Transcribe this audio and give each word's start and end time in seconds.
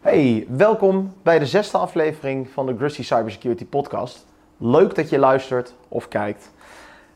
Hey, 0.00 0.46
welkom 0.48 1.14
bij 1.22 1.38
de 1.38 1.46
zesde 1.46 1.78
aflevering 1.78 2.48
van 2.48 2.66
de 2.66 2.76
Grusty 2.76 3.02
Cybersecurity 3.02 3.64
Podcast. 3.64 4.26
Leuk 4.56 4.94
dat 4.94 5.08
je 5.08 5.18
luistert 5.18 5.74
of 5.88 6.08
kijkt. 6.08 6.50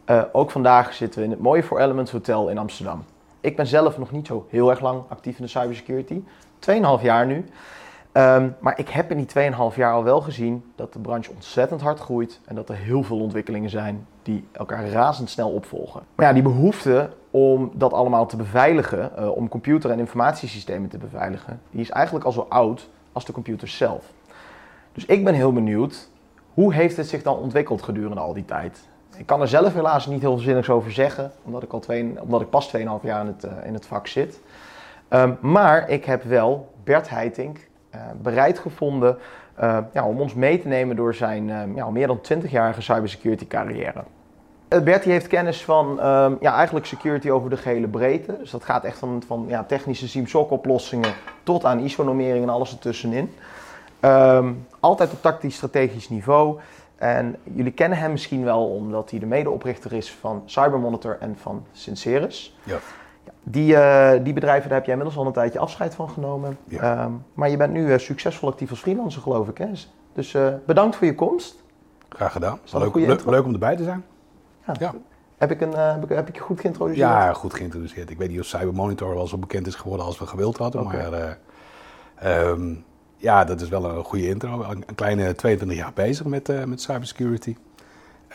Uh, 0.06 0.22
ook 0.32 0.50
vandaag 0.50 0.94
zitten 0.94 1.18
we 1.18 1.24
in 1.24 1.30
het 1.30 1.40
mooie 1.40 1.62
For 1.62 1.80
Elements 1.80 2.10
Hotel 2.10 2.48
in 2.48 2.58
Amsterdam. 2.58 3.04
Ik 3.40 3.56
ben 3.56 3.66
zelf 3.66 3.98
nog 3.98 4.10
niet 4.10 4.26
zo 4.26 4.46
heel 4.48 4.70
erg 4.70 4.80
lang 4.80 5.02
actief 5.08 5.38
in 5.38 5.44
de 5.44 5.50
cybersecurity. 5.50 6.22
2,5 6.70 7.02
jaar 7.02 7.26
nu. 7.26 7.44
Um, 8.14 8.56
maar 8.58 8.78
ik 8.78 8.88
heb 8.88 9.10
in 9.10 9.16
die 9.16 9.52
2,5 9.72 9.76
jaar 9.76 9.92
al 9.92 10.04
wel 10.04 10.20
gezien 10.20 10.64
dat 10.76 10.92
de 10.92 10.98
branche 10.98 11.30
ontzettend 11.30 11.80
hard 11.80 11.98
groeit 11.98 12.40
en 12.44 12.54
dat 12.54 12.68
er 12.68 12.76
heel 12.76 13.02
veel 13.02 13.20
ontwikkelingen 13.20 13.70
zijn 13.70 14.06
die 14.22 14.48
elkaar 14.52 14.88
razendsnel 14.88 15.50
opvolgen. 15.50 16.02
Maar 16.14 16.26
ja, 16.26 16.32
die 16.32 16.42
behoefte 16.42 17.10
om 17.30 17.70
dat 17.74 17.92
allemaal 17.92 18.26
te 18.26 18.36
beveiligen, 18.36 19.12
uh, 19.18 19.36
om 19.36 19.48
computer- 19.48 19.90
en 19.90 19.98
informatiesystemen 19.98 20.88
te 20.88 20.98
beveiligen, 20.98 21.60
die 21.70 21.80
is 21.80 21.90
eigenlijk 21.90 22.24
al 22.24 22.32
zo 22.32 22.46
oud 22.48 22.88
als 23.12 23.24
de 23.24 23.32
computer 23.32 23.68
zelf. 23.68 24.04
Dus 24.92 25.04
ik 25.04 25.24
ben 25.24 25.34
heel 25.34 25.52
benieuwd, 25.52 26.08
hoe 26.54 26.74
heeft 26.74 26.96
het 26.96 27.08
zich 27.08 27.22
dan 27.22 27.36
ontwikkeld 27.36 27.82
gedurende 27.82 28.20
al 28.20 28.32
die 28.32 28.44
tijd? 28.44 28.88
Ik 29.16 29.26
kan 29.26 29.40
er 29.40 29.48
zelf 29.48 29.74
helaas 29.74 30.06
niet 30.06 30.20
heel 30.20 30.34
veel 30.34 30.44
zinnigs 30.44 30.70
over 30.70 30.92
zeggen, 30.92 31.32
omdat 31.42 31.62
ik, 31.62 31.72
al 31.72 31.80
twee, 31.80 32.14
omdat 32.20 32.40
ik 32.40 32.50
pas 32.50 32.76
2,5 32.76 32.82
jaar 33.02 33.20
in 33.20 33.26
het, 33.26 33.44
uh, 33.44 33.50
in 33.64 33.74
het 33.74 33.86
vak 33.86 34.06
zit. 34.06 34.40
Um, 35.08 35.38
maar 35.40 35.88
ik 35.88 36.04
heb 36.04 36.22
wel 36.22 36.72
Bert 36.84 37.08
Heiting 37.08 37.58
bereid 38.22 38.58
gevonden 38.58 39.18
uh, 39.60 39.78
ja, 39.92 40.06
om 40.06 40.20
ons 40.20 40.34
mee 40.34 40.60
te 40.60 40.68
nemen 40.68 40.96
door 40.96 41.14
zijn 41.14 41.48
uh, 41.48 41.62
ja, 41.74 41.90
meer 41.90 42.06
dan 42.06 42.20
20-jarige 42.32 42.82
cybersecurity 42.82 43.46
carrière. 43.46 44.04
Bert 44.68 45.04
heeft 45.04 45.26
kennis 45.26 45.64
van 45.64 45.90
um, 45.90 46.36
ja, 46.40 46.54
eigenlijk 46.54 46.86
security 46.86 47.30
over 47.30 47.50
de 47.50 47.56
gehele 47.56 47.88
breedte. 47.88 48.36
Dus 48.38 48.50
dat 48.50 48.64
gaat 48.64 48.84
echt 48.84 48.98
van, 48.98 49.22
van 49.26 49.44
ja, 49.48 49.64
technische 49.64 50.08
SIEM-SOC 50.08 50.50
oplossingen 50.50 51.14
tot 51.42 51.64
aan 51.64 51.78
ISO-normering 51.78 52.42
en 52.42 52.48
alles 52.48 52.72
ertussenin. 52.72 53.34
Um, 54.00 54.66
altijd 54.80 55.12
op 55.12 55.22
tactisch 55.22 55.54
strategisch 55.54 56.08
niveau. 56.08 56.58
En 56.96 57.36
jullie 57.42 57.72
kennen 57.72 57.98
hem 57.98 58.10
misschien 58.10 58.44
wel 58.44 58.66
omdat 58.66 59.10
hij 59.10 59.18
de 59.18 59.26
medeoprichter 59.26 59.92
is 59.92 60.12
van 60.12 60.42
Cybermonitor 60.44 61.16
en 61.20 61.36
van 61.40 61.64
Sinceris. 61.72 62.56
Ja. 62.62 62.78
Die, 63.42 63.72
uh, 63.72 64.12
die 64.22 64.32
bedrijven, 64.32 64.68
daar 64.68 64.78
heb 64.78 64.86
jij 64.86 64.94
inmiddels 64.94 65.20
al 65.20 65.26
een 65.26 65.32
tijdje 65.32 65.58
afscheid 65.58 65.94
van 65.94 66.10
genomen. 66.10 66.56
Ja. 66.64 67.04
Um, 67.04 67.24
maar 67.34 67.50
je 67.50 67.56
bent 67.56 67.72
nu 67.72 67.86
uh, 67.86 67.98
succesvol 67.98 68.48
actief 68.48 68.70
als 68.70 68.80
freelancer, 68.80 69.22
geloof 69.22 69.48
ik. 69.48 69.58
Hè? 69.58 69.66
Dus 70.12 70.34
uh, 70.34 70.48
bedankt 70.66 70.96
voor 70.96 71.06
je 71.06 71.14
komst. 71.14 71.62
Graag 72.08 72.32
gedaan. 72.32 72.58
Leuk, 72.72 72.94
leuk, 72.94 73.24
leuk 73.24 73.44
om 73.44 73.52
erbij 73.52 73.76
te 73.76 73.84
zijn. 73.84 74.04
Ja. 74.66 74.74
Ja. 74.78 74.94
Heb, 75.38 75.50
ik 75.50 75.60
een, 75.60 75.72
heb, 75.72 76.02
ik, 76.02 76.08
heb 76.08 76.28
ik 76.28 76.34
je 76.34 76.40
goed 76.40 76.60
geïntroduceerd? 76.60 77.08
Ja, 77.08 77.32
goed 77.32 77.54
geïntroduceerd. 77.54 78.10
Ik 78.10 78.18
weet 78.18 78.28
niet 78.28 78.40
of 78.40 78.46
Cybermonitor 78.46 79.14
wel 79.14 79.26
zo 79.26 79.38
bekend 79.38 79.66
is 79.66 79.74
geworden 79.74 80.06
als 80.06 80.18
we 80.18 80.26
gewild 80.26 80.56
hadden. 80.56 80.84
Maar 80.84 81.38
um, 82.24 82.84
ja, 83.16 83.44
dat 83.44 83.60
is 83.60 83.68
wel 83.68 83.84
een 83.84 84.04
goede 84.04 84.28
intro. 84.28 84.62
Een, 84.62 84.84
een 84.86 84.94
kleine 84.94 85.34
22 85.34 85.78
jaar 85.78 85.92
bezig 85.94 86.26
met, 86.26 86.66
met 86.66 86.80
cybersecurity. 86.80 87.56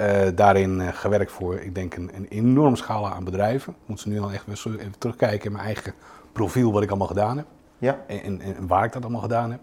Uh, 0.02 0.28
daarin 0.36 0.80
uh, 0.80 0.88
gewerkt 0.88 1.32
voor, 1.32 1.56
ik 1.60 1.76
denk, 1.76 1.96
een, 1.96 2.12
een 2.14 2.28
enorm 2.28 2.76
scala 2.76 3.12
aan 3.14 3.24
bedrijven. 3.24 3.74
Ik 3.74 3.88
moet 3.88 4.00
ze 4.00 4.10
nu 4.10 4.16
dan 4.16 4.32
echt 4.32 4.46
weer 4.46 4.80
even 4.80 4.98
terugkijken 4.98 5.46
in 5.46 5.52
mijn 5.52 5.64
eigen 5.66 5.94
profiel, 6.32 6.72
wat 6.74 6.84
ik 6.84 6.90
allemaal 6.90 7.08
gedaan 7.08 7.38
heb. 7.38 7.46
Ja. 7.78 7.98
En, 8.08 8.22
en, 8.22 8.42
en 8.42 8.68
waar 8.68 8.86
ik 8.86 8.92
dat 8.92 9.02
allemaal 9.02 9.22
gedaan 9.22 9.52
heb. 9.52 9.60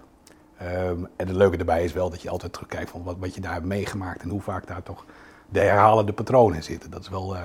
Um, 0.63 1.09
en 1.17 1.27
het 1.27 1.37
leuke 1.37 1.57
daarbij 1.57 1.85
is 1.85 1.93
wel 1.93 2.11
dat 2.11 2.23
je 2.23 2.31
altijd 2.31 2.53
terugkijkt 2.53 2.91
van 2.91 3.03
wat, 3.03 3.17
wat 3.19 3.35
je 3.35 3.41
daar 3.41 3.53
hebt 3.53 3.65
meegemaakt 3.67 4.23
en 4.23 4.29
hoe 4.29 4.41
vaak 4.41 4.67
daar 4.67 4.83
toch 4.83 5.05
de 5.49 5.61
herhalende 5.61 6.13
patronen 6.13 6.57
in 6.57 6.63
zitten. 6.63 6.91
Dat 6.91 7.01
is 7.01 7.09
wel, 7.09 7.35
uh, 7.37 7.43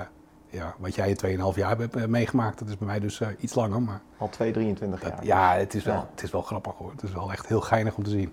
ja, 0.48 0.74
wat 0.78 0.94
jij 0.94 1.08
in 1.08 1.38
2,5 1.52 1.56
jaar 1.58 1.78
hebt 1.78 2.06
meegemaakt, 2.06 2.58
dat 2.58 2.68
is 2.68 2.78
bij 2.78 2.86
mij 2.86 3.00
dus 3.00 3.22
iets 3.38 3.54
langer. 3.54 3.82
Maar 3.82 4.00
Al 4.18 4.28
2, 4.28 4.52
23 4.52 5.00
dat, 5.00 5.12
jaar. 5.12 5.24
ja, 5.24 5.58
het 5.58 5.74
is, 5.74 5.84
wel, 5.84 5.94
Ja. 5.94 6.08
het 6.10 6.22
is 6.22 6.30
wel 6.30 6.42
grappig 6.42 6.72
hoor. 6.76 6.90
Het 6.90 7.02
is 7.02 7.12
wel 7.12 7.32
echt 7.32 7.46
heel 7.46 7.60
geinig 7.60 7.96
om 7.96 8.04
te 8.04 8.10
zien. 8.10 8.32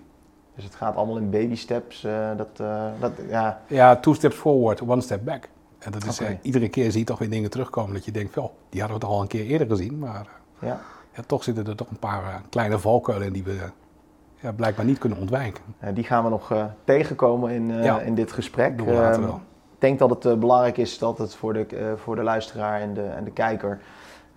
Dus 0.58 0.66
het 0.66 0.76
gaat 0.76 0.96
allemaal 0.96 1.16
in 1.16 1.30
baby 1.30 1.54
steps. 1.56 2.04
Uh, 2.04 2.28
dat, 2.36 2.48
uh, 2.60 2.84
dat, 3.00 3.12
ja. 3.28 3.60
Ja, 3.66 3.96
two 3.96 4.14
steps 4.14 4.36
forward, 4.36 4.80
one 4.82 5.00
step 5.00 5.24
back. 5.24 5.48
En 5.78 5.92
dat 5.92 6.04
is 6.04 6.20
Oké. 6.20 6.30
uh, 6.30 6.36
iedere 6.42 6.68
keer 6.68 6.90
zie 6.90 7.00
je 7.00 7.06
toch 7.06 7.18
weer 7.18 7.30
dingen 7.30 7.50
terugkomen 7.50 7.94
dat 7.94 8.04
je 8.04 8.10
denkt, 8.10 8.36
oh, 8.38 8.50
die 8.68 8.80
hadden 8.80 8.98
we 8.98 9.04
toch 9.04 9.14
al 9.14 9.20
een 9.22 9.28
keer 9.28 9.44
eerder 9.46 9.66
gezien. 9.68 9.98
Maar 9.98 10.26
Ja. 10.58 10.80
ja, 11.14 11.22
toch 11.26 11.42
zitten 11.44 11.66
er 11.66 11.76
toch 11.76 11.90
een 11.90 11.98
paar 11.98 12.22
eh, 12.22 12.34
kleine 12.50 12.78
valkuilen 12.78 13.26
in 13.26 13.32
die 13.32 13.44
we 13.44 13.56
ja, 14.40 14.52
blijkbaar 14.52 14.84
niet 14.84 14.98
kunnen 14.98 15.18
ontwijken. 15.18 15.64
Die 15.94 16.04
gaan 16.04 16.24
we 16.24 16.30
nog 16.30 16.52
tegenkomen 16.84 17.50
in, 17.50 17.82
Ja. 17.82 18.00
in 18.00 18.14
dit 18.14 18.32
gesprek. 18.32 18.78
Doen 18.78 18.86
we 18.86 18.92
later 18.92 19.12
Ehm, 19.20 19.30
wel. 19.30 19.40
Ik 19.74 19.78
denk 19.84 19.98
dat 19.98 20.22
het 20.24 20.40
belangrijk 20.40 20.76
is 20.76 20.98
dat 20.98 21.18
het 21.18 21.34
voor 21.34 21.52
de, 21.52 21.94
voor 21.96 22.16
de 22.16 22.22
luisteraar 22.22 22.80
en 22.80 22.94
de, 22.94 23.02
en 23.02 23.24
de 23.24 23.30
kijker 23.30 23.80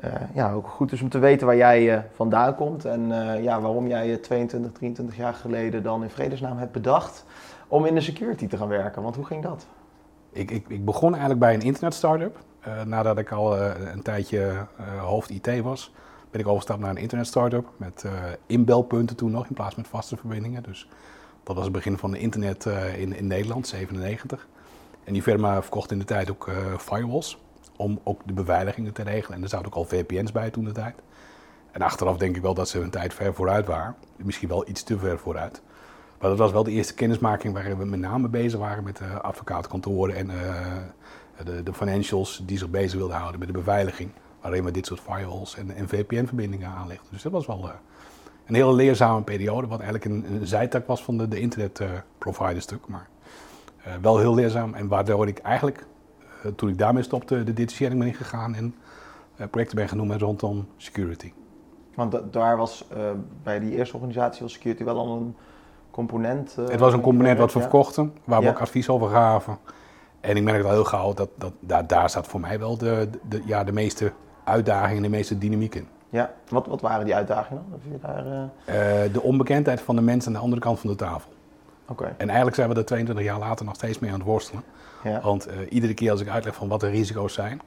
uh, 0.06 0.12
ja, 0.34 0.54
ook 0.54 0.68
goed 0.68 0.92
is 0.92 1.02
om 1.02 1.10
te 1.10 1.20
weten 1.20 1.48
waar 1.48 1.56
jij 1.56 1.96
uh, 1.96 2.02
vandaan 2.14 2.56
komt. 2.56 2.86
En 2.86 3.10
uh, 3.10 3.44
ja, 3.44 3.62
waarom 3.62 3.88
jij 3.88 4.18
22, 4.18 4.72
23 4.72 5.18
jaar 5.18 5.34
geleden 5.34 5.84
dan 5.84 6.04
in 6.04 6.10
vredesnaam 6.10 6.58
hebt 6.58 6.72
bedacht 6.72 7.26
om 7.68 7.86
in 7.86 7.96
de 7.96 8.02
security 8.02 8.48
te 8.48 8.58
gaan 8.58 8.68
werken. 8.68 9.02
Want 9.02 9.16
hoe 9.16 9.26
ging 9.26 9.44
dat? 9.44 9.66
Ik, 10.32 10.52
ik, 10.52 10.66
ik 10.68 10.86
begon 10.86 11.10
eigenlijk 11.10 11.40
bij 11.40 11.54
een 11.54 11.62
internet 11.62 11.94
startup. 11.94 12.38
Nadat 12.86 13.18
ik 13.18 13.32
al 13.32 13.58
een 13.62 14.02
tijdje 14.02 14.66
hoofd 15.00 15.30
IT 15.30 15.62
was, 15.62 15.94
ben 16.32 16.40
ik 16.40 16.46
overgestapt 16.46 16.80
naar 16.80 16.90
een 16.90 16.98
internet 16.98 17.28
startup 17.28 17.68
met 17.78 18.06
inbelpunten 18.46 19.16
toen 19.16 19.32
nog 19.32 19.48
in 19.48 19.54
plaats 19.54 19.76
met 19.76 19.88
vaste 19.88 20.18
verbindingen. 20.18 20.64
Dus 20.64 20.90
dat 21.44 21.56
was 21.56 21.64
het 21.64 21.74
begin 21.74 21.98
van 21.98 22.12
het 22.12 22.22
internet 22.22 22.66
in, 22.98 23.16
in 23.16 23.28
Nederland, 23.28 23.68
97. 23.68 24.48
En 25.04 25.14
die 25.14 25.22
firma 25.22 25.62
verkocht 25.62 25.92
in 25.92 26.00
de 26.00 26.06
tijd 26.06 26.32
ook 26.32 26.50
firewalls 26.78 27.38
om 27.82 28.00
ook 28.04 28.22
de 28.26 28.34
beveiligingen 28.34 28.94
te 28.94 29.04
regelen. 29.04 29.38
En 29.38 29.44
er 29.44 29.50
zaten 29.50 29.68
ook 29.68 29.76
al 29.76 29.86
VPN's 29.86 30.32
bij 30.32 30.50
toen 30.50 30.64
de 30.64 30.72
tijd. 30.72 30.96
En 31.72 31.82
achteraf 31.82 32.18
denk 32.18 32.36
ik 32.36 32.42
wel 32.42 32.54
dat 32.54 32.70
ze 32.70 32.80
een 32.80 32.90
tijd 32.90 33.14
ver 33.14 33.34
vooruit 33.34 33.66
waren. 33.66 33.96
Misschien 34.16 34.50
wel 34.50 34.70
iets 34.70 34.84
te 34.84 34.98
ver 34.98 35.20
vooruit. 35.20 35.62
Maar 36.20 36.30
dat 36.30 36.40
was 36.40 36.52
wel 36.52 36.64
de 36.64 36.72
eerste 36.72 36.94
kennismaking 36.94 37.54
waarin 37.54 37.78
we 37.78 37.86
met 37.86 38.00
name 38.00 38.28
bezig 38.28 38.60
waren 38.60 38.84
met 38.84 39.00
uh, 39.00 39.20
advocatenkantoren 39.20 40.16
en 40.16 40.30
uh, 40.30 40.66
de, 41.44 41.64
de, 41.64 41.74
financials 41.74 42.42
die 42.46 42.58
zich 42.58 42.70
bezig 42.70 42.98
wilden 42.98 43.18
houden 43.18 43.40
met 43.40 43.48
de 43.48 43.54
beveiliging. 43.54 44.12
Waarin 44.42 44.64
we 44.64 44.72
dit 44.72 44.86
soort 44.86 45.00
firewalls 45.00 45.56
en, 45.56 45.76
en 45.76 45.88
VPN-verbindingen 45.88 46.70
aanlegden. 46.70 47.08
Dus 47.12 47.22
dat 47.22 47.32
was 47.32 47.46
wel 47.46 47.66
uh, 47.66 47.72
een 48.46 48.56
hele 48.56 48.74
leerzame 48.74 49.22
periode, 49.22 49.68
wat 49.68 49.80
eigenlijk 49.80 50.06
een, 50.06 50.48
zijtak 50.48 50.88
was 50.88 51.04
van 51.04 51.18
de, 51.18 51.28
de 51.28 51.40
internet-provider-stuk. 51.40 52.88
maar 52.88 53.08
wel 54.02 54.20
heel 54.20 54.36
leerzaam 54.36 54.74
en 54.74 54.88
waardoor 54.88 55.28
ik 55.28 55.38
eigenlijk, 55.38 55.86
toen 56.56 56.70
ik 56.70 56.78
daarmee 56.78 57.04
stopte, 57.04 57.44
de 57.44 57.54
detachering 57.54 58.00
ben 58.00 58.08
ingegaan 58.08 58.56
en 58.56 58.76
uh, 59.38 59.48
projecten 59.48 59.78
ben 59.78 59.88
genoemd 59.88 60.22
rondom 60.22 60.68
security. 60.78 61.34
Want 61.96 62.12
da- 62.12 62.24
daar 62.32 62.58
was 62.58 62.88
uh, 62.94 62.98
bij 63.44 63.60
die 63.60 63.76
eerste 63.76 63.96
organisatie 63.96 64.42
was 64.42 64.54
security 64.54 64.84
wel 64.84 64.98
al 64.98 65.18
een 65.18 65.36
component. 65.92 66.56
uh, 66.60 66.68
Het 66.68 66.80
was 66.80 66.94
een 66.94 67.02
component 67.02 67.38
wat 67.38 67.54
we 67.54 67.60
ja. 67.60 67.66
verkochten, 67.66 68.14
waar 68.24 68.42
we 68.42 68.50
ook 68.50 68.60
advies 68.60 68.90
over 68.90 69.10
gaven. 69.10 69.58
En 70.20 70.36
ik 70.36 70.44
merkte 70.44 70.68
al 70.68 70.74
heel 70.74 70.84
gauw 70.84 71.14
dat, 71.14 71.30
dat 71.36 71.54
daar, 71.60 71.88
daar 71.88 72.10
staat 72.10 72.28
voor 72.28 72.40
mij 72.40 72.60
wel 72.60 72.78
de, 72.78 73.10
de, 73.30 73.42
ja, 73.46 73.64
de 73.64 73.72
meeste 73.72 74.12
uitdagingen 74.44 74.96
en 74.98 75.04
de 75.04 75.18
meeste 75.18 75.38
dynamiek 75.38 75.76
in. 75.76 75.88
Ja, 76.10 76.34
wat, 76.50 76.68
wat 76.68 76.82
waren 76.82 77.06
die 77.06 77.16
uitdagingen 77.16 77.64
dan? 77.70 77.80
Daar. 78.02 78.26
Uh, 78.26 79.14
de 79.14 79.22
onbekendheid 79.22 79.82
van 79.82 79.96
de 79.96 80.02
mensen 80.02 80.28
aan 80.28 80.38
de 80.38 80.44
andere 80.44 80.62
kant 80.62 80.80
van 80.80 80.90
de 80.90 80.96
tafel. 80.96 81.32
En 82.18 82.28
eigenlijk 82.28 82.56
zijn 82.56 82.70
we 82.70 82.76
er 82.76 82.86
22 82.86 83.26
jaar 83.26 83.40
later 83.40 83.66
nog 83.66 83.76
steeds 83.76 84.00
mee 84.00 84.12
aan 84.12 84.20
het 84.20 84.28
worstelen. 84.28 84.64
Ja. 85.04 85.22
Want 85.22 85.48
uh, 85.48 85.54
iedere 85.70 85.94
keer 85.94 86.12
als 86.12 86.22
ik 86.22 86.28
uitleg 86.28 86.56
van 86.56 86.68
wat 86.68 86.80
de 86.80 86.90
risico's 86.90 87.34
zijn, 87.34 87.62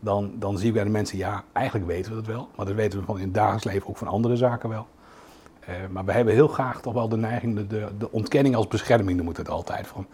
dan, 0.00 0.32
dan 0.38 0.58
zie 0.58 0.68
ik 0.68 0.74
bij 0.74 0.84
de 0.84 0.90
mensen, 0.90 1.18
ja, 1.18 1.44
eigenlijk 1.52 1.86
weten 1.86 2.10
we 2.10 2.16
dat 2.16 2.26
wel. 2.26 2.48
Maar 2.56 2.66
dat 2.66 2.74
weten 2.74 2.98
we 2.98 3.04
van 3.04 3.18
in 3.18 3.24
het 3.24 3.34
dagelijks 3.34 3.64
leven 3.64 3.88
ook 3.88 3.96
van 3.96 4.08
andere 4.08 4.36
zaken 4.36 4.68
wel. 4.68 4.86
Uh, 5.68 5.74
maar 5.90 6.04
we 6.04 6.12
hebben 6.12 6.34
heel 6.34 6.48
graag 6.48 6.80
toch 6.80 6.94
wel 6.94 7.08
de 7.08 7.16
neiging, 7.16 7.56
de, 7.56 7.66
de, 7.66 7.88
de 7.98 8.12
ontkenning 8.12 8.56
als 8.56 8.68
bescherming 8.68 9.16
noemen 9.16 9.34
we 9.34 9.40
het 9.40 9.50
altijd. 9.50 9.86
Van, 9.86 10.06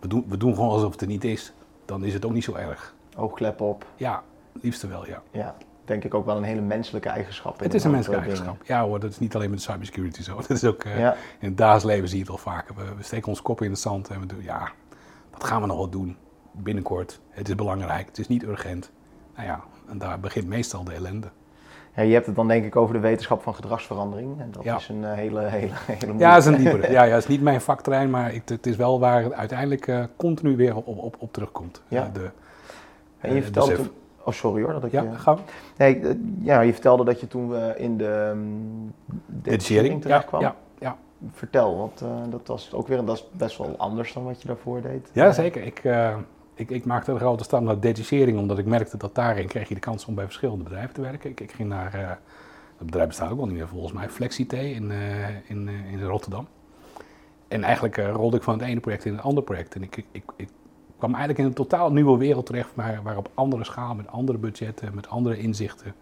we, 0.00 0.08
doen, 0.08 0.24
we 0.28 0.36
doen 0.36 0.54
gewoon 0.54 0.70
alsof 0.70 0.92
het 0.92 1.00
er 1.00 1.06
niet 1.06 1.24
is, 1.24 1.52
dan 1.84 2.04
is 2.04 2.14
het 2.14 2.24
ook 2.24 2.32
niet 2.32 2.44
zo 2.44 2.54
erg. 2.54 2.94
Oogklep 3.16 3.60
op. 3.60 3.86
Ja, 3.96 4.22
liefste 4.52 4.86
wel, 4.86 5.06
ja. 5.06 5.22
Ja, 5.30 5.54
denk 5.86 6.04
ik 6.04 6.14
ook 6.14 6.26
wel 6.26 6.36
een 6.36 6.42
hele 6.42 6.60
menselijke 6.60 7.08
eigenschap. 7.08 7.60
Het 7.60 7.74
is 7.74 7.84
een 7.84 7.90
menselijke 7.90 8.24
eigenschap. 8.24 8.56
Ja 8.64 8.82
hoor, 8.84 9.00
dat 9.00 9.10
is 9.10 9.18
niet 9.18 9.34
alleen 9.34 9.50
met 9.50 9.62
cybersecurity 9.62 10.22
zo. 10.22 10.36
Dat 10.48 10.50
is 10.50 10.64
ook, 10.64 10.84
uh, 10.84 10.98
Ja. 10.98 11.16
in 11.38 11.48
het 11.48 11.56
dagelijks 11.56 11.84
leven 11.84 12.08
zie 12.08 12.18
je 12.18 12.22
het 12.32 12.32
wel 12.32 12.52
vaker. 12.54 12.74
We, 12.74 12.82
we 12.96 13.02
steken 13.02 13.28
ons 13.28 13.42
kop 13.42 13.62
in 13.62 13.70
het 13.70 13.78
zand 13.80 14.08
en 14.08 14.20
we 14.20 14.26
doen, 14.26 14.42
ja, 14.42 14.68
dat 15.30 15.44
gaan 15.44 15.60
we 15.60 15.66
nog 15.66 15.76
wel 15.76 15.88
doen. 15.88 16.16
Binnenkort. 16.52 17.20
Het 17.30 17.48
is 17.48 17.54
belangrijk, 17.54 18.06
het 18.06 18.18
is 18.18 18.28
niet 18.28 18.42
urgent. 18.42 18.90
Nou 19.36 19.48
ja, 19.48 19.60
en 19.88 19.98
daar 19.98 20.20
begint 20.20 20.46
meestal 20.46 20.84
de 20.84 20.92
ellende. 20.92 21.26
Ja, 21.96 22.02
je 22.02 22.12
hebt 22.12 22.26
het 22.26 22.34
dan 22.34 22.48
denk 22.48 22.64
ik 22.64 22.76
over 22.76 22.94
de 22.94 23.00
wetenschap 23.00 23.42
van 23.42 23.54
gedragsverandering. 23.54 24.40
En 24.40 24.50
dat 24.50 24.64
Ja. 24.64 24.76
is 24.76 24.88
een 24.88 25.04
eh, 25.04 25.12
hele, 25.12 25.40
hele, 25.58 25.72
hele 25.74 26.06
moeilijke. 26.12 26.18
Ja, 26.18 26.34
dat 26.34 26.38
is 26.38 26.46
een 26.46 26.56
diepere. 26.56 26.92
Ja, 26.92 27.02
ja, 27.02 27.14
het 27.14 27.22
is 27.22 27.28
niet 27.28 27.42
mijn 27.42 27.60
vakterrein, 27.60 28.10
maar 28.10 28.32
ik, 28.34 28.48
het 28.48 28.66
is 28.66 28.76
wel 28.76 29.00
waar 29.00 29.22
het 29.22 29.32
uiteindelijk 29.32 29.86
eh, 29.86 30.04
continu 30.16 30.56
weer 30.56 30.76
op, 30.76 30.86
op, 30.86 31.16
op 31.18 31.32
terugkomt. 31.32 31.82
Ja. 31.88 32.02
Eh, 32.06 32.12
de, 32.12 32.30
En 33.18 33.34
je 33.34 33.42
eh, 33.42 33.46
toen... 33.48 33.90
Oh, 34.26 34.32
sorry 34.32 34.62
hoor. 34.62 34.72
Dat 34.72 34.84
ik 34.84 34.92
Ja, 34.92 35.02
je... 35.02 35.12
gaan 35.18 35.36
we. 35.36 35.42
Nee, 35.76 36.00
eh, 36.00 36.14
ja, 36.40 36.60
je 36.60 36.72
vertelde 36.72 37.04
dat 37.04 37.20
je 37.20 37.26
toen 37.28 37.48
we 37.48 37.74
in 37.76 37.96
de 37.96 38.30
um, 38.34 38.94
Detachering. 39.26 40.02
terecht 40.02 40.22
Ja, 40.22 40.28
kwam. 40.28 40.40
ja, 40.40 40.56
ja. 40.78 40.96
Vertel, 41.32 41.76
want 41.76 42.00
eh, 42.00 42.08
dat 42.30 42.46
was 42.46 42.72
ook 42.72 42.88
weer 42.88 43.04
dat 43.04 43.16
is 43.16 43.28
best 43.32 43.58
wel 43.58 43.74
anders 43.76 44.12
dan 44.12 44.24
wat 44.24 44.40
je 44.42 44.46
daarvoor 44.48 44.80
deed. 44.80 45.10
ja, 45.12 45.32
zeker. 45.32 45.62
Ik, 45.62 45.78
eh, 45.78 46.16
ik, 46.54 46.70
ik 46.70 46.84
maakte 46.84 47.12
een 47.12 47.18
grote 47.18 47.44
stap 47.44 47.60
naar 47.62 47.80
detachering, 47.80 48.38
omdat 48.38 48.58
ik 48.58 48.66
merkte 48.66 48.96
dat 48.96 49.14
daarin 49.14 49.46
kreeg 49.46 49.68
je 49.68 49.74
de 49.74 49.80
kans 49.80 50.04
om 50.06 50.14
bij 50.14 50.24
verschillende 50.24 50.64
bedrijven 50.64 50.94
te 50.94 51.00
werken. 51.00 51.30
Ik, 51.30 51.40
ik 51.40 51.52
ging 51.52 51.68
naar, 51.68 51.94
eh, 51.94 52.08
Dat 52.76 52.86
bedrijf 52.86 53.06
bestaat 53.08 53.30
ook 53.30 53.38
al 53.40 53.46
niet 53.46 53.56
meer 53.56 53.68
volgens 53.68 53.92
mij. 53.92 54.08
FlexiT 54.08 54.52
in, 54.52 54.90
in, 55.46 55.68
in 55.68 56.02
Rotterdam. 56.02 56.46
En 57.48 57.62
eigenlijk 57.64 57.96
rolde 57.96 58.36
ik 58.36 58.42
van 58.42 58.58
het 58.58 58.68
ene 58.68 58.80
project 58.80 59.04
in 59.04 59.12
het 59.12 59.22
andere 59.22 59.46
project. 59.46 59.74
En 59.74 59.82
ik, 59.82 60.04
ik, 60.12 60.24
ik 60.36 60.48
kwam 60.98 61.10
eigenlijk 61.10 61.38
in 61.38 61.44
een 61.44 61.52
totaal 61.52 61.92
nieuwe 61.92 62.18
wereld 62.18 62.46
terecht, 62.46 62.70
maar, 62.74 63.00
waar 63.02 63.16
op 63.16 63.30
andere 63.34 63.64
schaal, 63.64 63.94
met 63.94 64.08
andere 64.08 64.38
budgetten, 64.38 64.94
met 64.94 65.08
andere 65.08 65.38
inzichten, 65.38 65.94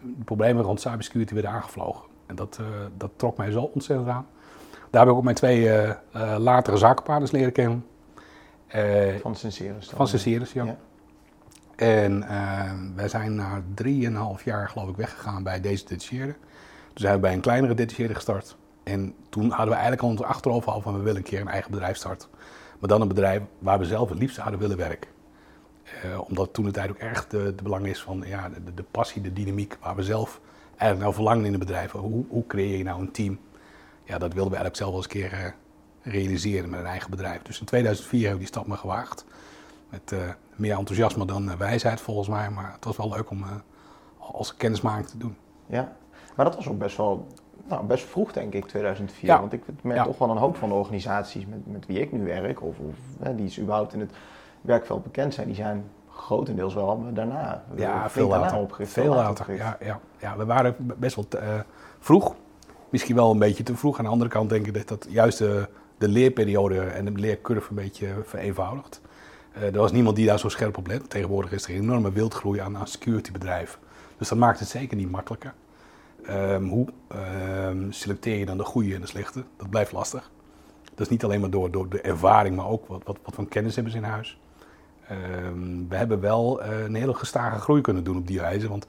de 0.00 0.24
problemen 0.24 0.62
rond 0.62 0.80
cybersecurity 0.80 1.32
werden 1.34 1.50
aangevlogen. 1.50 2.08
En 2.26 2.36
dat, 2.36 2.60
dat 2.96 3.10
trok 3.16 3.36
mij 3.36 3.50
zo 3.50 3.70
ontzettend 3.74 4.08
aan. 4.08 4.26
Daar 4.90 5.00
heb 5.00 5.10
ik 5.10 5.16
ook 5.16 5.24
mijn 5.24 5.36
twee 5.36 5.86
latere 6.38 6.76
zakenpartners 6.76 7.30
leren 7.30 7.52
kennen. 7.52 7.86
van 9.20 9.34
Sincerus. 9.34 9.88
Van 9.88 10.08
Sincerus, 10.08 10.52
ja. 10.52 10.64
ja. 10.64 10.76
En 11.76 12.26
wij 12.96 13.08
zijn 13.08 13.34
na 13.34 13.62
drieënhalf 13.74 14.44
jaar 14.44 14.68
geloof 14.68 14.88
ik 14.88 14.96
weggegaan 14.96 15.42
bij 15.42 15.60
deze 15.60 15.84
detacheerder. 15.84 16.36
Toen 16.86 16.98
zijn 16.98 17.14
we 17.14 17.20
bij 17.20 17.32
een 17.32 17.40
kleinere 17.40 17.74
detacheerder 17.74 18.16
gestart. 18.16 18.56
En 18.82 19.14
toen 19.28 19.48
hadden 19.48 19.68
we 19.68 19.72
eigenlijk 19.72 20.02
al 20.02 20.08
ons 20.08 20.22
achterhoofd 20.22 20.66
al 20.66 20.80
van 20.80 20.94
we 20.94 21.00
willen 21.00 21.16
een 21.16 21.22
keer 21.22 21.40
een 21.40 21.48
eigen 21.48 21.70
bedrijf 21.70 21.96
starten. 21.96 22.28
Maar 22.80 22.88
dan 22.88 23.00
een 23.00 23.08
bedrijf 23.08 23.42
waar 23.58 23.78
we 23.78 23.84
zelf 23.84 24.08
het 24.08 24.18
liefst 24.18 24.36
zouden 24.36 24.60
willen 24.60 24.76
werken. 24.76 25.10
Uh, 26.04 26.20
omdat 26.28 26.52
toen 26.52 26.64
de 26.64 26.70
tijd 26.70 26.90
ook 26.90 26.98
erg 26.98 27.26
de, 27.26 27.54
belang 27.62 27.86
is 27.86 28.02
van 28.02 28.22
ja, 28.26 28.50
de, 28.74 28.82
passie, 28.90 29.22
de 29.22 29.32
dynamiek, 29.32 29.76
waar 29.80 29.96
we 29.96 30.02
zelf 30.02 30.40
eigenlijk 30.68 31.00
nou 31.00 31.14
verlangen 31.14 31.44
in 31.44 31.52
de 31.52 31.58
bedrijven. 31.58 32.00
Hoe, 32.00 32.24
hoe 32.28 32.46
creëer 32.46 32.76
je 32.78 32.84
nou 32.84 33.00
een 33.00 33.10
team? 33.10 33.38
Ja, 34.04 34.18
dat 34.18 34.32
wilden 34.32 34.52
we 34.52 34.58
eigenlijk 34.58 34.76
zelf 34.76 34.90
wel 34.90 34.98
eens 34.98 35.14
een 35.14 35.20
keer 35.20 35.32
uh, 35.32 36.12
realiseren 36.12 36.70
met 36.70 36.80
een 36.80 36.86
eigen 36.86 37.10
bedrijf. 37.10 37.42
Dus 37.42 37.60
in 37.60 37.66
2004 37.66 38.20
hebben 38.20 38.38
we 38.38 38.44
die 38.44 38.54
stap 38.54 38.66
maar 38.66 38.78
gewaagd. 38.78 39.24
Met 39.88 40.12
uh, 40.12 40.18
meer 40.56 40.76
enthousiasme 40.76 41.24
dan 41.24 41.56
wijsheid 41.56 42.00
volgens 42.00 42.28
mij. 42.28 42.50
Maar 42.50 42.72
het 42.72 42.84
was 42.84 42.96
wel 42.96 43.08
leuk 43.08 43.30
om 43.30 43.44
als 44.18 44.56
kennismaking 44.56 45.08
te 45.08 45.18
doen. 45.18 45.36
Ja, 45.66 45.96
maar 46.36 46.44
dat 46.44 46.54
was 46.54 46.68
ook 46.68 46.78
best 46.78 46.96
wel 46.96 47.26
nou, 47.70 47.84
best 47.84 48.04
vroeg, 48.04 48.32
denk 48.32 48.54
ik, 48.54 48.66
2004. 48.66 49.28
Ja. 49.28 49.40
Want 49.40 49.52
ik 49.52 49.62
merk 49.82 50.04
toch 50.04 50.18
wel 50.18 50.30
een 50.30 50.36
hoop 50.36 50.56
van 50.56 50.68
de 50.68 50.74
organisaties 50.74 51.46
met, 51.46 51.66
met 51.66 51.86
wie 51.86 52.00
ik 52.00 52.12
nu 52.12 52.24
werk, 52.24 52.62
of, 52.62 52.78
of 52.78 52.94
hè, 53.22 53.34
die 53.34 53.46
is 53.46 53.60
überhaupt 53.60 53.92
in 53.92 54.00
het 54.00 54.10
werkveld 54.60 55.02
bekend 55.02 55.34
zijn, 55.34 55.46
die 55.46 55.56
zijn 55.56 55.84
grotendeels 56.10 56.74
wel 56.74 57.04
daarna. 57.12 57.64
Ja, 57.74 58.10
veel 58.10 58.28
later. 58.28 58.58
Opgericht, 58.58 58.92
veel 58.92 59.14
later. 59.14 59.54
Ja, 59.54 59.76
ja, 59.80 60.00
ja, 60.18 60.36
we 60.36 60.44
waren 60.44 60.74
best 60.78 61.16
wel 61.16 61.26
uh, 61.34 61.60
vroeg. 61.98 62.34
Misschien 62.88 63.16
wel 63.16 63.30
een 63.30 63.38
beetje 63.38 63.62
te 63.62 63.76
vroeg. 63.76 63.98
Aan 63.98 64.04
de 64.04 64.10
andere 64.10 64.30
kant 64.30 64.48
denk 64.48 64.66
ik 64.66 64.74
dat 64.74 64.88
dat 64.88 65.06
juist 65.10 65.38
de, 65.38 65.68
de 65.98 66.08
leerperiode 66.08 66.80
en 66.80 67.04
de 67.04 67.10
leercurve 67.10 67.70
een 67.70 67.76
beetje 67.76 68.08
vereenvoudigt. 68.24 69.00
Uh, 69.56 69.62
er 69.62 69.78
was 69.78 69.92
niemand 69.92 70.16
die 70.16 70.26
daar 70.26 70.38
zo 70.38 70.48
scherp 70.48 70.76
op 70.76 70.86
let. 70.86 71.10
Tegenwoordig 71.10 71.52
is 71.52 71.64
er 71.64 71.70
een 71.70 71.82
enorme 71.82 72.12
wildgroei 72.12 72.60
aan, 72.60 72.76
aan 72.76 72.86
securitybedrijven. 72.86 73.78
Dus 74.18 74.28
dat 74.28 74.38
maakt 74.38 74.58
het 74.58 74.68
zeker 74.68 74.96
niet 74.96 75.10
makkelijker. 75.10 75.54
Um, 76.28 76.68
hoe 76.68 76.86
um, 77.68 77.92
selecteer 77.92 78.36
je 78.36 78.46
dan 78.46 78.56
de 78.56 78.64
goede 78.64 78.94
en 78.94 79.00
de 79.00 79.06
slechte? 79.06 79.44
Dat 79.56 79.70
blijft 79.70 79.92
lastig. 79.92 80.30
Dat 80.84 81.00
is 81.00 81.08
niet 81.08 81.24
alleen 81.24 81.40
maar 81.40 81.50
door, 81.50 81.70
door 81.70 81.88
de 81.88 82.00
ervaring, 82.00 82.56
maar 82.56 82.68
ook 82.68 82.86
wat, 82.86 83.02
wat, 83.04 83.18
wat 83.24 83.48
kennis 83.48 83.74
hebben 83.74 83.92
ze 83.92 83.98
in 83.98 84.04
huis. 84.04 84.40
Um, 85.44 85.88
we 85.88 85.96
hebben 85.96 86.20
wel 86.20 86.62
uh, 86.62 86.84
een 86.84 86.94
hele 86.94 87.14
gestage 87.14 87.58
groei 87.60 87.80
kunnen 87.80 88.04
doen 88.04 88.16
op 88.16 88.26
die 88.26 88.40
wijze, 88.40 88.68
want 88.68 88.86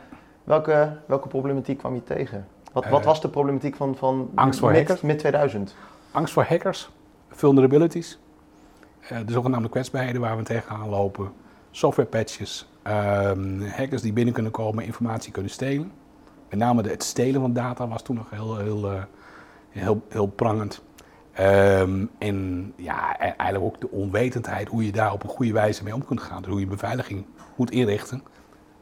Welke, 0.44 0.96
welke 1.06 1.28
problematiek 1.28 1.78
kwam 1.78 1.94
je 1.94 2.04
tegen? 2.04 2.46
Wat, 2.72 2.88
wat 2.88 3.00
uh, 3.00 3.06
was 3.06 3.20
de 3.20 3.28
problematiek 3.28 3.76
van, 3.76 3.96
van 3.96 4.30
angst 4.34 4.58
voor 4.58 4.72
hackers. 4.72 5.00
mid 5.00 5.18
2000? 5.18 5.74
Angst 6.10 6.32
voor 6.32 6.44
hackers, 6.44 6.90
vulnerabilities, 7.28 8.18
de 9.08 9.32
zogenaamde 9.32 9.68
kwetsbaarheden 9.68 10.20
waar 10.20 10.36
we 10.36 10.42
tegenaan 10.42 10.88
lopen, 10.88 11.32
software 11.70 12.08
patches, 12.08 12.68
hackers 13.70 14.02
die 14.02 14.12
binnen 14.12 14.34
kunnen 14.34 14.52
komen, 14.52 14.84
informatie 14.84 15.32
kunnen 15.32 15.50
stelen. 15.50 15.92
Met 16.50 16.58
name 16.58 16.88
het 16.88 17.02
stelen 17.02 17.40
van 17.40 17.52
data 17.52 17.88
was 17.88 18.02
toen 18.02 18.16
nog 18.16 18.30
heel, 18.30 18.56
heel, 18.56 18.92
uh, 18.92 19.02
heel, 19.68 20.02
heel 20.08 20.26
prangend. 20.26 20.82
Um, 21.40 22.10
en 22.18 22.72
ja, 22.76 23.14
e-, 23.14 23.34
eigenlijk 23.36 23.64
ook 23.64 23.80
de 23.80 23.90
onwetendheid 23.90 24.68
hoe 24.68 24.84
je 24.84 24.92
daar 24.92 25.12
op 25.12 25.22
een 25.22 25.28
goede 25.28 25.52
wijze 25.52 25.84
mee 25.84 25.94
om 25.94 26.04
kunt 26.04 26.20
gaan. 26.20 26.42
Dus 26.42 26.50
hoe 26.50 26.60
je 26.60 26.66
beveiliging 26.66 27.24
moet 27.56 27.70
inrichten. 27.70 28.22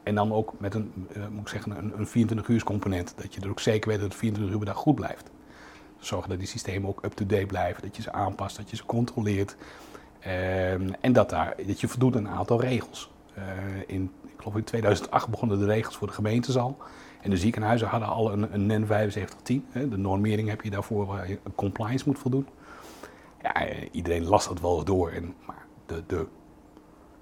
En 0.03 0.15
dan 0.15 0.33
ook 0.33 0.53
met 0.59 0.75
een, 0.75 0.93
uh, 1.17 1.27
moet 1.29 1.41
ik 1.41 1.49
zeggen, 1.49 1.79
een, 1.79 1.93
een 1.99 2.07
24 2.07 2.49
uur 2.49 2.65
component. 2.65 3.15
Dat 3.17 3.35
je 3.35 3.41
er 3.41 3.51
ook 3.51 3.61
zeker 3.61 3.89
weet 3.89 4.01
dat 4.01 4.09
het 4.09 4.19
24 4.19 4.55
uur 4.55 4.59
per 4.65 4.73
dag 4.73 4.83
goed 4.83 4.95
blijft. 4.95 5.31
Zorgen 5.99 6.29
dat 6.29 6.39
die 6.39 6.49
systemen 6.49 6.89
ook 6.89 7.05
up-to-date 7.05 7.47
blijven. 7.47 7.83
Dat 7.83 7.97
je 7.97 8.03
ze 8.03 8.13
aanpast, 8.13 8.57
dat 8.57 8.71
je 8.71 8.77
ze 8.77 8.85
controleert. 8.85 9.57
Um, 10.27 10.95
en 11.01 11.13
dat, 11.13 11.31
daar, 11.31 11.55
dat 11.67 11.81
je 11.81 11.89
voldoet 11.89 12.17
aan 12.17 12.27
een 12.27 12.33
aantal 12.33 12.61
regels. 12.61 13.11
Uh, 13.39 13.83
in, 13.87 14.13
ik 14.25 14.35
geloof 14.37 14.57
in 14.57 14.65
2008 14.65 15.29
begonnen 15.29 15.59
de 15.59 15.65
regels 15.65 15.97
voor 15.97 16.07
de 16.07 16.13
gemeentes 16.13 16.57
al. 16.57 16.77
En 17.21 17.31
de 17.31 17.37
ziekenhuizen 17.37 17.89
hadden 17.89 18.09
al 18.09 18.33
een, 18.33 18.55
een 18.55 18.67
NEN 18.67 18.87
7510. 18.87 19.67
Hè, 19.71 19.89
de 19.89 19.97
normering 19.97 20.49
heb 20.49 20.63
je 20.63 20.71
daarvoor 20.71 21.07
waar 21.07 21.29
je 21.29 21.39
een 21.43 21.55
compliance 21.55 22.05
moet 22.07 22.19
voldoen. 22.19 22.47
Ja, 23.43 23.55
eh, 23.55 23.89
iedereen 23.93 24.25
las 24.25 24.49
dat 24.49 24.61
wel 24.61 24.85
door. 24.85 25.11
En, 25.11 25.35
maar 25.47 25.67
de, 25.87 26.03
de, 26.07 26.27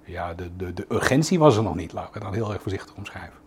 ja, 0.03 0.33
de, 0.33 0.55
de, 0.55 0.73
de 0.73 0.85
urgentie 0.89 1.39
was 1.39 1.57
er 1.57 1.63
nog 1.63 1.75
niet, 1.75 1.93
laat 1.93 2.07
ik 2.07 2.13
het 2.13 2.23
dan 2.23 2.33
heel 2.33 2.53
erg 2.53 2.61
voorzichtig 2.61 2.95
omschrijven. 2.95 3.39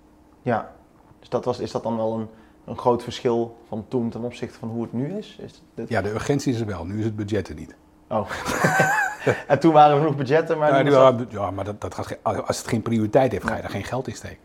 Ja, 0.43 0.72
dus 1.19 1.28
dat 1.28 1.44
was, 1.44 1.58
is 1.58 1.70
dat 1.70 1.82
dan 1.82 1.96
wel 1.96 2.19
een, 2.19 2.28
een 2.64 2.78
groot 2.78 3.02
verschil 3.02 3.58
van 3.69 3.84
toen 3.88 4.11
ten 4.11 4.22
opzichte 4.22 4.58
van 4.58 4.69
hoe 4.69 4.82
het 4.82 4.93
nu 4.93 5.17
is? 5.17 5.37
is 5.40 5.62
dit... 5.75 5.88
Ja, 5.88 6.02
de 6.02 6.11
urgentie 6.11 6.52
is 6.52 6.61
er 6.61 6.67
wel. 6.67 6.84
Nu 6.84 6.99
is 6.99 7.05
het 7.05 7.17
budget 7.17 7.49
er 7.49 7.55
niet. 7.55 7.76
Oh. 8.08 8.31
en 9.46 9.58
toen 9.58 9.72
waren 9.72 9.94
er 9.94 10.00
genoeg 10.00 10.17
budgetten, 10.17 10.58
maar... 10.58 10.90
Ja, 10.90 11.17
ja 11.28 11.50
maar 11.50 11.64
dat, 11.64 11.81
dat 11.81 11.94
gaat, 11.94 12.19
als 12.22 12.58
het 12.58 12.69
geen 12.69 12.82
prioriteit 12.82 13.32
heeft, 13.32 13.46
ga 13.46 13.56
je 13.56 13.61
daar 13.61 13.70
geen 13.70 13.84
geld 13.84 14.08
in 14.08 14.14
steken. 14.14 14.38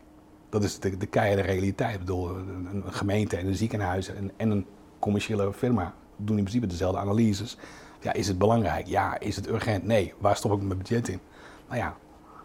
Dat 0.48 0.64
is 0.64 0.78
de, 0.78 0.96
de 0.96 1.06
keiharde 1.06 1.42
realiteit. 1.42 1.94
Ik 1.94 1.98
bedoel, 1.98 2.28
een, 2.28 2.84
gemeente 2.86 3.36
en 3.36 3.46
een 3.46 3.54
ziekenhuis 3.54 4.08
en, 4.08 4.30
en 4.36 4.50
een 4.50 4.66
commerciële 4.98 5.52
firma 5.52 5.94
doen 6.16 6.36
in 6.36 6.42
principe 6.42 6.66
dezelfde 6.66 6.98
analyses. 6.98 7.58
Ja, 8.00 8.12
is 8.12 8.28
het 8.28 8.38
belangrijk? 8.38 8.86
Ja. 8.86 9.18
Is 9.18 9.36
het 9.36 9.48
urgent? 9.48 9.84
Nee. 9.84 10.14
Waar 10.18 10.36
stop 10.36 10.52
ik 10.52 10.62
mijn 10.62 10.78
budget 10.78 11.08
in? 11.08 11.20
Nou 11.68 11.80
ja, 11.80 11.96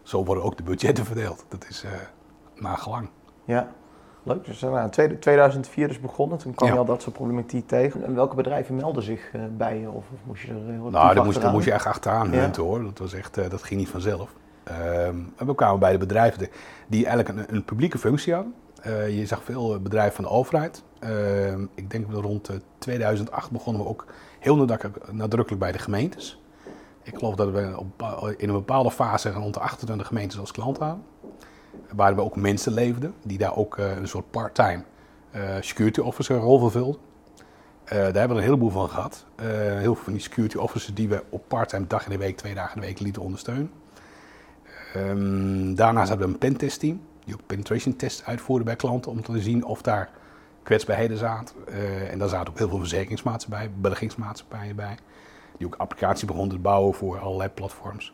zo 0.03 0.23
worden 0.23 0.43
ook 0.43 0.57
de 0.57 0.63
budgetten 0.63 1.05
verdeeld. 1.05 1.45
Dat 1.47 1.65
is 1.69 1.83
uh, 1.83 1.91
naar 2.55 2.77
gelang. 2.77 3.09
Ja. 3.45 3.71
Leuk, 4.23 4.45
dus 4.45 4.63
uh, 4.63 4.83
2004 4.83 5.89
is 5.89 5.99
begonnen, 5.99 6.37
toen 6.37 6.53
kwam 6.53 6.71
je 6.71 6.77
al 6.77 6.85
dat 6.85 7.01
soort 7.01 7.15
problematiek 7.15 7.67
tegen. 7.67 8.05
En 8.05 8.15
welke 8.15 8.35
bedrijven 8.35 8.75
melden 8.75 9.03
zich 9.03 9.33
uh, 9.33 9.41
bij 9.57 9.79
je? 9.79 9.89
Of, 9.89 10.05
of, 10.13 10.19
moest 10.23 10.41
je 10.41 10.47
er 10.47 10.71
heel 10.71 10.89
Nou, 10.89 11.15
daar 11.15 11.25
moest, 11.25 11.51
moest, 11.51 11.65
je 11.65 11.71
echt 11.71 11.85
achteraan 11.85 12.31
ja. 12.31 12.51
hoor. 12.55 12.83
Dat, 12.83 12.99
was 12.99 13.13
echt, 13.13 13.37
uh, 13.37 13.49
dat 13.49 13.63
ging 13.63 13.79
niet 13.79 13.89
vanzelf. 13.89 14.33
Um, 14.69 15.33
en 15.37 15.45
we 15.45 15.55
kwamen 15.55 15.79
bij 15.79 15.91
de 15.91 15.97
bedrijven 15.97 16.47
die 16.87 17.05
eigenlijk 17.05 17.37
een, 17.37 17.55
een 17.55 17.65
publieke 17.65 17.97
functie 17.97 18.33
hadden. 18.33 18.53
Uh, 18.87 19.17
je 19.19 19.25
zag 19.25 19.43
veel 19.43 19.79
bedrijven 19.81 20.15
van 20.15 20.23
de 20.23 20.29
overheid. 20.29 20.83
Ehm, 20.99 21.65
ik 21.75 21.91
denk 21.91 22.11
dat 22.11 22.23
rond 22.23 22.49
2008 22.77 23.51
begonnen 23.51 23.81
we 23.81 23.87
ook 23.87 24.05
heel 24.39 24.55
nadrukkelijk 25.11 25.59
bij 25.59 25.71
de 25.71 25.79
gemeentes. 25.79 26.41
Ik 27.03 27.17
geloof 27.17 27.35
dat 27.35 27.51
we 27.51 27.73
op, 27.77 28.33
in 28.37 28.49
een 28.49 28.55
bepaalde 28.55 28.91
fase 28.91 29.31
rond 29.31 29.53
de 29.53 29.59
28 29.59 30.07
gemeentes 30.07 30.39
als 30.39 30.51
klant 30.51 30.77
hadden 30.77 31.03
waar 31.95 32.15
we 32.15 32.21
ook 32.21 32.35
mensen 32.35 32.73
leefden, 32.73 33.13
die 33.23 33.37
daar 33.37 33.55
ook 33.55 33.77
uh, 33.77 33.95
een 33.95 34.07
soort 34.07 34.31
part-time 34.31 34.83
uh, 35.35 35.55
security 35.59 35.99
officer 35.99 36.37
rol 36.37 36.59
vervulden. 36.59 37.01
Uh, 37.85 37.89
daar 37.89 38.03
hebben 38.03 38.29
we 38.29 38.35
een 38.35 38.49
heleboel 38.49 38.69
van 38.69 38.89
gehad. 38.89 39.25
heel 39.41 39.95
veel 39.95 40.03
van 40.03 40.13
die 40.13 40.21
security 40.21 40.57
officers 40.57 40.93
die 40.93 41.09
we 41.09 41.23
op 41.29 41.43
part-time 41.47 41.87
dag 41.87 42.03
in 42.05 42.11
de 42.11 42.17
week, 42.17 42.37
twee 42.37 42.53
dagen 42.53 42.75
in 42.75 42.81
de 42.81 42.87
week 42.87 42.99
lieten 42.99 43.21
ondersteunen. 43.21 43.71
Um, 44.95 45.75
daarnaast 45.75 46.09
hadden 46.09 46.27
we 46.27 46.33
een 46.33 46.39
pentestteam, 46.39 47.01
die 47.25 47.33
ook 47.33 47.45
penetration 47.45 47.95
tests 47.95 48.25
uitvoerde 48.25 48.65
bij 48.65 48.75
klanten 48.75 49.11
om 49.11 49.21
te 49.21 49.41
zien 49.41 49.65
of 49.65 49.81
daar 49.81 50.09
kwetsbaarheden 50.63 51.17
zaten. 51.17 51.55
en 52.09 52.19
daar 52.19 52.29
zaten 52.29 52.49
ook 52.49 52.57
heel 52.57 52.69
veel 52.69 52.77
verzekeringsmaatschappijen, 52.77 53.73
beleggingsmaatschappijen 53.81 54.75
bij, 54.75 54.97
die 55.57 55.67
ook 55.67 55.75
applicaties 55.75 56.25
begonnen 56.25 56.55
te 56.55 56.61
bouwen 56.61 56.93
voor 56.93 57.19
allerlei 57.19 57.49
platforms. 57.49 58.13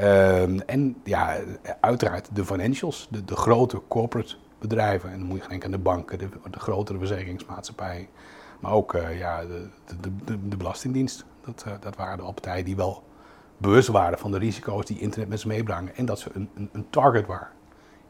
Um, 0.00 0.60
en 0.60 0.96
ja, 1.04 1.36
uiteraard 1.80 2.28
de 2.32 2.44
financials, 2.44 3.08
de, 3.10 3.24
de, 3.24 3.36
grote 3.36 3.82
corporate 3.88 4.34
bedrijven. 4.58 5.10
En 5.10 5.18
dan 5.18 5.28
moet 5.28 5.42
je 5.42 5.48
denken 5.48 5.66
aan 5.66 5.76
de 5.76 5.82
banken, 5.82 6.18
de, 6.18 6.28
de 6.50 6.60
grotere 6.60 6.98
verzekeringsmaatschappijen. 6.98 8.06
Maar 8.60 8.72
ook 8.72 8.94
uh, 8.94 9.18
ja, 9.18 9.40
de, 9.40 9.68
de, 10.00 10.48
de, 10.48 10.56
Belastingdienst. 10.56 11.24
Dat, 11.44 11.64
uh, 11.66 11.72
dat 11.80 11.96
waren 11.96 12.16
de 12.16 12.22
partijen 12.22 12.64
die 12.64 12.76
wel 12.76 13.02
bewust 13.56 13.88
waren 13.88 14.18
van 14.18 14.30
de 14.30 14.38
risico's 14.38 14.86
die 14.86 14.98
internet 14.98 15.28
met 15.28 15.40
zich 15.40 15.48
meebrengen. 15.48 15.96
En 15.96 16.04
dat 16.04 16.18
ze 16.18 16.30
een, 16.32 16.48
een, 16.54 16.68
een 16.72 16.86
target 16.90 17.26
waren 17.26 17.48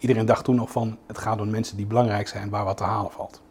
iedereen 0.02 0.26
dacht 0.26 0.44
toen 0.44 0.54
nog 0.54 0.70
van 0.70 0.98
het 1.06 1.18
gaat 1.18 1.40
om 1.40 1.50
mensen 1.50 1.76
die 1.76 1.86
belangrijk 1.86 2.28
zijn 2.28 2.50
waar 2.50 2.64
wat 2.64 2.76
te 2.76 2.84
halen 2.84 3.10
valt. 3.10 3.42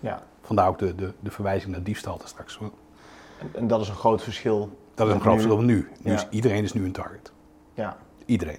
Ja. 0.00 0.22
Vandaar 0.42 0.68
ook 0.68 0.78
de, 0.78 0.94
de, 0.94 1.12
de 1.20 1.30
verwijzing 1.30 1.72
naar 1.72 1.82
diefstal 1.82 2.20
straks. 2.24 2.58
En, 2.58 3.48
en, 3.54 3.66
dat 3.66 3.80
is 3.80 3.88
een 3.88 3.94
groot 3.94 4.22
verschil. 4.22 4.78
Dat 4.94 5.08
is 5.08 5.14
een 5.14 5.20
groot 5.20 5.34
verschil 5.34 5.60
nu. 5.60 5.88
nu 6.02 6.10
Ja. 6.10 6.14
is, 6.14 6.26
iedereen 6.30 6.64
is 6.64 6.72
nu 6.72 6.84
een 6.84 6.92
target. 6.92 7.32
Ja. 7.78 7.96
Iedereen. 8.26 8.58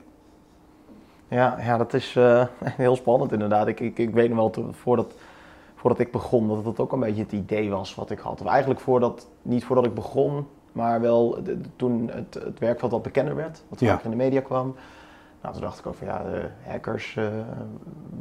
Ja, 1.27 1.57
ja 1.59 1.77
dat 1.77 1.93
is 1.93 2.15
eh, 2.15 2.45
heel 2.63 2.95
spannend 2.95 3.31
inderdaad. 3.31 3.67
Ik, 3.67 3.79
ik, 3.79 3.97
ik 3.97 4.13
weet 4.13 4.29
nog 4.29 4.38
wel, 4.38 4.49
toen- 4.49 4.73
voordat, 4.73 5.13
voordat 5.75 5.99
ik 5.99 6.11
begon, 6.11 6.47
dat 6.47 6.65
het 6.65 6.79
ook 6.79 6.91
een 6.91 6.99
beetje 6.99 7.23
het 7.23 7.31
idee 7.31 7.69
was 7.69 7.95
wat 7.95 8.09
ik 8.09 8.19
had. 8.19 8.41
Of 8.41 8.47
eigenlijk 8.47 8.79
voordat, 8.79 9.27
niet 9.41 9.65
voordat 9.65 9.85
ik 9.85 9.93
begon, 9.93 10.47
maar 10.71 11.01
wel 11.01 11.29
de- 11.43 11.61
de- 11.61 11.69
toen 11.75 12.09
het, 12.13 12.33
het 12.33 12.59
werkveld 12.59 12.91
wat 12.91 13.01
bekender 13.03 13.35
werd. 13.35 13.63
Wat 13.69 13.79
Ja. 13.79 13.88
vaker 13.89 14.05
in 14.05 14.11
de 14.11 14.17
media 14.17 14.41
kwam. 14.41 14.75
Nou, 15.41 15.53
toen 15.53 15.63
dacht 15.63 15.79
ik 15.79 15.85
ook 15.88 15.95
van 15.95 16.07
ja, 16.07 16.23
de 16.23 16.49
hackers, 16.65 17.15
eh, 17.15 17.25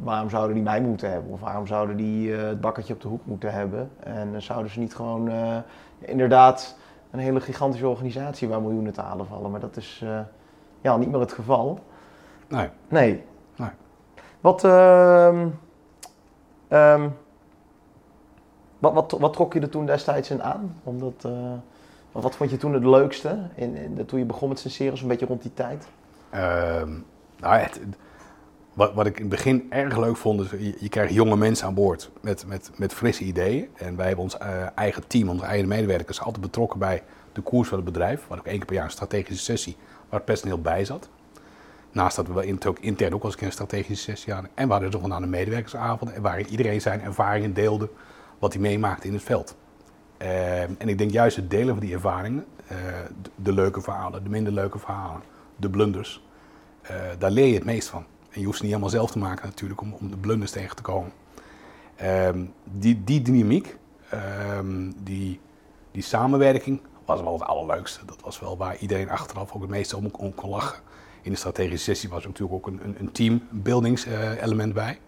waarom 0.03 0.29
zouden 0.29 0.53
die 0.55 0.63
mij 0.63 0.81
moeten 0.81 1.11
hebben? 1.11 1.31
Of 1.31 1.39
waarom 1.39 1.67
zouden 1.67 1.95
die 1.97 2.35
eh, 2.35 2.47
het 2.47 2.61
bakkertje 2.61 2.93
op 2.93 3.01
de 3.01 3.07
hoek 3.07 3.25
moeten 3.25 3.51
hebben? 3.53 3.91
En 3.99 4.41
zouden 4.41 4.71
ze 4.71 4.79
niet 4.79 4.95
gewoon 4.95 5.31
inderdaad 5.99 6.77
een 7.11 7.19
hele 7.19 7.39
gigantische 7.41 7.87
organisatie 7.87 8.47
waar 8.47 8.61
miljoenen 8.61 8.93
te 8.93 9.01
halen 9.01 9.25
vallen? 9.25 9.51
Maar 9.51 9.59
dat 9.59 9.77
is 9.77 10.05
ja, 10.81 10.97
niet 10.97 11.11
meer 11.11 11.19
het 11.19 11.33
geval. 11.33 11.79
Nee. 12.47 12.69
Nee. 12.87 13.23
Nee. 13.55 13.69
Wat, 14.41 14.63
ehm, 14.63 15.47
ehm, 16.67 17.09
wat, 18.79 18.93
wat, 18.93 19.15
wat 19.19 19.33
trok 19.33 19.53
je 19.53 19.59
er 19.59 19.69
toen 19.69 19.85
destijds 19.85 20.29
in 20.29 20.43
aan? 20.43 20.75
Omdat, 20.83 21.25
eh, 21.25 21.51
wat, 22.11 22.23
wat 22.23 22.35
vond 22.35 22.49
je 22.49 22.57
toen 22.57 22.73
het 22.73 22.85
leukste 22.85 23.39
in, 23.55 23.75
in 23.75 24.05
toen 24.05 24.19
je 24.19 24.25
begon 24.25 24.49
met 24.49 24.59
Sinceros, 24.59 25.01
een 25.01 25.07
beetje 25.07 25.25
rond 25.25 25.41
die 25.41 25.53
tijd? 25.53 25.87
Ehm, 26.29 26.91
nou, 27.39 27.57
het, 27.57 27.79
wat, 28.73 28.93
wat 28.93 29.05
ik 29.05 29.15
in 29.15 29.21
het 29.21 29.29
begin 29.29 29.65
erg 29.69 29.97
leuk 29.97 30.17
vond, 30.17 30.41
is 30.41 30.49
je, 30.49 30.75
je 30.79 30.89
krijgt 30.89 31.13
jonge 31.13 31.35
mensen 31.35 31.67
aan 31.67 31.73
boord 31.73 32.09
met, 32.21 32.45
met, 32.47 32.71
met 32.75 32.93
frisse 32.93 33.23
ideeën. 33.23 33.69
En 33.75 33.95
wij 33.95 34.05
hebben 34.05 34.23
ons 34.23 34.37
eh, 34.37 34.65
eigen 34.75 35.07
team, 35.07 35.29
onze 35.29 35.45
eigen 35.45 35.67
medewerkers, 35.67 36.21
altijd 36.21 36.41
betrokken 36.41 36.79
bij 36.79 37.03
de 37.31 37.41
koers 37.41 37.67
van 37.67 37.77
het 37.77 37.85
bedrijf. 37.85 38.15
We 38.15 38.25
hadden 38.27 38.39
ook 38.39 38.45
één 38.45 38.57
keer 38.57 38.65
per 38.65 38.75
jaar 38.75 38.85
een 38.85 38.91
strategische 38.91 39.43
sessie 39.43 39.77
waar 40.09 40.21
personeel 40.21 40.61
bij 40.61 40.85
zat. 40.85 41.09
Naast 41.91 42.15
dat 42.15 42.27
we 42.27 42.45
intern 42.79 43.13
ook 43.13 43.23
eens 43.23 43.41
een 43.41 43.51
strategische 43.51 44.03
sessie 44.03 44.33
hadden. 44.33 44.51
En 44.53 44.67
we 44.67 44.73
hadden 44.73 44.91
nog 44.91 45.11
aan 45.11 45.23
een 45.23 45.29
medewerkersavond 45.29 46.11
en 46.11 46.21
waarin 46.21 46.47
iedereen 46.47 46.81
zijn 46.81 47.01
ervaringen 47.01 47.53
deelde 47.53 47.89
wat 48.39 48.53
hij 48.53 48.61
meemaakte 48.61 49.07
in 49.07 49.13
het 49.13 49.23
veld. 49.23 49.55
Ehm, 50.17 50.71
en 50.77 50.89
ik 50.89 50.97
denk 50.97 51.11
juist 51.11 51.35
het 51.35 51.49
delen 51.49 51.75
van 51.75 51.85
die 51.85 51.93
ervaringen, 51.93 52.45
eh, 52.67 52.77
de, 53.21 53.29
de 53.35 53.53
leuke 53.53 53.81
verhalen, 53.81 54.23
de 54.23 54.29
minder 54.29 54.53
leuke 54.53 54.79
verhalen, 54.79 55.21
de 55.55 55.69
blunders, 55.69 56.23
eh, 56.81 56.95
daar 57.17 57.31
leer 57.31 57.47
je 57.47 57.53
het 57.53 57.65
meest 57.65 57.87
van. 57.87 58.05
En 58.29 58.39
je 58.39 58.45
hoeft 58.45 58.57
ze 58.57 58.63
niet 58.63 58.73
helemaal 58.73 58.93
zelf 58.93 59.11
te 59.11 59.17
maken 59.17 59.45
natuurlijk 59.45 59.81
om, 59.81 59.93
om 59.93 60.09
de 60.09 60.17
blunders 60.17 60.51
tegen 60.51 60.75
te 60.75 60.81
komen. 60.81 61.11
Ehm, 61.95 62.45
die, 62.63 63.03
die 63.03 63.21
dynamiek, 63.21 63.77
ehm, 64.09 64.91
die, 65.03 65.39
die 65.91 66.03
samenwerking 66.03 66.81
was 67.09 67.21
wel 67.21 67.33
het 67.33 67.43
allerleukste. 67.43 68.05
Dat 68.05 68.21
was 68.21 68.39
wel 68.39 68.57
waar 68.57 68.77
iedereen 68.77 69.09
achteraf 69.09 69.53
ook 69.53 69.61
het 69.61 69.69
meeste 69.69 69.97
om, 69.97 70.09
om 70.17 70.35
kon 70.35 70.49
lachen. 70.49 70.79
In 71.21 71.31
de 71.31 71.37
strategische 71.37 71.83
sessie 71.91 72.09
was 72.09 72.21
er 72.21 72.27
natuurlijk 72.27 72.55
ook 72.55 72.67
een, 72.67 72.79
een, 72.83 72.95
een 72.99 73.11
teambuildingselement 73.11 74.73
bij. 74.73 74.99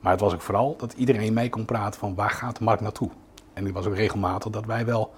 Maar 0.00 0.12
het 0.12 0.20
was 0.20 0.32
ook 0.34 0.40
vooral 0.40 0.76
dat 0.76 0.92
iedereen 0.92 1.32
mee 1.32 1.48
kon 1.48 1.64
praten 1.64 2.00
van 2.00 2.14
waar 2.14 2.30
gaat 2.30 2.56
de 2.56 2.64
markt 2.64 2.80
naartoe. 2.82 3.10
En 3.52 3.64
het 3.64 3.74
was 3.74 3.86
ook 3.86 3.94
regelmatig 3.94 4.50
dat 4.50 4.64
wij 4.64 4.84
wel 4.86 5.12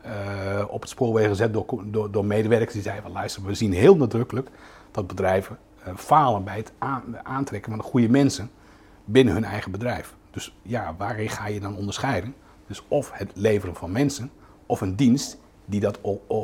eh, 0.00 0.64
op 0.68 0.80
het 0.80 0.90
spoor 0.90 1.12
werden 1.12 1.30
gezet 1.30 1.52
door, 1.52 1.82
door, 1.84 2.10
door 2.10 2.24
medewerkers 2.24 2.72
die 2.72 2.82
zeiden 2.82 3.04
van 3.04 3.12
luister, 3.12 3.44
we 3.44 3.54
zien 3.54 3.72
heel 3.72 3.96
nadrukkelijk 3.96 4.50
dat 4.90 5.06
bedrijven 5.06 5.58
eh, 5.82 5.94
falen 5.96 6.44
bij 6.44 6.56
het 6.56 6.72
aan- 6.78 7.16
aantrekken 7.22 7.70
van 7.70 7.80
de 7.80 7.86
goede 7.86 8.08
mensen 8.08 8.50
binnen 9.04 9.34
hun 9.34 9.44
eigen 9.44 9.70
bedrijf. 9.70 10.14
Dus 10.30 10.56
ja, 10.62 10.94
waarin 10.98 11.28
ga 11.28 11.46
je 11.46 11.60
dan 11.60 11.76
onderscheiden? 11.76 12.34
Dus 12.66 12.82
of 12.88 13.10
het 13.12 13.30
leveren 13.34 13.74
van 13.74 13.92
mensen 13.92 14.30
of 14.66 14.80
een 14.80 14.96
dienst 14.96 15.38
die 15.66 15.80
dat 15.80 15.98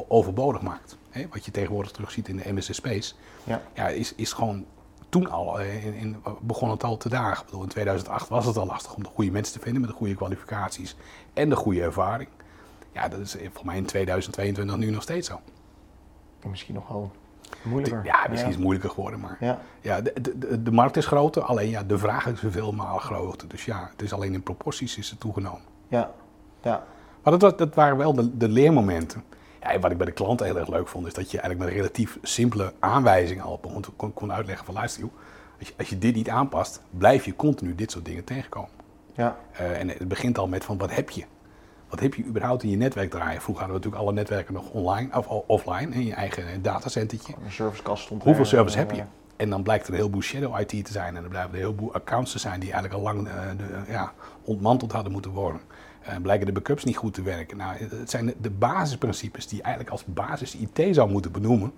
overbodig 0.09 0.62
maakt. 0.62 0.97
Hè, 1.11 1.26
wat 1.31 1.45
je 1.45 1.50
tegenwoordig 1.50 1.91
terugziet 1.93 2.29
in 2.29 2.37
de 2.37 2.52
MSC 2.52 2.73
Space, 2.75 3.14
Ja. 3.45 3.62
ja, 3.75 3.88
is, 3.88 4.14
is 4.14 4.33
gewoon 4.33 4.64
toen 5.09 5.31
al, 5.31 5.61
eh, 5.61 5.85
in, 5.87 5.95
in, 5.95 6.17
begon 6.41 6.71
het 6.71 6.85
al 6.85 6.97
te 6.97 7.09
dagen. 7.09 7.38
Ik 7.38 7.45
bedoel, 7.45 7.62
in 7.62 7.69
2008 7.69 8.29
was 8.29 8.47
het 8.47 8.57
al 8.57 8.67
lastig 8.67 8.95
om 8.95 9.02
de 9.02 9.09
goede 9.14 9.31
mensen 9.31 9.55
te 9.55 9.61
vinden 9.61 9.81
met 9.81 9.91
de 9.91 9.97
goede 9.97 10.14
kwalificaties 10.14 10.97
en 11.35 11.49
de 11.49 11.57
goede 11.57 11.83
ervaring. 11.83 12.29
Ja, 12.93 13.09
dat 13.09 13.21
is 13.21 13.37
eh, 13.37 13.49
voor 13.52 13.67
mij 13.67 13.76
in 13.76 13.87
2022 13.87 14.76
nu 14.76 14.91
nog 14.91 15.02
steeds 15.02 15.29
zo. 15.29 15.41
Misschien 16.50 16.75
nog 16.75 16.88
wel 16.88 17.11
moeilijker. 17.62 18.05
Ja, 18.05 18.26
misschien 18.29 18.49
is 18.49 18.55
het 18.55 18.62
moeilijker 18.64 18.91
geworden, 18.91 19.21
maar 19.21 19.37
Ja. 19.41 19.61
ja, 19.81 20.00
de, 20.00 20.12
de, 20.21 20.38
de, 20.38 20.62
de 20.62 20.73
markt 20.73 20.97
is 20.97 21.07
groter, 21.07 21.43
alleen 21.43 21.69
ja, 21.69 21.83
de 21.83 21.99
vraag 21.99 22.26
is 22.26 22.41
veel 22.47 22.73
malen 22.73 23.00
groter. 23.00 23.49
Dus 23.49 23.64
ja, 23.64 23.88
het 23.93 24.02
is 24.02 24.12
alleen 24.12 24.35
in 24.35 24.43
proporties 24.43 24.97
is 24.99 25.11
het 25.11 25.21
toegenomen. 25.21 25.62
Ja. 25.88 26.11
Ja. 26.62 26.85
Maar 27.23 27.38
dat, 27.38 27.59
dat 27.59 27.75
waren 27.75 27.97
wel 27.97 28.14
de, 28.14 28.37
de 28.37 28.49
leermomenten. 28.49 29.25
Ja, 29.61 29.79
wat 29.79 29.91
ik 29.91 29.97
bij 29.97 30.07
de 30.07 30.12
klanten 30.12 30.47
heel 30.47 30.59
erg 30.59 30.69
leuk 30.69 30.88
vond, 30.88 31.07
is 31.07 31.14
dat 31.14 31.31
je 31.31 31.41
eigenlijk 31.41 31.59
met 31.59 31.69
een 31.69 31.83
relatief 31.83 32.19
simpele 32.23 32.73
aanwijzing 32.79 33.43
al 33.43 33.61
kon, 33.97 34.14
kon 34.14 34.33
uitleggen 34.33 34.64
van 34.64 34.75
luister 34.75 35.02
joh, 35.02 35.12
als 35.59 35.69
je, 35.69 35.75
als 35.79 35.88
je 35.88 35.99
dit 35.99 36.14
niet 36.14 36.29
aanpast, 36.29 36.83
blijf 36.91 37.25
je 37.25 37.37
continu 37.37 37.75
dit 37.75 37.91
soort 37.91 38.05
dingen 38.05 38.25
tegenkomen. 38.25 38.71
Ja. 39.14 39.37
Eh, 39.52 39.81
en 39.81 39.88
het 39.88 40.09
begint 40.09 40.38
al 40.38 40.49
met 40.49 40.64
van 40.64 40.79
wat 40.79 40.95
heb 40.95 41.11
je? 41.11 41.25
Wat 41.88 42.00
heb 42.00 42.14
je 42.14 42.25
überhaupt 42.25 42.62
in 42.62 42.71
je 42.71 42.76
netwerk 42.76 43.11
draaien? 43.11 43.41
Vroeger 43.41 43.64
hadden 43.64 43.81
we 43.81 43.88
natuurlijk 43.88 44.02
alle 44.02 44.12
netwerken 44.12 44.55
nog 44.55 44.71
online 44.71 45.17
of 45.17 45.26
offline 45.47 45.95
in 45.95 46.07
je 46.07 46.14
eigen 46.14 46.47
eh, 46.47 46.59
datacentertje. 46.62 47.35
Een 47.45 47.52
servicekast 47.52 48.02
stond 48.02 48.23
Hoeveel 48.23 48.43
er, 48.43 48.49
service 48.49 48.79
eh, 48.79 48.83
heb 48.83 48.97
je? 48.97 49.02
En 49.36 49.50
dan 49.50 49.62
blijkt 49.62 49.86
er 49.86 49.92
een 49.92 49.98
heleboel 49.98 50.22
shadow 50.22 50.60
IT 50.60 50.84
te 50.84 50.92
zijn. 50.92 51.16
En 51.16 51.22
er 51.22 51.28
blijven 51.28 51.50
er 51.50 51.56
een 51.56 51.64
heleboel 51.64 51.94
accounts 51.94 52.32
te 52.32 52.38
zijn 52.38 52.60
die 52.60 52.72
eigenlijk 52.72 53.02
al 53.02 53.12
lang 53.12 53.28
eh, 53.28 53.34
de, 53.56 53.92
ja, 53.92 54.12
ontmanteld 54.44 54.92
hadden 54.92 55.12
moeten 55.12 55.30
worden. 55.30 55.60
Eh, 56.02 56.16
blijken 56.16 56.46
de 56.46 56.52
backups 56.52 56.84
niet 56.84 56.96
goed 56.96 57.14
te 57.14 57.22
werken. 57.22 57.56
Nou, 57.56 57.76
het 57.76 58.10
zijn 58.10 58.26
de, 58.26 58.34
de 58.40 58.50
basisprincipes 58.50 59.46
die 59.46 59.56
je 59.56 59.62
eigenlijk 59.62 59.92
als 59.92 60.04
basis 60.04 60.56
IT 60.56 60.94
zou 60.94 61.10
moeten 61.10 61.32
benoemen. 61.32 61.72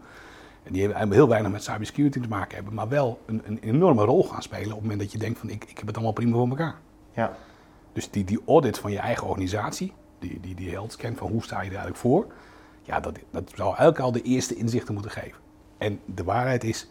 En 0.62 0.72
die 0.72 0.88
hebben 0.88 1.12
heel 1.12 1.28
weinig 1.28 1.52
met 1.52 1.64
cybersecurity 1.64 2.20
te 2.20 2.28
maken 2.28 2.54
hebben. 2.54 2.74
Maar 2.74 2.88
wel 2.88 3.20
een, 3.26 3.42
een 3.44 3.58
enorme 3.58 4.04
rol 4.04 4.24
gaan 4.24 4.42
spelen 4.42 4.66
op 4.66 4.72
het 4.72 4.80
moment 4.80 5.00
dat 5.00 5.12
je 5.12 5.18
denkt 5.18 5.38
van 5.38 5.50
ik, 5.50 5.64
ik 5.64 5.78
heb 5.78 5.86
het 5.86 5.94
allemaal 5.94 6.12
prima 6.12 6.36
voor 6.36 6.48
elkaar. 6.48 6.74
Ja. 7.12 7.36
Dus 7.92 8.10
die, 8.10 8.24
die 8.24 8.40
audit 8.46 8.78
van 8.78 8.90
je 8.90 8.98
eigen 8.98 9.26
organisatie, 9.26 9.92
die, 10.18 10.40
die, 10.40 10.54
die 10.54 10.70
health 10.70 10.92
scan 10.92 11.16
van 11.16 11.30
hoe 11.30 11.42
sta 11.42 11.56
je 11.56 11.62
er 11.62 11.76
eigenlijk 11.76 11.96
voor, 11.96 12.26
ja, 12.82 13.00
dat, 13.00 13.18
dat 13.30 13.52
zou 13.54 13.68
eigenlijk 13.68 13.98
al 13.98 14.12
de 14.12 14.22
eerste 14.22 14.54
inzichten 14.54 14.94
moeten 14.94 15.12
geven. 15.12 15.38
En 15.78 16.00
de 16.04 16.24
waarheid 16.24 16.64
is, 16.64 16.88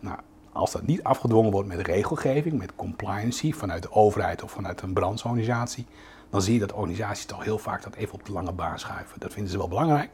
nou, 0.00 0.18
als 0.52 0.72
dat 0.72 0.86
niet 0.86 1.02
afgedwongen 1.02 1.50
wordt 1.50 1.68
met 1.68 1.86
regelgeving, 1.86 2.58
met 2.58 2.74
compliancy 2.76 3.52
vanuit 3.52 3.82
de 3.82 3.92
overheid 3.92 4.42
of 4.42 4.50
vanuit 4.50 4.82
een 4.82 4.92
brandsorganisatie, 4.92 5.86
dan 6.30 6.42
zie 6.42 6.54
je 6.54 6.60
dat 6.60 6.72
organisaties 6.72 7.24
toch 7.24 7.44
heel 7.44 7.58
vaak 7.58 7.82
dat 7.82 7.94
even 7.94 8.14
op 8.14 8.24
de 8.24 8.32
lange 8.32 8.52
baan 8.52 8.78
schuiven. 8.78 9.20
Dat 9.20 9.32
vinden 9.32 9.52
ze 9.52 9.58
wel 9.58 9.68
belangrijk, 9.68 10.10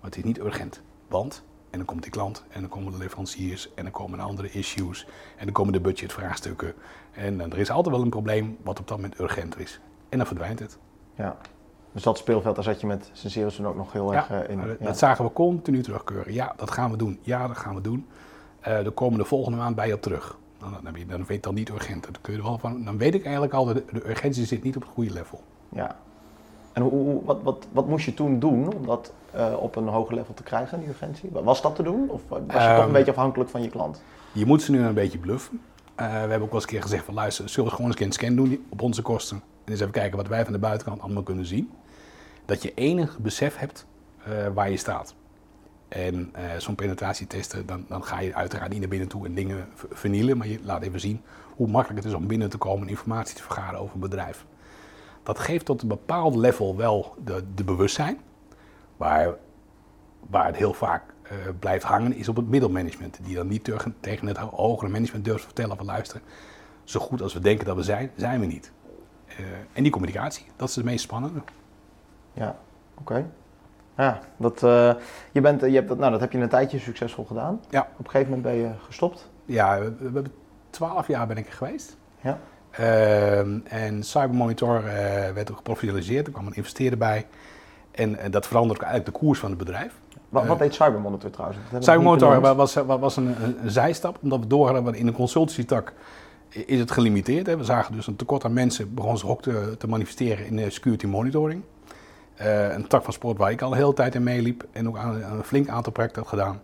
maar 0.00 0.10
het 0.10 0.16
is 0.16 0.24
niet 0.24 0.38
urgent. 0.38 0.82
Want, 1.08 1.44
en 1.70 1.78
dan 1.78 1.86
komt 1.86 2.02
die 2.02 2.12
klant, 2.12 2.44
en 2.48 2.60
dan 2.60 2.70
komen 2.70 2.92
de 2.92 2.98
leveranciers, 2.98 3.74
en 3.74 3.82
dan 3.82 3.92
komen 3.92 4.20
andere 4.20 4.50
issues, 4.50 5.06
en 5.36 5.44
dan 5.44 5.52
komen 5.52 5.72
de 5.72 5.80
budgetvraagstukken. 5.80 6.74
En 7.12 7.38
dan, 7.38 7.52
er 7.52 7.58
is 7.58 7.70
altijd 7.70 7.94
wel 7.94 8.04
een 8.04 8.10
probleem 8.10 8.58
wat 8.62 8.80
op 8.80 8.88
dat 8.88 8.96
moment 8.96 9.20
urgenter 9.20 9.60
is. 9.60 9.80
En 10.08 10.18
dan 10.18 10.26
verdwijnt 10.26 10.58
het. 10.58 10.78
ja. 11.14 11.36
Dus 11.92 12.02
dat 12.02 12.18
speelveld, 12.18 12.54
daar 12.54 12.64
zat 12.64 12.80
je 12.80 12.86
met 12.86 13.10
Sinceros 13.12 13.56
toen 13.56 13.66
ook 13.66 13.76
nog 13.76 13.92
heel 13.92 14.14
erg 14.14 14.30
eh, 14.30 14.48
in. 14.48 14.60
dat, 14.60 14.76
ja. 14.78 14.84
dat 14.84 14.98
zagen 14.98 15.24
we 15.24 15.32
continu 15.32 15.82
terugkeuren. 15.82 16.32
Ja, 16.32 16.52
dat 16.56 16.70
gaan 16.70 16.90
we 16.90 16.96
doen. 16.96 17.18
Ja, 17.22 17.46
dat 17.46 17.56
gaan 17.56 17.74
we 17.74 17.80
doen. 17.80 18.06
Eh 18.60 18.84
er 18.86 18.90
komen 18.90 19.18
de 19.18 19.24
volgende 19.24 19.58
maand 19.58 19.76
bij 19.76 19.86
je 19.86 19.94
op 19.94 20.02
terug. 20.02 20.38
Dan, 20.58 20.72
dan, 20.72 20.80
dan 20.84 20.92
weet 21.26 21.28
je 21.28 21.40
dan 21.40 21.54
niet 21.54 21.68
urgent. 21.68 22.02
Dan, 22.02 22.12
kun 22.20 22.32
je 22.32 22.38
er 22.38 22.44
wel 22.44 22.58
van, 22.58 22.84
dan 22.84 22.98
weet 22.98 23.14
ik 23.14 23.22
eigenlijk 23.22 23.54
al, 23.54 23.64
dat 23.64 23.74
de, 23.74 23.84
de 23.92 24.08
urgentie 24.10 24.44
zit 24.44 24.62
niet 24.62 24.76
op 24.76 24.82
het 24.82 24.90
goede 24.90 25.12
level. 25.12 25.42
Ja. 25.68 25.96
En 26.72 26.82
hoe, 26.82 26.90
hoe- 26.92 27.24
wat, 27.24 27.42
wat, 27.42 27.66
wat 27.72 27.86
moest 27.86 28.04
je 28.04 28.14
toen 28.14 28.38
doen 28.38 28.74
om 28.74 28.86
dat 28.86 29.12
eh, 29.30 29.52
op 29.58 29.76
een 29.76 29.86
hoger 29.88 30.14
level 30.14 30.34
te 30.34 30.42
krijgen, 30.42 30.78
die 30.80 30.88
urgentie? 30.88 31.30
Was 31.32 31.62
dat 31.62 31.76
te 31.76 31.82
doen? 31.82 32.08
Of 32.10 32.20
was 32.28 32.38
je 32.40 32.46
toch 32.46 32.56
Ehm, 32.60 32.80
een 32.86 32.92
beetje 32.92 33.10
afhankelijk 33.10 33.50
van 33.50 33.62
je 33.62 33.68
klant? 33.68 34.02
Je 34.32 34.46
moet 34.46 34.62
ze 34.62 34.70
nu 34.70 34.80
een 34.82 34.94
beetje 34.94 35.18
bluffen. 35.18 35.60
Eh, 35.94 36.06
we 36.06 36.12
hebben 36.12 36.32
ook 36.42 36.44
wel 36.44 36.54
eens 36.54 36.62
een 36.62 36.68
keer 36.68 36.82
gezegd 36.82 37.04
van 37.04 37.14
luister, 37.14 37.48
zullen 37.48 37.70
we 37.70 37.76
gewoon 37.76 37.90
eens 37.90 38.00
een 38.00 38.12
scan 38.12 38.34
doen 38.36 38.64
op 38.68 38.82
onze 38.82 39.02
kosten. 39.02 39.36
En 39.64 39.70
eens 39.72 39.80
even 39.80 39.92
kijken 39.92 40.16
wat 40.16 40.28
wij 40.28 40.44
van 40.44 40.52
de 40.52 40.58
buitenkant 40.58 41.00
allemaal 41.02 41.22
kunnen 41.22 41.46
zien. 41.46 41.70
Dat 42.44 42.62
je 42.62 42.74
enig 42.74 43.18
besef 43.18 43.56
hebt 43.56 43.86
waar 44.54 44.70
je 44.70 44.76
staat. 44.76 45.14
En 45.90 46.30
eh, 46.32 46.44
zo'n 46.58 46.74
penetratietesten, 46.74 47.66
dan, 47.66 47.84
dan 47.88 48.04
ga 48.04 48.20
je 48.20 48.34
uiteraard 48.34 48.70
niet 48.70 48.80
naar 48.80 48.88
binnen 48.88 49.08
toe 49.08 49.26
en 49.26 49.34
dingen 49.34 49.68
ver- 49.74 49.88
vernielen. 49.90 50.36
Maar 50.38 50.46
je 50.48 50.58
laat 50.62 50.82
even 50.82 51.00
zien 51.00 51.22
hoe 51.56 51.68
makkelijk 51.68 52.02
het 52.04 52.12
is 52.12 52.18
om 52.18 52.26
binnen 52.26 52.50
te 52.50 52.58
komen 52.58 52.82
en 52.82 52.88
informatie 52.88 53.36
te 53.36 53.42
vergaren 53.42 53.78
over 53.80 53.94
een 53.94 54.00
bedrijf. 54.00 54.44
Dat 55.22 55.38
geeft 55.38 55.64
tot 55.64 55.82
een 55.82 55.88
bepaald 55.88 56.34
level 56.34 56.76
wel 56.76 57.14
de, 57.24 57.44
de 57.54 57.64
bewustzijn. 57.64 58.18
Waar, 58.96 59.34
waar 60.30 60.46
het 60.46 60.56
heel 60.56 60.72
vaak 60.72 61.02
eh, 61.22 61.36
blijft 61.58 61.84
hangen 61.84 62.14
is 62.14 62.28
op 62.28 62.36
het 62.36 62.48
middelmanagement. 62.48 63.18
Die 63.22 63.34
dan 63.34 63.48
niet 63.48 63.64
tegen, 64.00 64.26
het 64.26 64.36
hogere 64.36 64.90
management 64.90 65.24
durft 65.24 65.40
te 65.40 65.46
vertellen 65.46 65.76
van 65.76 65.86
luister, 65.86 66.20
zo 66.84 67.00
goed 67.00 67.22
als 67.22 67.34
we 67.34 67.40
denken 67.40 67.66
dat 67.66 67.76
we 67.76 67.82
zijn, 67.82 68.10
zijn 68.16 68.40
we 68.40 68.46
niet. 68.46 68.72
Eh, 69.26 69.36
en 69.72 69.82
die 69.82 69.92
communicatie, 69.92 70.46
dat 70.56 70.68
is 70.68 70.76
het 70.76 70.84
meest 70.84 71.02
spannende. 71.02 71.40
Ja, 72.32 72.58
oké. 72.98 73.30
Ja, 74.00 74.20
dat, 74.36 74.62
eh, 74.62 74.92
je 75.32 75.40
bent, 75.40 75.60
je 75.60 75.70
hebt 75.70 75.88
dat, 75.88 75.98
nou, 75.98 76.10
dat 76.10 76.20
heb 76.20 76.32
je 76.32 76.38
een 76.38 76.48
tijdje 76.48 76.78
succesvol 76.78 77.24
gedaan. 77.24 77.60
Ja. 77.70 77.80
Op 77.80 78.04
een 78.04 78.10
gegeven 78.10 78.34
moment 78.34 78.54
ben 78.54 78.62
je 78.62 78.70
gestopt. 78.86 79.28
Ja, 79.44 79.78
we, 79.78 79.92
we 79.98 80.04
hebben 80.04 80.32
twaalf 80.70 81.06
jaar 81.06 81.26
ben 81.26 81.36
ik 81.36 81.46
er 81.46 81.52
geweest. 81.52 81.96
Ja. 82.20 82.38
Ehm, 82.70 83.58
en 83.64 84.02
Cybermonitor 84.02 84.76
uh, 84.76 84.92
werd 85.34 85.50
ook 85.50 85.56
geprofessionaliseerd. 85.56 86.26
Er 86.26 86.32
kwam 86.32 86.46
een 86.46 86.54
investeerder 86.54 86.98
bij. 86.98 87.26
En, 87.90 88.18
dat 88.30 88.46
veranderde 88.46 88.84
eigenlijk 88.84 89.14
de 89.14 89.24
koers 89.24 89.38
van 89.38 89.48
het 89.48 89.58
bedrijf. 89.58 89.94
Wat, 90.28 90.46
wat 90.46 90.58
deed 90.58 90.74
Cybermonitor 90.74 91.30
trouwens? 91.30 91.58
Cybermonitor 91.78 92.40
was, 92.56 92.74
was 92.74 93.16
een, 93.16 93.34
een, 93.42 93.70
zijstap, 93.70 94.18
omdat 94.22 94.40
we 94.40 94.46
doorgaan 94.46 94.94
in 94.94 95.06
de 95.06 95.12
consultancy-tak 95.12 95.92
is 96.48 96.78
het 96.78 96.90
gelimiteerd. 96.90 97.46
Hè. 97.46 97.56
We 97.56 97.64
zagen 97.64 97.94
dus 97.94 98.06
een 98.06 98.16
tekort 98.16 98.44
aan 98.44 98.52
mensen, 98.52 98.94
begon 98.94 99.18
zich 99.18 99.28
ook 99.28 99.42
te, 99.42 99.74
te 99.78 99.88
manifesteren 99.88 100.46
in 100.46 100.56
de 100.56 100.70
security 100.70 101.06
monitoring. 101.06 101.62
Uh, 102.40 102.72
een 102.72 102.86
tak 102.86 103.04
van 103.04 103.12
sport 103.12 103.38
waar 103.38 103.50
ik 103.50 103.62
al 103.62 103.70
de 103.70 103.76
hele 103.76 103.92
tijd 103.92 104.14
in 104.14 104.22
meeliep 104.22 104.64
en 104.72 104.88
ook 104.88 104.96
aan, 104.96 105.22
een 105.22 105.44
flink 105.44 105.68
aantal 105.68 105.92
projecten 105.92 106.22
had 106.22 106.30
gedaan. 106.30 106.60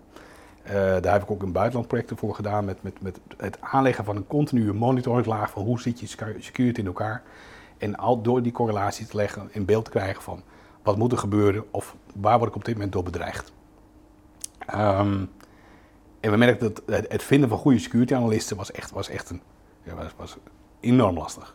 Uh, 0.66 0.72
daar 0.72 1.12
heb 1.12 1.22
ik 1.22 1.30
ook 1.30 1.42
een 1.42 1.52
buitenland 1.52 1.88
projecten 1.88 2.16
voor 2.16 2.34
gedaan 2.34 2.64
met, 2.64 2.82
met, 2.82 3.00
met 3.00 3.20
het 3.36 3.58
aanleggen 3.60 4.04
van 4.04 4.16
een 4.16 4.26
continue 4.26 4.72
monitoringlaag 4.72 5.50
van 5.50 5.62
hoe 5.62 5.80
zit 5.80 6.00
je 6.00 6.06
security 6.38 6.80
in 6.80 6.86
elkaar. 6.86 7.22
En 7.78 7.96
al 7.96 8.22
door 8.22 8.42
die 8.42 8.52
correlatie 8.52 9.06
te 9.06 9.16
leggen 9.16 9.48
in 9.52 9.64
beeld 9.64 9.84
te 9.84 9.90
krijgen 9.90 10.22
van 10.22 10.42
wat 10.82 10.96
moet 10.96 11.12
er 11.12 11.18
gebeuren 11.18 11.64
of 11.70 11.96
waar 12.14 12.38
word 12.38 12.50
ik 12.50 12.56
op 12.56 12.64
dit 12.64 12.74
moment 12.74 12.92
door 12.92 13.02
bedreigd. 13.02 13.52
Um, 14.74 15.30
en 16.20 16.30
we 16.30 16.36
merkten 16.36 16.74
dat 16.86 17.04
het 17.08 17.22
vinden 17.22 17.48
van 17.48 17.58
goede 17.58 17.78
security 17.78 18.14
analisten 18.14 18.56
was 18.56 18.72
echt, 18.72 18.90
was 18.90 19.08
echt 19.08 19.30
een, 19.30 19.40
was, 19.96 20.12
was 20.16 20.36
enorm 20.80 21.16
lastig. 21.16 21.54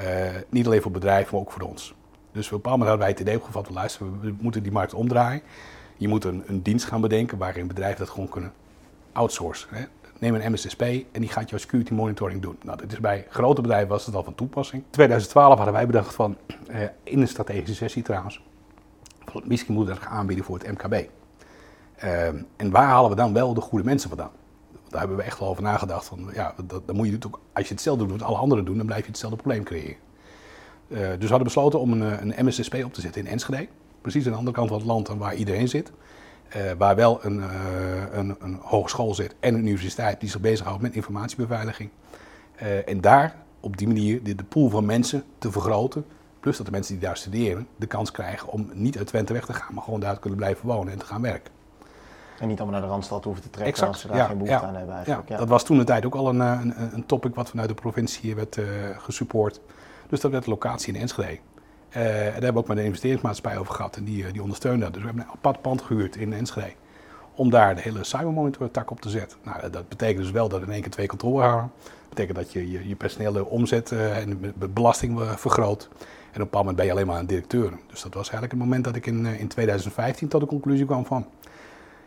Uh, 0.00 0.30
niet 0.48 0.66
alleen 0.66 0.82
voor 0.82 0.90
bedrijven, 0.90 1.32
maar 1.32 1.40
ook 1.40 1.52
voor 1.52 1.62
ons. 1.62 1.94
Dus 2.34 2.46
op 2.46 2.52
een 2.52 2.56
bepaald 2.56 2.80
hadden 2.80 2.98
wij 2.98 3.08
het 3.08 3.20
idee 3.20 3.36
opgevat, 3.36 3.66
we 3.66 3.72
luisteren, 3.72 4.20
we 4.20 4.34
moeten 4.40 4.62
die 4.62 4.72
markt 4.72 4.94
omdraaien. 4.94 5.42
Je 5.96 6.08
moet 6.08 6.24
een, 6.24 6.42
een 6.46 6.62
dienst 6.62 6.86
gaan 6.86 7.00
bedenken 7.00 7.38
waarin 7.38 7.66
bedrijven 7.66 7.98
dat 7.98 8.08
gewoon 8.08 8.28
kunnen 8.28 8.52
outsourcen. 9.12 9.68
Hè. 9.70 9.84
Neem 10.18 10.34
een 10.34 10.52
MSSP 10.52 10.82
en 10.82 11.20
die 11.20 11.28
gaat 11.28 11.50
jouw 11.50 11.58
security 11.58 11.92
monitoring 11.92 12.42
doen. 12.42 12.56
Nou, 12.62 12.78
dat 12.78 12.92
is 12.92 13.00
bij 13.00 13.26
grote 13.28 13.60
bedrijven 13.60 13.88
was 13.88 14.06
het 14.06 14.14
al 14.14 14.22
van 14.22 14.34
toepassing. 14.34 14.82
In 14.82 14.90
2012 14.90 15.56
hadden 15.56 15.74
wij 15.74 15.86
bedacht 15.86 16.14
van, 16.14 16.36
eh, 16.66 16.80
in 17.02 17.20
een 17.20 17.28
strategische 17.28 17.74
sessie 17.74 18.02
trouwens, 18.02 18.42
misschien 19.44 19.74
moeten 19.74 19.94
we 19.94 20.00
dat 20.00 20.08
gaan 20.08 20.18
aanbieden 20.18 20.44
voor 20.44 20.58
het 20.58 20.72
MKB. 20.72 21.08
Uh, 22.04 22.26
en 22.56 22.70
waar 22.70 22.86
halen 22.86 23.10
we 23.10 23.16
dan 23.16 23.32
wel 23.32 23.54
de 23.54 23.60
goede 23.60 23.84
mensen 23.84 24.08
vandaan? 24.08 24.30
Daar 24.88 24.98
hebben 24.98 25.16
we 25.16 25.22
echt 25.22 25.38
wel 25.38 25.48
over 25.48 25.62
nagedacht. 25.62 26.06
Van, 26.06 26.30
ja, 26.32 26.54
dat, 26.66 26.86
dan 26.86 26.96
moet 26.96 27.08
je 27.08 27.18
ook, 27.26 27.40
als 27.52 27.68
je 27.68 27.74
hetzelfde 27.74 28.06
doet 28.06 28.20
wat 28.20 28.28
alle 28.28 28.36
anderen 28.36 28.64
doen, 28.64 28.76
dan 28.76 28.86
blijf 28.86 29.02
je 29.02 29.08
hetzelfde 29.08 29.38
probleem 29.38 29.64
creëren. 29.64 29.96
Uh, 30.88 30.98
dus 30.98 31.18
we 31.18 31.26
hadden 31.26 31.42
besloten 31.42 31.80
om 31.80 31.92
een, 31.92 32.30
een 32.30 32.46
MSSP 32.46 32.74
op 32.84 32.92
te 32.92 33.00
zetten 33.00 33.24
in 33.24 33.30
Enschede. 33.30 33.68
Precies 34.00 34.24
aan 34.24 34.30
de 34.30 34.38
andere 34.38 34.56
kant 34.56 34.68
van 34.68 34.78
het 34.78 34.86
land 34.86 35.06
dan 35.06 35.18
waar 35.18 35.34
iedereen 35.34 35.68
zit. 35.68 35.92
Uh, 36.56 36.62
waar 36.78 36.96
wel 36.96 37.24
een, 37.24 37.36
uh, 37.36 37.46
een, 38.12 38.36
een, 38.40 38.58
hogeschool 38.62 39.14
zit 39.14 39.34
en 39.40 39.54
een 39.54 39.66
universiteit 39.66 40.20
die 40.20 40.28
zich 40.28 40.40
bezighoudt 40.40 40.82
met 40.82 40.94
informatiebeveiliging. 40.94 41.90
en 42.86 43.00
daar 43.00 43.36
op 43.60 43.76
die 43.76 43.86
manier 43.86 44.22
de, 44.22 44.34
de 44.34 44.44
pool 44.44 44.68
van 44.68 44.84
mensen 44.84 45.24
te 45.38 45.52
vergroten. 45.52 46.06
Plus 46.40 46.56
dat 46.56 46.66
de 46.66 46.72
mensen 46.72 46.94
die 46.94 47.06
daar 47.06 47.16
studeren 47.16 47.68
de 47.76 47.86
kans 47.86 48.10
krijgen 48.10 48.48
om 48.48 48.70
niet 48.72 48.98
uit 48.98 49.06
Twente 49.06 49.32
weg 49.32 49.44
te 49.46 49.52
gaan, 49.52 49.74
maar 49.74 49.82
gewoon 49.82 50.00
daar 50.00 50.14
te 50.14 50.20
kunnen 50.20 50.38
blijven 50.38 50.66
wonen 50.66 50.92
en 50.92 50.98
te 50.98 51.04
gaan 51.04 51.22
werken. 51.22 51.52
En 52.38 52.48
niet 52.48 52.60
allemaal 52.60 52.78
naar 52.78 52.88
de 52.88 52.92
Randstad 52.92 53.24
hoeven 53.24 53.42
te 53.42 53.50
trekken 53.50 53.72
exact, 53.72 53.92
als 53.92 54.00
ze 54.00 54.08
daar 54.08 54.26
geen 54.26 54.38
behoefte 54.38 54.66
aan 54.66 54.74
hebben 54.74 54.94
eigenlijk. 54.94 55.28
Ja, 55.28 55.36
dat 55.36 55.48
was 55.48 55.64
toen 55.64 55.78
de 55.78 55.84
tijd 55.84 56.04
ook 56.06 56.14
al 56.14 56.28
een, 56.28 56.40
een, 56.40 56.94
een 56.94 57.06
topic 57.06 57.34
wat 57.34 57.48
vanuit 57.48 57.68
de 57.68 57.74
provincie 57.74 58.34
werd 58.34 58.58
gesupport. 58.98 59.60
Dus 60.08 60.20
dat 60.20 60.30
werd 60.30 60.44
de 60.44 60.50
locatie 60.50 60.94
in 60.94 61.00
Enschede. 61.00 61.38
En 61.88 62.02
daar 62.02 62.32
hebben 62.32 62.52
we 62.52 62.58
ook 62.58 62.68
met 62.68 62.76
de 62.76 62.84
investeringsmaatschappij 62.84 63.60
over 63.60 63.74
gehad 63.74 63.96
en 63.96 64.04
die, 64.04 64.32
die 64.32 64.42
ondersteunde 64.42 64.84
dat. 64.84 64.92
Dus 64.92 65.02
we 65.02 65.08
hebben 65.08 65.24
een 65.24 65.32
apart 65.32 65.62
pand 65.62 65.82
gehuurd 65.82 66.16
in 66.16 66.32
Enschede 66.32 66.72
om 67.34 67.50
daar 67.50 67.74
de 67.74 67.80
hele 67.80 68.04
cybermonitor 68.04 68.70
tak 68.70 68.90
op 68.90 69.00
te 69.00 69.08
zetten. 69.08 69.38
Nou, 69.42 69.70
dat 69.70 69.88
betekent 69.88 70.22
dus 70.22 70.30
wel 70.30 70.48
dat 70.48 70.62
in 70.62 70.70
één 70.70 70.80
keer 70.80 70.90
twee 70.90 71.06
kantoren 71.06 71.48
hangen. 71.48 71.70
Dat 71.82 72.08
betekent 72.08 72.36
dat 72.36 72.52
je 72.52 72.70
je, 72.70 72.88
je 72.88 72.94
personele 72.94 73.44
omzet 73.44 73.92
en 73.92 74.52
de 74.58 74.68
belasting 74.68 75.20
vergroot. 75.36 75.88
En 76.32 76.42
op 76.42 76.52
een 76.52 76.58
moment 76.58 76.76
ben 76.76 76.84
je 76.84 76.92
alleen 76.92 77.06
maar 77.06 77.18
een 77.18 77.26
directeur. 77.26 77.70
Dus 77.86 78.02
dat 78.02 78.14
was 78.14 78.30
eigenlijk 78.30 78.52
het 78.52 78.60
moment 78.60 78.84
dat 78.84 78.96
ik 78.96 79.06
in, 79.06 79.26
in 79.26 79.48
2015 79.48 80.28
tot 80.28 80.40
de 80.40 80.46
conclusie 80.46 80.86
kwam 80.86 81.06
van 81.06 81.26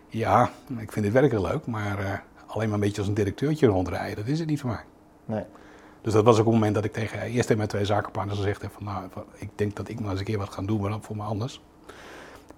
ja, 0.08 0.50
ik 0.78 0.92
vind 0.92 1.06
dit 1.06 1.14
werk 1.14 1.32
leuk, 1.32 1.66
maar 1.66 2.24
alleen 2.48 2.66
maar 2.66 2.78
een 2.78 2.84
beetje 2.84 2.98
als 2.98 3.08
een 3.08 3.14
directeurtje 3.14 3.68
rondrijden, 3.68 4.16
dat 4.16 4.28
is 4.28 4.40
het 4.40 4.48
niet 4.48 4.62
voor 4.62 4.70
mij. 4.70 4.84
Nee. 5.26 5.44
Dus 6.02 6.14
dat 6.14 6.24
was 6.24 6.40
ook 6.40 6.46
een 6.46 6.52
moment 6.52 6.76
dat 6.76 6.84
ik 6.84 6.94
tegen, 6.94 7.22
eerst 7.22 7.42
tegen 7.42 7.58
mijn 7.58 7.68
twee 7.70 7.86
zakenpartners 7.86 8.38
gezegd 8.40 8.62
heb 8.62 8.72
van 8.72 8.84
nou, 8.84 9.08
ik 9.34 9.50
denk 9.56 9.76
dat 9.76 9.90
ik 9.90 10.00
maar 10.00 10.10
eens 10.10 10.20
een 10.20 10.26
keer 10.26 10.38
wat 10.38 10.50
ga 10.50 10.62
doen, 10.62 10.82
maar 10.82 10.90
dan 10.90 11.04
voor 11.04 11.16
me 11.16 11.24
anders. 11.24 11.62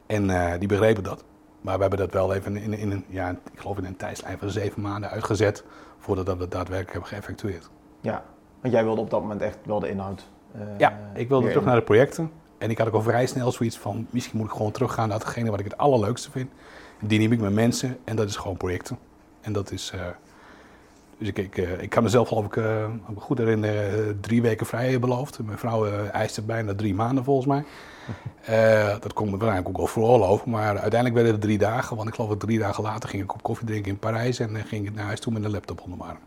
En 0.06 0.30
uh, 0.30 0.54
die 0.60 0.68
begrepen 0.68 1.04
dat. 1.04 1.24
Maar 1.62 1.76
we 1.76 1.82
hebben 1.82 2.00
dat 2.00 2.14
wel 2.14 2.34
even 2.34 2.58
in, 2.58 2.74
in, 2.74 2.92
een, 2.92 3.06
ja, 3.08 3.30
ik 3.30 3.60
geloof 3.60 3.78
in 3.78 3.86
een 3.86 3.98
tijdslijn 3.98 4.38
van 4.38 4.50
zeven 4.50 4.82
maanden 4.82 5.10
uitgezet 5.10 5.64
voordat 5.98 6.28
we 6.28 6.38
dat 6.38 6.52
daadwerkelijk 6.52 6.92
hebben 6.92 7.10
geëffectueerd. 7.10 7.70
Ja, 8.02 8.24
want 8.62 8.74
jij 8.74 8.84
wilde 8.84 9.02
op 9.02 9.10
dat 9.10 9.22
moment 9.22 9.42
echt 9.42 9.58
wel 9.66 9.80
de 9.80 9.90
inhoud. 9.90 10.30
Uh, 10.56 10.62
ja, 10.78 11.00
ik 11.14 11.30
wilde 11.30 11.48
terug 11.48 11.66
naar 11.66 11.76
de 11.76 11.82
projecten. 11.82 12.32
En 12.58 12.70
ik 12.70 12.78
had 12.78 12.88
ook 12.88 12.94
al 12.94 13.02
vrij 13.02 13.26
snel 13.26 13.52
zoiets 13.52 13.78
van, 13.78 14.08
misschien 14.10 14.38
moet 14.38 14.48
ik 14.48 14.54
gewoon 14.54 14.72
teruggaan 14.72 15.08
naar 15.08 15.18
hetgene 15.18 15.50
wat 15.50 15.60
ik 15.60 15.66
het 15.66 15.78
allerleukste 15.78 16.32
vind 16.32 16.52
dynamiek 17.00 17.40
met 17.40 17.54
mensen 17.54 17.98
en 18.04 18.16
dat 18.16 18.30
is 18.30 18.36
gewoon 18.36 18.58
projecten. 18.58 18.98
En 19.42 19.54
dat 19.54 19.72
is. 19.72 19.92
Uh, 19.96 20.02
dus 21.20 21.28
ik, 21.28 21.38
ik, 21.38 21.58
uh, 21.58 21.82
ik 21.82 21.90
kan 21.90 22.04
mezelf 22.04 22.28
geloof 22.28 22.46
ik 22.46 22.56
uh, 22.56 22.86
goed 23.18 23.38
herinneren, 23.38 24.20
drie 24.20 24.42
weken 24.42 24.66
vrij 24.66 25.00
beloofd. 25.00 25.40
Mijn 25.44 25.58
vrouw 25.58 25.88
eiste 26.12 26.42
bijna 26.42 26.76
drie 26.76 26.94
maanden 26.96 27.24
volgens 27.24 27.48
mij. 27.48 27.64
dat 29.02 29.14
kon 29.14 29.26
me 29.26 29.32
waarschijnlijk 29.32 29.70
ook 29.70 29.78
wel 29.78 29.88
veroorloven, 29.88 30.50
maar 30.50 30.78
uiteindelijk 30.78 31.14
werden 31.14 31.32
het 31.32 31.42
drie 31.42 31.58
dagen. 31.58 31.96
Want 31.96 32.08
ik 32.08 32.16
geloof 32.16 32.30
dat 32.30 32.40
drie 32.40 32.60
dagen 32.60 32.84
later 32.84 33.10
ging 33.10 33.24
ik 33.24 33.34
op 33.34 33.44
koffie 33.44 33.68
drinken 33.68 33.92
in 33.92 34.00
Parijs 34.00 34.40
en 34.40 34.56
ging 34.56 34.88
ik 34.88 34.96
naar 34.96 35.06
huis 35.06 35.20
toe 35.20 35.34
met 35.34 35.44
een 35.44 35.52
laptop 35.52 35.82
onder 35.82 35.98
mijn 35.98 36.10
arm. 36.10 36.20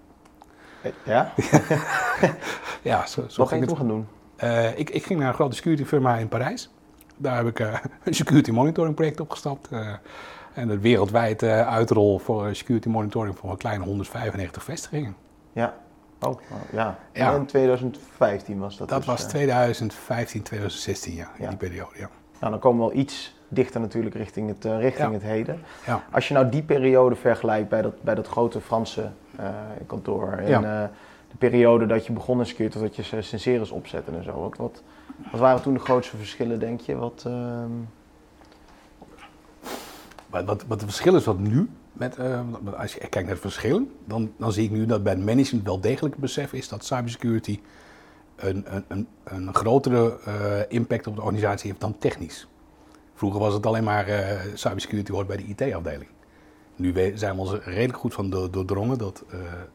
Ja? 1.05 1.33
ja, 2.91 3.07
zo, 3.07 3.25
zo 3.29 3.41
Wat 3.43 3.49
ging 3.49 3.61
je 3.61 3.67
toen 3.67 3.77
gaan 3.77 3.89
doen? 3.89 4.07
ik, 4.77 4.91
ik 4.91 5.05
ging 5.05 5.19
naar 5.19 5.29
een 5.29 5.35
grote 5.35 5.57
security 5.57 5.85
firma 5.85 6.17
in 6.17 6.29
Parijs. 6.29 6.71
Daar 7.17 7.37
heb 7.37 7.47
ik 7.47 7.59
een 8.05 8.15
security 8.15 8.51
monitoring 8.51 8.95
project 8.95 9.21
opgestapt. 9.21 9.69
En 10.55 10.69
het 10.69 10.81
wereldwijd 10.81 11.43
uh, 11.43 11.69
uitrol 11.69 12.19
voor 12.19 12.55
security 12.55 12.89
monitoring 12.89 13.39
voor 13.39 13.51
een 13.51 13.57
kleine 13.57 13.85
195 13.85 14.65
vestigingen. 14.65 15.17
Ja. 15.53 15.75
Oh, 16.21 16.41
ja. 16.73 16.99
ja. 17.13 17.35
in 17.35 17.47
2015 17.47 18.59
was 18.59 18.77
dat. 18.77 18.89
Dat 18.89 18.99
dus, 18.99 19.07
was 19.07 19.25
2015, 19.25 20.43
2016, 20.43 21.15
ja, 21.15 21.31
in 21.39 21.49
die 21.49 21.57
periode, 21.57 21.99
ja. 21.99 22.09
Nou, 22.41 22.53
dan 22.53 22.61
komen 22.61 22.85
we 22.85 22.93
wel 22.93 23.01
iets 23.01 23.35
dichter 23.49 23.81
natuurlijk 23.81 24.15
richting 24.15 24.49
het, 24.49 24.65
uh, 24.65 24.81
richting 24.81 25.13
het 25.13 25.23
heden. 25.23 25.61
Ja. 25.87 26.03
Als 26.11 26.29
je 26.29 26.35
nou 26.35 26.49
die 26.49 26.63
periode 26.63 27.15
vergelijkt 27.15 27.69
bij 27.69 27.83
dat, 27.83 28.03
bij 28.03 28.15
dat 28.15 28.27
grote 28.27 28.61
Franse 28.61 29.11
uh, 29.41 29.49
kantoor 29.87 30.33
en 30.33 30.91
de 31.31 31.39
periode 31.39 31.87
dat 31.87 32.07
je 32.07 32.13
begon 32.13 32.39
in 32.39 32.47
security, 32.47 32.79
dat 32.79 32.97
je 32.97 33.03
Senseris 33.23 33.71
opzette 33.71 34.11
en 34.11 34.25
zo. 34.25 34.41
Wat, 34.41 34.57
wat, 34.57 34.83
wat 35.31 35.41
waren 35.41 35.63
toen 35.63 35.75
de 35.75 35.81
grootste 35.81 36.17
verschillen, 36.17 36.59
denk 36.59 36.81
je? 36.81 36.97
Wat, 36.97 37.27
ehm, 40.41 40.47
wat, 40.47 40.65
wat, 40.67 40.81
het 40.81 40.91
verschil 40.91 41.17
is 41.17 41.25
wat 41.25 41.39
nu, 41.39 41.69
met, 41.93 42.19
uh, 42.19 42.41
als 42.77 42.93
je 42.93 42.99
kijkt 42.99 43.15
naar 43.15 43.29
het 43.29 43.41
verschil, 43.41 43.91
dan, 44.05 44.33
dan 44.37 44.53
zie 44.53 44.65
ik 44.65 44.71
nu 44.71 44.87
dat 44.87 45.03
bij 45.03 45.13
het 45.13 45.25
management 45.25 45.67
wel 45.67 45.81
degelijk 45.81 46.17
besef 46.17 46.53
is 46.53 46.69
dat 46.69 46.85
cybersecurity 46.85 47.61
een, 48.37 48.75
een, 48.75 48.85
een, 48.89 49.09
een 49.25 49.55
grotere 49.55 50.19
uh, 50.29 50.61
impact 50.69 51.07
op 51.07 51.15
de 51.15 51.23
organisatie 51.23 51.69
heeft 51.69 51.81
dan 51.81 51.99
technisch. 51.99 52.49
Vroeger 53.15 53.41
was 53.41 53.55
het 53.55 53.67
alleen 53.67 53.85
maar 53.85 54.09
uh, 54.09 54.41
cybersecurity 54.55 55.13
hoort 55.13 55.27
bij 55.27 55.37
de 55.37 55.45
IT-afdeling. 55.45 56.11
Nu 56.77 57.13
zijn 57.15 57.35
we 57.35 57.41
ons 57.41 57.53
redelijk 57.53 57.99
goed 57.99 58.15
van 58.15 58.31
doordrongen 58.31 58.99
dat 58.99 59.25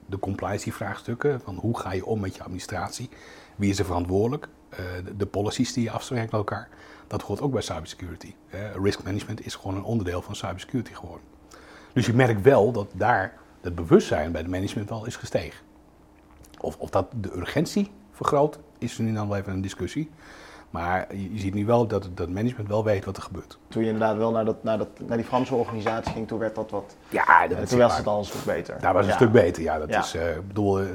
de 0.05 0.19
compliance-vraagstukken, 0.19 1.41
van 1.41 1.55
hoe 1.55 1.79
ga 1.79 1.93
je 1.93 2.05
om 2.05 2.19
met 2.19 2.35
je 2.35 2.43
administratie, 2.43 3.09
wie 3.55 3.69
is 3.69 3.79
er 3.79 3.85
verantwoordelijk, 3.85 4.47
de, 4.69 5.15
de 5.17 5.25
policies 5.25 5.73
die 5.73 5.83
je 5.83 5.91
afspreekt 5.91 6.31
met 6.31 6.33
elkaar, 6.33 6.69
dat 7.07 7.21
hoort 7.21 7.41
ook 7.41 7.51
bij 7.51 7.61
cybersecurity. 7.61 8.33
risk 8.81 9.03
management 9.03 9.45
is 9.45 9.55
gewoon 9.55 9.75
een 9.75 9.83
onderdeel 9.83 10.21
van 10.21 10.35
cybersecurity 10.35 10.93
geworden. 10.93 11.25
Dus 11.93 12.05
je 12.05 12.13
merkt 12.13 12.41
wel 12.41 12.71
dat 12.71 12.87
daar 12.93 13.33
het 13.61 13.75
bewustzijn 13.75 14.31
bij 14.31 14.41
het 14.41 14.49
management 14.49 14.89
wel 14.89 15.05
is 15.05 15.15
gestegen. 15.15 15.65
Of, 16.59 16.77
of 16.77 16.89
dat 16.89 17.07
de 17.15 17.35
urgentie 17.35 17.91
vergroot, 18.11 18.59
is 18.77 18.97
er 18.97 19.03
nu 19.03 19.13
dan 19.13 19.27
wel 19.27 19.37
even 19.37 19.53
een 19.53 19.61
discussie. 19.61 20.09
Maar 20.69 21.15
je, 21.15 21.39
ziet 21.39 21.53
nu 21.53 21.65
wel 21.65 21.87
dat 21.87 22.03
het 22.15 22.29
management 22.29 22.67
wel 22.67 22.83
weet 22.83 23.05
wat 23.05 23.17
er 23.17 23.23
gebeurt. 23.23 23.57
Toen 23.67 23.81
je 23.81 23.87
inderdaad 23.89 24.17
wel 24.17 24.31
naar, 24.31 24.45
dat, 24.45 24.63
naar, 24.63 24.77
dat, 24.77 24.87
naar 25.05 25.17
die 25.17 25.25
Franse 25.25 25.55
organisatie 25.55 26.11
ging, 26.11 26.27
toen 26.27 26.39
werd 26.39 26.55
dat 26.55 26.71
wat. 26.71 26.95
Ja, 27.09 27.47
dat 27.47 27.69
toen 27.69 27.79
was 27.79 27.97
het 27.97 28.07
al 28.07 28.19
een 28.19 28.25
stuk 28.25 28.43
beter. 28.43 28.79
Daar 28.79 28.93
was 28.93 29.05
het 29.05 29.11
een 29.11 29.19
stuk 29.19 29.31
beter, 29.31 29.63
ja. 29.63 29.77
Dat 29.79 29.89
is, 29.89 30.15
uh, 30.15 30.35
ik 30.35 30.47
bedoel, 30.47 30.79
eh, 30.79 30.85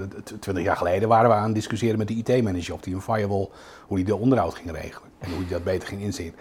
twintig 0.41 0.65
jaar 0.65 0.77
geleden 0.77 1.09
waren 1.09 1.31
we 1.31 1.37
aan 1.37 1.45
het 1.45 1.55
discussiëren 1.55 1.99
met 1.99 2.09
de 2.09 2.15
IT-manager 2.15 2.75
of 2.75 2.81
die 2.81 2.95
een 2.95 3.01
firewall, 3.01 3.49
hoe 3.87 3.97
die 3.97 4.07
de 4.07 4.17
onderhoud 4.17 4.55
ging 4.55 4.71
regelen 4.71 5.09
en 5.19 5.31
hoe 5.31 5.39
die 5.39 5.49
dat 5.49 5.65
beter 5.65 5.89
ging 5.89 6.01
inzien. 6.01 6.35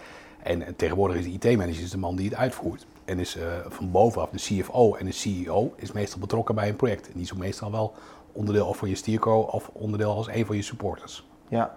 En, 0.44 0.76
tegenwoordig 0.76 1.18
is 1.18 1.24
de 1.24 1.50
IT-manager 1.50 1.90
de 1.90 1.98
man 1.98 2.16
die 2.16 2.30
het 2.30 2.38
uitvoert. 2.38 2.86
En 3.06 3.20
is 3.20 3.38
uh, 3.38 3.44
van 3.68 3.92
bovenaf 3.92 4.30
de 4.30 4.38
CFO 4.38 4.96
en 4.96 5.06
de 5.06 5.12
CEO 5.12 5.74
is 5.76 5.92
meestal 5.92 6.20
betrokken 6.20 6.56
bij 6.56 6.70
een 6.70 6.76
project. 6.76 7.06
En 7.06 7.14
die 7.14 7.22
is 7.22 7.34
meestal 7.34 7.72
wel 7.72 7.94
onderdeel 8.32 8.68
of 8.68 8.78
van 8.78 8.90
je 8.90 8.96
steerco 8.96 9.40
of 9.40 9.70
onderdeel 9.74 10.16
als 10.16 10.28
een 10.28 10.46
van 10.46 10.56
je 10.56 10.62
supporters. 10.62 11.28
Ja, 11.48 11.76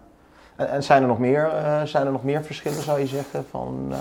en, 0.57 0.69
en 0.69 0.83
zijn, 0.83 1.03
er 1.03 1.09
nog 1.09 1.19
meer, 1.19 1.51
uh, 1.55 1.83
zijn 1.83 2.07
er 2.07 2.13
nog 2.13 2.25
meer 2.25 2.43
verschillen, 2.45 2.83
zou 2.83 3.01
je 3.01 3.07
zeggen? 3.07 3.45
Van, 3.51 3.89
uh, 3.91 3.97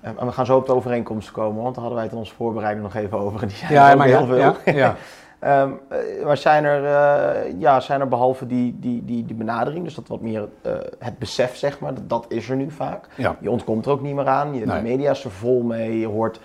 en 0.00 0.26
we 0.26 0.32
gaan 0.32 0.46
zo 0.46 0.56
op 0.56 0.66
de 0.66 0.74
overeenkomsten 0.74 1.34
komen, 1.34 1.62
want 1.62 1.74
daar 1.74 1.84
hadden 1.84 1.94
wij 1.94 2.02
het 2.02 2.12
in 2.12 2.18
onze 2.18 2.34
voorbereiding 2.34 2.84
nog 2.84 2.94
even 2.94 3.18
over. 3.18 3.42
En 3.42 3.48
die 3.48 3.56
zijn 3.56 3.72
ja, 3.72 3.94
maar 3.94 4.06
heel 4.06 4.26
veel. 4.26 4.36
Ja, 4.36 4.54
ja. 4.64 4.94
Ehm, 5.38 5.70
eh, 5.88 6.24
maar 6.24 6.36
zijn 6.36 6.64
er, 6.64 6.84
eh, 6.84 7.60
ja, 7.60 7.80
zijn 7.80 8.00
er 8.00 8.08
behalve 8.08 8.46
die, 8.46 8.76
die, 8.80 9.04
die, 9.04 9.24
die 9.24 9.36
benadering, 9.36 9.84
dus 9.84 9.94
dat 9.94 10.08
wat 10.08 10.20
meer 10.20 10.48
eh, 10.62 10.72
het 10.98 11.18
besef, 11.18 11.56
zeg 11.56 11.80
maar, 11.80 11.94
dat, 11.94 12.08
dat 12.08 12.24
is 12.28 12.48
er 12.50 12.56
nu 12.56 12.70
vaak. 12.70 13.08
Ja. 13.16 13.36
Je 13.40 13.50
ontkomt 13.50 13.86
er 13.86 13.92
ook 13.92 14.00
niet 14.00 14.14
meer 14.14 14.26
aan. 14.28 14.54
Je, 14.54 14.66
Nee. 14.66 14.76
De 14.76 14.82
media 14.82 15.10
is 15.10 15.24
er 15.24 15.30
vol 15.30 15.62
mee. 15.62 15.98
Je 15.98 16.06
hoort 16.06 16.40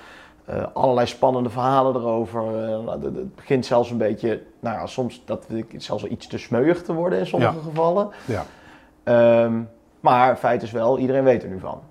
eh, 0.46 0.64
allerlei 0.74 1.08
spannende 1.08 1.50
verhalen 1.50 1.96
erover. 1.96 2.70
Eh, 2.70 2.88
het- 3.02 3.36
begint 3.36 3.66
zelfs 3.66 3.90
een 3.92 3.98
beetje, 3.98 4.42
nou 4.60 4.78
ja, 4.80 4.86
soms 4.86 5.22
dat 5.26 5.46
zelfs 5.78 6.04
wel 6.04 6.12
iets 6.12 6.28
te 6.28 6.38
smeuig 6.38 6.84
te 6.84 6.94
worden 6.94 7.20
in 7.20 7.26
sommige 7.28 7.60
gevallen. 7.64 8.10
Ja, 8.26 8.44
Ehm, 9.04 9.62
maar 10.00 10.36
feit 10.36 10.64
is 10.64 10.72
wel, 10.72 11.00
iedereen 11.00 11.24
weet 11.24 11.44
er 11.44 11.50
nu 11.50 11.60
van. 11.60 11.82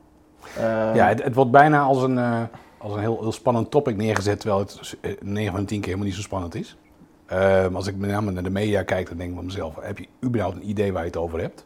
Ehm, 0.57 0.95
ja 0.95 1.07
het, 1.07 1.35
wordt 1.35 1.51
bijna 1.51 1.81
als 1.81 2.03
een, 2.03 2.19
eh, 2.19 2.43
als 2.79 2.93
een 2.93 3.01
heel, 3.01 3.19
heel 3.21 3.33
spannend 3.33 3.71
topic 3.71 3.97
neergezet, 3.97 4.41
terwijl 4.41 4.61
het 4.61 4.97
eh, 5.01 5.13
9 5.21 5.53
van 5.53 5.61
de 5.61 5.67
10 5.67 5.79
keer 5.79 5.87
helemaal 5.87 6.07
niet 6.07 6.17
zo 6.17 6.23
spannend 6.23 6.55
is. 6.55 6.77
Ehm, 7.27 7.75
als 7.75 7.87
ik 7.87 7.97
met 7.97 8.11
name 8.11 8.31
naar 8.31 8.43
de 8.43 8.51
media 8.51 8.83
kijk, 8.83 9.09
dan 9.09 9.17
denk 9.17 9.29
ik 9.29 9.35
bij 9.37 9.45
mezelf, 9.45 9.75
heb 9.81 9.99
je 9.99 10.07
überhaupt 10.25 10.57
een 10.57 10.69
idee 10.69 10.93
waar 10.93 11.03
je 11.03 11.09
het 11.09 11.17
over 11.17 11.41
hebt? 11.41 11.65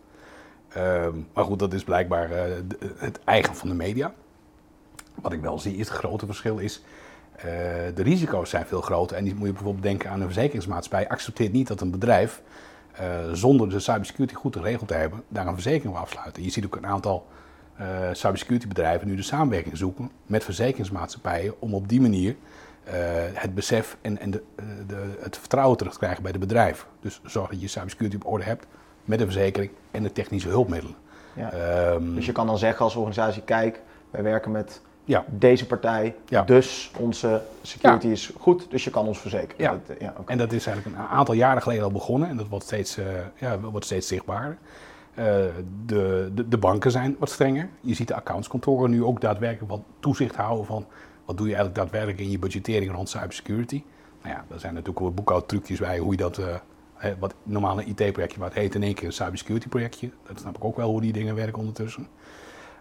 Maar 1.32 1.44
goed, 1.44 1.58
dat 1.58 1.72
is 1.72 1.84
blijkbaar 1.84 2.30
eh, 2.30 2.52
het 2.96 3.20
eigen 3.24 3.54
van 3.54 3.68
de 3.68 3.74
media. 3.74 4.12
Wat 5.14 5.32
ik 5.32 5.40
wel 5.40 5.58
zie, 5.58 5.76
is 5.76 5.88
het 5.88 5.96
grote 5.96 6.26
verschil 6.26 6.58
is, 6.58 6.82
eh, 7.36 7.44
de 7.94 8.02
risico's 8.02 8.50
zijn 8.50 8.66
veel 8.66 8.80
groter. 8.80 9.16
En 9.16 9.24
die 9.24 9.34
moet 9.34 9.46
je 9.46 9.52
bijvoorbeeld 9.52 9.82
denken 9.82 10.10
aan 10.10 10.20
een 10.20 10.26
verzekeringsmaatschappij. 10.26 11.08
Accepteert 11.08 11.52
niet 11.52 11.66
dat 11.66 11.80
een 11.80 11.90
bedrijf, 11.90 12.42
eh, 12.42 12.52
zonder 13.32 13.68
de 13.70 13.80
cybersecurity 13.80 14.34
goed 14.34 14.56
geregeld 14.56 14.88
te 14.88 14.94
hebben, 14.94 15.22
daar 15.28 15.46
een 15.46 15.54
verzekering 15.54 15.92
wil 15.92 16.02
afsluiten. 16.02 16.42
Je 16.42 16.50
ziet 16.50 16.64
ook 16.64 16.76
een 16.76 16.86
aantal 16.86 17.26
eh 17.76 18.08
cybersecurity 18.12 18.68
bedrijven 18.68 19.06
nu 19.08 19.16
de 19.16 19.22
samenwerking 19.22 19.76
zoeken 19.76 20.10
met 20.26 20.44
verzekeringsmaatschappijen 20.44 21.54
om 21.58 21.74
op 21.74 21.88
die 21.88 22.00
manier 22.00 22.36
eh, 22.84 22.94
het 23.32 23.54
besef 23.54 23.96
en, 24.02 24.18
en 24.18 24.30
de, 24.30 24.42
eh, 24.56 24.64
de, 24.86 25.18
het 25.20 25.38
vertrouwen 25.38 25.76
terug 25.76 25.92
te 25.92 25.98
krijgen 25.98 26.22
bij 26.22 26.32
de 26.32 26.38
bedrijven. 26.38 26.86
Dus 27.00 27.20
zorg 27.24 27.50
dat 27.50 27.60
je 27.60 27.68
cybersecurity 27.68 28.16
op 28.16 28.26
orde 28.26 28.44
hebt 28.44 28.66
met 29.04 29.18
de 29.18 29.24
verzekering 29.24 29.70
en 29.90 30.02
de 30.02 30.12
technische 30.12 30.48
hulpmiddelen. 30.48 30.96
ja. 31.34 31.52
Ehm, 31.52 32.14
Dus 32.14 32.26
je 32.26 32.32
kan 32.32 32.46
dan 32.46 32.58
zeggen 32.58 32.84
als 32.84 32.94
organisatie, 32.96 33.42
kijk, 33.42 33.80
wij 34.10 34.22
werken 34.22 34.50
met 34.50 34.80
ja, 35.04 35.24
deze 35.30 35.66
partij, 35.66 36.14
Ja. 36.28 36.42
dus 36.42 36.90
onze 36.98 37.42
security 37.62 38.06
is 38.06 38.32
goed, 38.38 38.66
dus 38.70 38.84
je 38.84 38.90
kan 38.90 39.06
ons 39.06 39.18
verzekeren. 39.18 39.64
Ja. 39.64 39.70
Dat, 39.70 39.96
eh, 39.96 40.00
ja. 40.00 40.14
En 40.26 40.38
dat 40.38 40.52
is 40.52 40.66
eigenlijk 40.66 40.96
een 40.96 41.04
aantal 41.04 41.34
jaren 41.34 41.62
geleden 41.62 41.84
al 41.84 41.90
begonnen 41.90 42.28
en 42.28 42.36
dat 42.36 42.48
wordt 42.48 42.64
steeds, 42.64 42.96
eh, 42.96 43.04
ja, 43.36 43.58
wordt 43.60 43.86
steeds 43.86 44.08
zichtbaarder. 44.08 44.58
Eh, 45.14 45.24
de, 45.86 46.30
de, 46.34 46.48
de 46.48 46.58
banken 46.58 46.90
zijn 46.90 47.16
wat 47.18 47.30
strenger. 47.30 47.68
Je 47.80 47.94
ziet 47.94 48.08
de 48.08 48.14
accountskantoren 48.14 48.90
nu 48.90 49.04
ook 49.04 49.20
daadwerkelijk 49.20 49.70
wat 49.70 49.82
toezicht 50.00 50.34
houden 50.34 50.66
van 50.66 50.86
wat 51.24 51.36
doe 51.36 51.48
je 51.48 51.54
eigenlijk 51.54 51.82
daadwerkelijk 51.84 52.20
in 52.20 52.30
je 52.30 52.38
budgettering 52.38 52.92
rond 52.92 53.08
cybersecurity. 53.08 53.82
Nou 54.22 54.34
ja, 54.34 54.44
er 54.54 54.60
zijn 54.60 54.72
natuurlijk 54.74 55.00
wel 55.00 55.12
boekhoudtrucjes 55.12 55.78
bij 55.78 55.98
hoe 55.98 56.10
je 56.10 56.16
dat, 56.16 56.40
hè, 56.94 57.18
wat 57.18 57.34
normaal 57.42 57.80
een 57.80 57.88
IT-projectje, 57.88 58.38
maar 58.38 58.48
het 58.48 58.58
heet 58.58 58.74
in 58.74 58.82
één 58.82 58.94
keer 58.94 59.06
een 59.06 59.12
cybersecurity 59.12 59.68
projectje. 59.68 60.10
Dat 60.26 60.40
snap 60.40 60.56
ik 60.56 60.64
ook 60.64 60.76
wel 60.76 60.90
hoe 60.90 61.00
die 61.00 61.12
dingen 61.12 61.34
werken 61.34 61.58
ondertussen. 61.58 62.08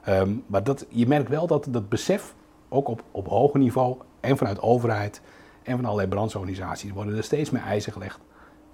Ehm, 0.04 0.32
maar 0.48 0.63
dat, 0.63 0.86
je 0.89 1.08
merkt 1.08 1.30
wel 1.30 1.48
dat 1.48 1.68
dat 1.70 1.89
besef, 1.89 2.34
ook 2.70 2.88
op, 2.88 3.04
op 3.12 3.28
hoger 3.28 3.60
niveau 3.60 3.98
en 4.20 4.38
vanuit 4.38 4.62
overheid 4.62 5.22
en 5.63 5.76
van 5.76 5.86
allerlei 5.86 6.08
brandsorganisaties, 6.08 6.92
worden 6.92 7.18
er 7.18 7.24
steeds 7.24 7.50
meer 7.50 7.62
eisen 7.63 7.94
gelegd. 7.94 8.20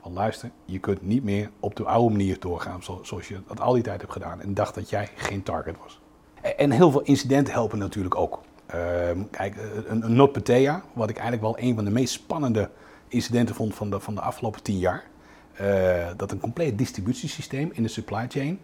Van 0.02 0.14
luister, 0.14 0.50
je 0.66 0.80
kunt 0.80 1.02
niet 1.02 1.24
meer 1.24 1.50
op 1.60 1.76
de 1.76 1.84
oude 1.84 2.10
manier 2.12 2.40
doorgaan 2.40 2.84
zo- 2.84 3.00
zoals 3.04 3.28
je 3.28 3.40
dat 3.48 3.60
al 3.60 3.74
die 3.74 3.84
tijd 3.84 4.02
hebt 4.02 4.14
gedaan 4.14 4.42
en 4.42 4.54
dacht 4.54 4.76
dat 4.76 4.90
jij 4.90 5.10
geen 5.16 5.44
target 5.44 5.76
was. 5.84 6.02
En- 6.42 6.58
En 6.58 6.72
heel 6.72 6.92
veel 6.92 7.02
incidenten 7.02 7.54
helpen 7.54 7.78
natuurlijk 7.78 8.16
ook. 8.16 8.42
Ehm, 8.66 9.20
kijk, 9.32 9.56
eh, 9.56 9.64
een, 9.86 10.04
een 10.06 10.16
wat 10.94 11.10
ik 11.10 11.18
eigenlijk 11.18 11.42
wel 11.42 11.60
een 11.68 11.76
van 11.76 11.86
de 11.86 11.92
meest 11.92 12.14
spannende 12.14 12.70
incidenten 13.08 13.56
vond 13.56 13.76
van 13.76 13.90
de, 13.90 14.00
van 14.00 14.16
de 14.16 14.22
afgelopen 14.22 14.64
tien 14.64 14.78
jaar. 14.78 15.04
Eh, 15.54 16.08
dat 16.18 16.32
een 16.32 16.40
compleet 16.40 16.78
distributiesysteem 16.78 17.70
in 17.74 17.84
de 17.84 17.90
supply 17.90 18.26
chain 18.30 18.60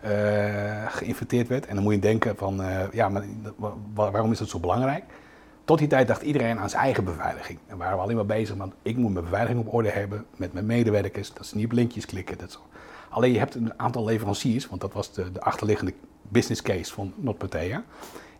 eh, 0.00 0.86
geïnfecteerd 0.88 1.48
werd. 1.48 1.66
En 1.66 1.74
dan 1.74 1.84
moet 1.84 1.92
je 1.94 1.98
denken 1.98 2.36
van, 2.36 2.62
eh, 2.62 2.92
ja, 2.92 3.08
maar 3.08 3.24
wa- 3.56 3.72
wa- 3.94 4.10
waarom 4.10 4.32
is 4.32 4.38
dat 4.38 4.48
zo 4.48 4.58
belangrijk? 4.58 5.04
Tot 5.64 5.78
die 5.78 5.88
tijd 5.88 6.08
dacht 6.08 6.22
iedereen 6.22 6.58
aan 6.58 6.70
zijn 6.70 6.82
eigen 6.82 7.04
beveiliging. 7.04 7.58
En 7.66 7.76
waren 7.76 7.96
we 7.96 8.02
alleen 8.02 8.16
maar 8.16 8.26
bezig 8.26 8.56
met, 8.56 8.68
ik 8.82 8.96
moet 8.96 9.12
mijn 9.12 9.24
beveiliging 9.24 9.60
op 9.66 9.72
orde 9.74 9.90
hebben 9.90 10.24
met 10.36 10.52
mijn 10.52 10.66
medewerkers, 10.66 11.32
dat 11.32 11.46
ze 11.46 11.56
niet 11.56 11.64
op 11.64 11.72
linkjes 11.72 12.06
klikken. 12.06 12.38
Dat 12.38 12.52
zo. 12.52 12.58
Alleen 13.08 13.32
je 13.32 13.38
hebt 13.38 13.54
een 13.54 13.72
aantal 13.76 14.04
leveranciers, 14.04 14.68
want 14.68 14.80
dat 14.80 14.92
was 14.92 15.12
de, 15.12 15.32
de 15.32 15.40
achterliggende 15.40 15.92
business 16.22 16.62
case 16.62 16.92
van 16.92 17.12
NotPetya, 17.16 17.82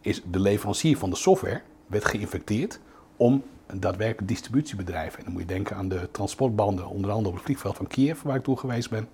is 0.00 0.22
de 0.30 0.40
leverancier 0.40 0.96
van 0.98 1.10
de 1.10 1.16
software 1.16 1.60
werd 1.86 2.04
geïnfecteerd 2.04 2.80
om 3.16 3.42
een 3.66 3.80
daadwerkelijk 3.80 4.28
distributiebedrijf. 4.28 5.16
En 5.16 5.24
dan 5.24 5.32
moet 5.32 5.42
je 5.42 5.48
denken 5.48 5.76
aan 5.76 5.88
de 5.88 6.08
transportbanden, 6.10 6.86
onder 6.88 7.10
andere 7.10 7.28
op 7.28 7.34
het 7.34 7.44
vliegveld 7.44 7.76
van 7.76 7.86
Kiev, 7.86 8.22
waar 8.22 8.36
ik 8.36 8.42
toe 8.44 8.56
geweest 8.56 8.90
ben. 8.90 9.08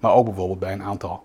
Maar 0.00 0.12
ook 0.12 0.24
bijvoorbeeld 0.24 0.58
bij 0.58 0.72
een 0.72 0.82
aantal 0.82 1.22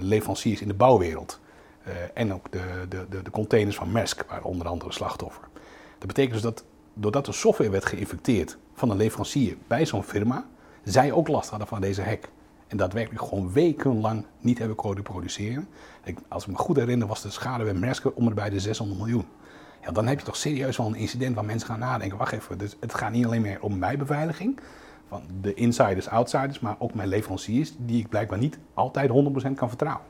leveranciers 0.00 0.60
in 0.60 0.68
de 0.68 0.74
bouwwereld. 0.74 1.40
Eh, 1.84 1.92
en 2.14 2.32
ook 2.32 2.50
de, 2.50 2.86
de, 2.88 3.22
de, 3.22 3.30
containers 3.30 3.76
van 3.76 3.90
Maersk, 3.90 4.24
waar 4.28 4.42
onder 4.42 4.66
andere 4.66 4.92
slachtoffer. 4.92 5.42
Dat 5.98 6.06
betekent 6.06 6.32
dus 6.32 6.42
dat 6.42 6.64
doordat 6.94 7.26
de 7.26 7.32
software 7.32 7.70
werd 7.70 7.84
geïnfecteerd 7.84 8.56
van 8.74 8.90
een 8.90 8.96
leverancier 8.96 9.56
bij 9.66 9.86
zo'n 9.86 10.02
firma, 10.02 10.46
zij 10.84 11.12
ook 11.12 11.28
last 11.28 11.50
hadden 11.50 11.68
van 11.68 11.80
deze 11.80 12.02
hack. 12.02 12.28
En 12.66 12.76
daadwerkelijk 12.76 13.24
gewoon 13.24 13.52
wekenlang 13.52 14.24
niet 14.40 14.58
hebben 14.58 14.76
kunnen 14.76 15.02
produceren. 15.02 15.68
Ik, 16.04 16.18
als 16.28 16.42
ik 16.42 16.50
me 16.50 16.56
goed 16.56 16.76
herinner 16.76 17.08
was 17.08 17.22
de 17.22 17.30
schade 17.30 17.64
bij 17.64 17.74
Maersk 17.74 18.16
om 18.16 18.34
bij 18.34 18.50
de 18.50 18.60
600 18.60 18.98
miljoen. 19.00 19.26
Ja, 19.84 19.90
dan 19.90 20.06
heb 20.06 20.18
je 20.18 20.24
toch 20.24 20.36
serieus 20.36 20.76
wel 20.76 20.86
een 20.86 20.94
incident 20.94 21.34
waar 21.34 21.44
mensen 21.44 21.68
gaan 21.68 21.78
nadenken. 21.78 22.18
Wacht 22.18 22.32
even, 22.32 22.58
dus 22.58 22.76
het 22.80 22.94
gaat 22.94 23.12
niet 23.12 23.24
alleen 23.26 23.42
meer 23.42 23.60
om 23.60 23.78
mijn 23.78 23.98
beveiliging, 23.98 24.60
van 25.12 25.22
de 25.40 25.54
insiders, 25.54 26.08
outsiders, 26.08 26.60
maar 26.60 26.76
ook 26.78 26.94
mijn 26.94 27.08
leveranciers, 27.08 27.72
die 27.78 28.00
ik 28.00 28.08
blijkbaar 28.08 28.38
niet 28.38 28.58
altijd 28.74 29.10
100% 29.10 29.12
kan 29.54 29.68
vertrouwen. 29.68 30.04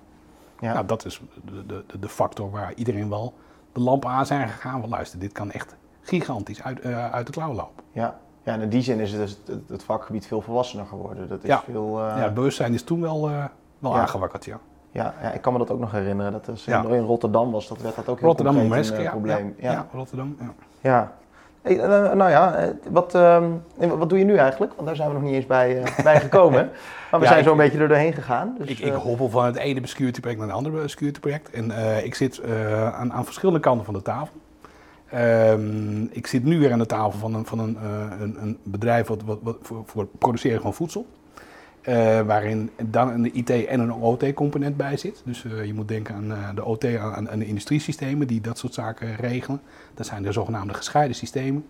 Ja. 0.60 0.72
Nou, 0.72 0.86
dat 0.86 1.04
is 1.04 1.20
de, 1.44 1.66
de, 1.86 1.98
de- 2.00 2.08
factor 2.08 2.50
waar 2.50 2.72
iedereen 2.74 3.08
wel 3.08 3.34
de 3.72 3.80
lampen 3.80 4.10
aan 4.10 4.26
zijn 4.26 4.48
gegaan. 4.48 4.80
Van 4.80 4.88
luister, 4.88 5.18
dit 5.18 5.32
kan 5.32 5.50
echt 5.50 5.76
gigantisch 6.00 6.62
uit, 6.62 6.80
eh, 6.80 7.10
uit 7.12 7.26
de 7.26 7.32
klauw 7.32 7.52
lopen. 7.52 7.84
Ja. 7.92 8.18
ja, 8.42 8.52
en 8.52 8.60
in 8.60 8.68
die 8.68 8.82
zin 8.82 9.00
is 9.00 9.12
het, 9.12 9.20
dus 9.20 9.38
het, 9.46 9.68
het 9.68 9.82
vakgebied 9.82 10.26
veel 10.26 10.40
volwassener 10.40 10.86
geworden. 10.86 11.28
Dat 11.28 11.42
is 11.42 11.48
Ja. 11.48 11.62
veel... 11.70 12.00
eh, 12.00 12.16
ja, 12.16 12.22
het 12.22 12.34
bewustzijn 12.34 12.74
is 12.74 12.82
toen 12.82 13.00
wel, 13.00 13.28
eh, 13.30 13.44
wel 13.78 13.94
Ja. 13.94 14.00
aangewakkerd, 14.00 14.44
ja. 14.44 14.58
ja, 14.90 15.14
ja, 15.22 15.30
ik 15.32 15.40
kan 15.40 15.52
me 15.52 15.58
dat 15.58 15.70
ook 15.70 15.78
nog 15.78 15.92
herinneren. 15.92 16.32
Dat 16.32 16.48
is, 16.48 16.66
in 16.66 16.98
Rotterdam 16.98 17.50
was 17.50 17.68
dat, 17.68 17.80
werd 17.82 17.94
dat 17.96 18.08
ook 18.08 18.18
heel 18.18 18.26
Rotterdam 18.28 18.56
een 18.56 18.68
probleem. 19.10 19.54
Ja, 19.58 19.72
ja, 19.72 19.86
Rotterdam, 19.92 20.36
ja. 20.80 21.12
Hey, 21.62 21.78
eh, 21.80 21.88
nou 22.12 22.30
ja, 22.30 22.54
eh, 22.54 22.68
wat, 22.90 23.14
ehm, 23.14 23.44
wat 23.76 24.08
doe 24.08 24.18
je 24.18 24.24
nu 24.24 24.36
eigenlijk? 24.36 24.72
Want 24.74 24.86
daar 24.86 24.96
zijn 24.96 25.08
we 25.08 25.14
nog 25.14 25.22
niet 25.22 25.32
eens 25.34 25.46
bij, 25.46 25.82
eh, 25.82 26.02
bij 26.04 26.20
gekomen. 26.20 26.70
Maar 27.10 27.20
we 27.20 27.26
Ja, 27.26 27.32
zijn 27.32 27.38
ik- 27.38 27.44
zo 27.46 27.52
een 27.58 27.64
beetje 27.64 27.78
er 27.78 27.88
doorheen 27.88 28.12
gegaan. 28.12 28.54
Dus, 28.58 28.68
ik, 28.68 28.78
ik 28.78 28.92
eh, 28.92 28.98
hobbel 28.98 29.28
van 29.30 29.44
het 29.44 29.56
ene 29.56 29.86
security 29.86 30.20
project 30.20 30.40
naar 30.40 30.48
het 30.48 30.56
andere 30.56 30.88
security 30.88 31.20
project. 31.20 31.50
En 31.50 31.70
eh, 31.70 32.04
ik 32.04 32.14
zit 32.14 32.38
eh, 32.38 32.94
aan, 32.94 33.12
aan 33.12 33.24
verschillende 33.24 33.60
kanten 33.60 33.84
van 33.84 33.94
de 33.94 34.02
tafel. 34.02 34.34
Ehm, 35.10 36.02
ik 36.10 36.26
zit 36.26 36.44
nu 36.44 36.58
weer 36.58 36.72
aan 36.72 36.78
de 36.78 36.86
tafel 36.86 37.18
van 37.18 37.34
een, 37.34 37.46
van 37.46 37.58
een, 37.58 37.76
eh, 37.82 38.20
een, 38.20 38.36
een 38.42 38.58
bedrijf 38.62 39.06
wat, 39.06 39.22
wat, 39.24 39.38
wat 39.42 39.56
voor, 39.62 39.82
voor 39.86 40.02
het 40.02 40.18
produceren 40.18 40.62
van 40.62 40.74
voedsel. 40.74 41.06
Eh, 41.82 42.20
waarin 42.20 42.70
dan 42.84 43.08
een 43.08 43.36
IT 43.36 43.50
en 43.50 43.80
een 43.80 43.92
OT-component 43.92 44.76
bij 44.76 44.96
zit. 44.96 45.22
Dus 45.24 45.44
eh, 45.44 45.64
je 45.64 45.74
moet 45.74 45.88
denken 45.88 46.14
aan 46.14 46.32
eh, 46.32 46.48
de 46.54 46.64
OT, 46.64 46.84
aan, 46.84 47.30
aan 47.30 47.38
de 47.38 47.46
industriesystemen 47.46 48.26
die 48.26 48.40
dat 48.40 48.58
soort 48.58 48.74
zaken 48.74 49.16
regelen. 49.16 49.60
Dat 49.94 50.06
zijn 50.06 50.22
de 50.22 50.32
zogenaamde 50.32 50.74
gescheiden 50.74 51.16
systemen. 51.16 51.66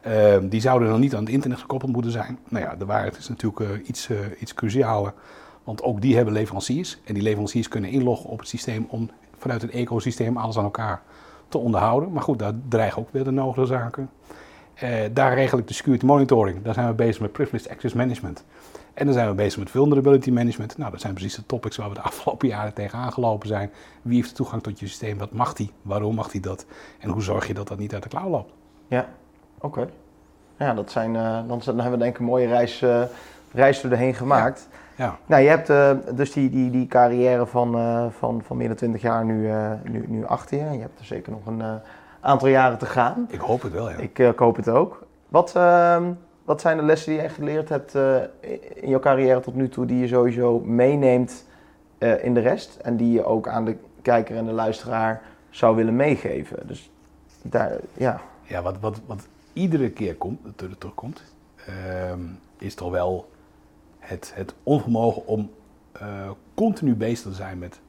Ehm, 0.00 0.48
die 0.48 0.60
zouden 0.60 0.88
dan 0.88 1.00
niet 1.00 1.14
aan 1.14 1.24
het 1.24 1.32
internet 1.32 1.58
gekoppeld 1.58 1.92
moeten 1.92 2.10
zijn. 2.10 2.38
Nou 2.48 2.64
ja, 2.64 2.76
de 2.76 2.84
waarheid 2.84 3.16
is 3.16 3.28
natuurlijk 3.28 3.86
iets, 3.86 4.08
iets 4.38 4.54
crucialer. 4.54 5.12
Want 5.64 5.82
ook 5.82 6.00
die 6.00 6.16
hebben 6.16 6.34
leveranciers. 6.34 6.98
En 7.04 7.14
die 7.14 7.22
leveranciers 7.22 7.68
kunnen 7.68 7.90
inloggen 7.90 8.30
op 8.30 8.38
het 8.38 8.48
systeem 8.48 8.86
om 8.88 9.10
vanuit 9.38 9.62
het 9.62 9.70
ecosysteem 9.70 10.36
alles 10.36 10.58
aan 10.58 10.64
elkaar 10.64 11.02
te 11.48 11.58
onderhouden. 11.58 12.12
Maar 12.12 12.22
goed, 12.22 12.38
daar 12.38 12.52
dreigen 12.68 13.02
ook 13.02 13.08
weer 13.10 13.24
de 13.24 13.30
nodige 13.30 13.66
zaken. 13.66 14.10
Daar 15.12 15.34
regel 15.34 15.58
ik 15.58 15.68
de 15.68 15.74
security 15.74 16.04
monitoring. 16.04 16.62
Daar 16.62 16.74
zijn 16.74 16.88
we 16.88 16.94
bezig 16.94 17.20
met 17.20 17.32
privileged 17.32 17.70
access 17.70 17.94
management. 17.94 18.44
En 18.96 19.04
dan 19.04 19.14
zijn 19.14 19.28
we 19.28 19.34
bezig 19.34 19.58
met 19.58 19.70
vulnerability 19.70 20.30
management. 20.30 20.78
Nou, 20.78 20.90
dat 20.90 21.00
zijn 21.00 21.12
precies 21.12 21.34
de 21.34 21.46
topics 21.46 21.76
waar 21.76 21.88
we 21.88 21.94
de 21.94 22.00
afgelopen 22.10 22.48
jaren 22.48 22.74
tegenaan 22.74 23.12
gelopen 23.12 23.48
zijn. 23.48 23.70
Wie 24.02 24.16
heeft 24.16 24.34
toegang 24.34 24.62
tot 24.62 24.80
je 24.80 24.86
systeem? 24.86 25.18
Wat 25.18 25.32
mag 25.32 25.52
die? 25.52 25.72
Waarom 25.82 26.14
mag 26.14 26.30
die 26.30 26.40
dat? 26.40 26.66
En 26.98 27.10
hoe 27.10 27.22
zorg 27.22 27.46
je 27.46 27.54
dat 27.54 27.68
dat 27.68 27.78
niet 27.78 27.94
uit 27.94 28.02
de 28.02 28.08
klauw 28.08 28.28
loopt? 28.28 28.52
Ja, 28.86 29.08
oké. 29.60 29.88
Ja, 30.58 30.74
dat 30.74 30.90
zijn, 30.90 31.16
eh, 31.16 31.38
dan, 31.48 31.60
hebben 31.64 31.90
we 31.90 31.96
denk 31.96 32.14
ik 32.14 32.18
een 32.18 32.24
mooie 32.24 32.46
reis, 32.46 32.82
eh 32.82 33.02
reis 33.52 33.82
er 33.82 33.88
doorheen 33.88 34.14
gemaakt. 34.14 34.68
Ja, 34.96 35.18
Nou, 35.26 35.42
je 35.42 35.48
hebt 35.48 35.70
eh, 35.70 35.90
dus 36.14 36.32
die, 36.32 36.50
die, 36.50 36.70
die 36.70 36.86
carrière 36.86 37.46
van, 37.46 37.72
van, 38.18 38.42
van 38.42 38.56
meer 38.56 38.68
dan 38.68 38.76
20 38.76 39.02
jaar 39.02 39.24
nu, 39.24 39.50
nu, 39.84 40.04
nu 40.08 40.26
achter 40.26 40.58
je. 40.58 40.64
Je 40.64 40.80
hebt 40.80 40.98
er 40.98 41.04
zeker 41.04 41.32
nog 41.32 41.46
een 41.46 41.80
aantal 42.20 42.48
jaren 42.48 42.78
te 42.78 42.86
gaan. 42.86 43.26
ik 43.30 43.40
hoop 43.40 43.62
het 43.62 43.72
wel, 43.72 43.90
ja. 43.90 43.96
Ik, 43.96 44.18
ik 44.18 44.38
hoop 44.38 44.56
het 44.56 44.68
ook. 44.68 45.06
Wat, 45.28 45.56
ehm, 45.56 46.04
wat 46.46 46.60
zijn 46.60 46.76
de 46.76 46.82
lessen 46.82 47.12
die 47.12 47.20
echt 47.20 47.34
geleerd 47.34 47.68
hebt 47.68 47.94
eh, 47.94 48.16
in 48.74 48.88
jouw 48.88 48.98
carrière 49.00 49.40
tot 49.40 49.54
nu 49.54 49.68
toe, 49.68 49.86
die 49.86 49.98
je 49.98 50.06
sowieso 50.08 50.60
meeneemt 50.60 51.44
eh, 51.98 52.24
in 52.24 52.34
de 52.34 52.40
rest 52.40 52.76
en 52.76 52.96
die 52.96 53.12
je 53.12 53.24
ook 53.24 53.48
aan 53.48 53.64
de 53.64 53.76
kijker 54.02 54.36
en 54.36 54.44
de 54.44 54.52
luisteraar 54.52 55.22
zou 55.50 55.76
willen 55.76 55.96
meegeven? 55.96 56.66
Dus 56.66 56.90
daar, 57.42 57.72
ja. 57.92 58.20
Ja, 58.42 58.62
wat, 58.62 58.78
wat, 58.80 59.00
wat 59.06 59.28
iedere 59.52 59.90
keer 59.90 60.14
komt, 60.16 60.38
ter- 60.56 60.78
terugkomt, 60.78 61.22
ehm, 61.66 62.20
is 62.58 62.74
toch 62.74 62.90
wel 62.90 63.28
het, 63.98 64.32
het 64.34 64.54
onvermogen 64.62 65.26
om 65.26 65.50
eh, 65.92 66.30
continu 66.54 66.94
bezig 66.94 67.30
te 67.30 67.36
zijn 67.36 67.58
met 67.58 67.80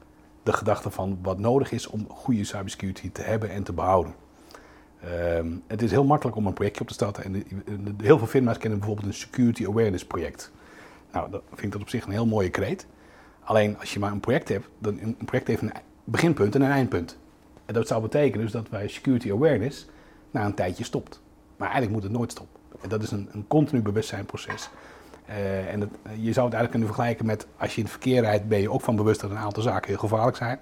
de 0.43 0.53
gedachte 0.53 0.89
van 0.89 1.19
wat 1.21 1.39
nodig 1.39 1.71
is 1.71 1.87
om 1.87 2.05
goede 2.09 2.43
cybersecurity 2.43 3.11
te 3.11 3.21
hebben 3.21 3.49
en 3.49 3.63
te 3.63 3.73
behouden. 3.73 4.13
Ehm, 5.03 5.47
het 5.67 5.81
is 5.81 5.91
heel 5.91 6.03
makkelijk 6.03 6.37
om 6.37 6.45
een 6.45 6.53
projectje 6.53 6.81
op 6.81 6.87
te 6.87 6.93
starten. 6.93 7.23
En 7.23 7.43
heel 8.01 8.17
veel 8.17 8.27
firma's 8.27 8.57
kennen 8.57 8.79
bijvoorbeeld 8.79 9.07
een 9.07 9.13
Security 9.13 9.65
Awareness 9.65 10.05
project. 10.05 10.51
Nou, 11.11 11.31
dat 11.31 11.41
vind 11.49 11.61
ik 11.61 11.71
dat 11.71 11.81
op 11.81 11.89
zich 11.89 12.05
een 12.05 12.11
heel 12.11 12.25
mooie 12.25 12.49
kreet. 12.49 12.87
Alleen 13.43 13.79
als 13.79 13.93
je 13.93 13.99
maar 13.99 14.11
een 14.11 14.19
project 14.19 14.49
hebt, 14.49 14.67
dan 14.79 14.99
een 14.99 15.17
project 15.25 15.47
heeft 15.47 15.61
een 15.61 15.73
beginpunt 16.03 16.55
en 16.55 16.61
een 16.61 16.71
eindpunt. 16.71 17.17
En 17.65 17.73
dat 17.73 17.87
zou 17.87 18.01
betekenen 18.01 18.43
dus 18.45 18.51
dat 18.51 18.69
wij 18.69 18.87
security 18.87 19.31
awareness 19.31 19.87
na 20.31 20.45
een 20.45 20.53
tijdje 20.53 20.83
stopt. 20.83 21.21
Maar 21.57 21.67
eigenlijk 21.67 21.95
moet 21.95 22.03
het 22.03 22.17
nooit 22.17 22.31
stoppen. 22.31 22.59
En 22.81 22.89
dat 22.89 23.03
is 23.03 23.11
een, 23.11 23.29
een 23.31 23.47
continu 23.47 23.81
bewustzijnproces. 23.81 24.69
Uh, 25.29 25.73
en 25.73 25.79
dat, 25.79 25.89
je 26.01 26.33
zou 26.33 26.45
het 26.45 26.55
eigenlijk 26.55 26.69
kunnen 26.69 26.87
vergelijken 26.87 27.25
met 27.25 27.47
als 27.57 27.71
je 27.71 27.77
in 27.77 27.83
het 27.83 27.91
verkeer 27.91 28.21
rijdt, 28.21 28.47
ben 28.47 28.61
je 28.61 28.71
ook 28.71 28.81
van 28.81 28.95
bewust 28.95 29.21
dat 29.21 29.29
een 29.29 29.37
aantal 29.37 29.63
zaken 29.63 29.89
heel 29.89 29.97
gevaarlijk 29.97 30.37
zijn. 30.37 30.59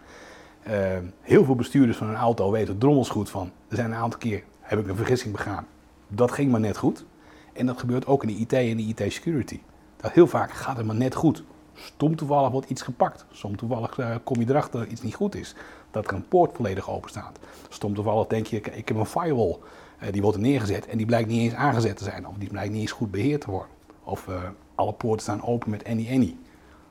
Uh, 0.67 0.97
heel 1.21 1.43
veel 1.45 1.55
bestuurders 1.55 1.97
van 1.97 2.09
een 2.09 2.15
auto 2.15 2.51
weten 2.51 2.77
drommels 2.77 3.09
goed 3.09 3.29
van. 3.29 3.51
Er 3.67 3.75
zijn 3.75 3.91
een 3.91 3.97
aantal 3.97 4.19
keer 4.19 4.43
heb 4.61 4.79
ik 4.79 4.87
een 4.87 4.95
vergissing 4.95 5.33
begaan. 5.33 5.67
Dat 6.07 6.31
ging 6.31 6.51
maar 6.51 6.59
net 6.59 6.77
goed. 6.77 7.05
En 7.53 7.65
dat 7.65 7.79
gebeurt 7.79 8.07
ook 8.07 8.23
in 8.23 8.27
de 8.27 8.35
IT 8.35 8.53
en 8.53 8.77
de 8.77 8.83
IT-security. 8.83 9.59
Dat 9.97 10.11
heel 10.11 10.27
vaak 10.27 10.51
gaat 10.51 10.77
het 10.77 10.85
maar 10.85 10.95
net 10.95 11.15
goed. 11.15 11.43
Stom 11.73 12.15
toevallig 12.15 12.51
wordt 12.51 12.69
iets 12.69 12.81
gepakt. 12.81 13.25
Stom 13.31 13.55
toevallig 13.55 13.97
uh, 13.97 14.15
kom 14.23 14.39
je 14.39 14.49
erachter 14.49 14.79
dat 14.79 14.89
iets 14.89 15.01
niet 15.01 15.15
goed 15.15 15.35
is. 15.35 15.55
Dat 15.91 16.07
er 16.07 16.13
een 16.13 16.27
poort 16.27 16.55
volledig 16.55 16.89
open 16.89 17.09
staat. 17.09 17.39
Stom 17.69 17.93
toevallig 17.93 18.27
denk 18.27 18.45
je, 18.45 18.61
ik 18.61 18.87
heb 18.87 18.97
een 18.97 19.05
firewall. 19.05 19.57
Uh, 20.03 20.11
die 20.11 20.21
wordt 20.21 20.37
er 20.37 20.43
neergezet 20.43 20.87
en 20.87 20.97
die 20.97 21.05
blijkt 21.05 21.29
niet 21.29 21.41
eens 21.41 21.53
aangezet 21.53 21.97
te 21.97 22.03
zijn. 22.03 22.27
Of 22.27 22.35
die 22.37 22.49
blijkt 22.49 22.71
niet 22.71 22.81
eens 22.81 22.91
goed 22.91 23.11
beheerd 23.11 23.41
te 23.41 23.51
worden. 23.51 23.69
Of 24.03 24.29
alle 24.75 24.93
poorten 24.93 25.21
staan 25.21 25.43
open 25.43 25.69
met 25.69 25.85
any 25.85 26.07
any. 26.11 26.37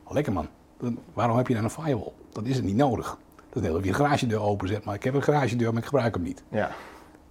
Oh, 0.04 0.12
lekker 0.12 0.32
man. 0.32 0.48
Waarom 1.12 1.36
heb 1.36 1.48
je 1.48 1.54
dan 1.54 1.64
een 1.64 1.70
firewall? 1.70 2.12
Dat 2.32 2.46
is 2.46 2.56
het 2.56 2.64
niet 2.64 2.76
nodig. 2.76 3.18
Dat 3.54 3.62
is 3.62 3.68
net 3.68 3.78
of 3.78 3.84
je 3.84 3.88
een 3.88 3.94
garagedeur 3.94 4.40
openzet. 4.40 4.84
Maar 4.84 4.94
ik 4.94 5.02
heb 5.02 5.14
een 5.14 5.22
garagedeur, 5.22 5.72
maar 5.72 5.82
ik 5.82 5.88
gebruik 5.88 6.14
hem 6.14 6.22
niet. 6.22 6.42
Ja. 6.48 6.70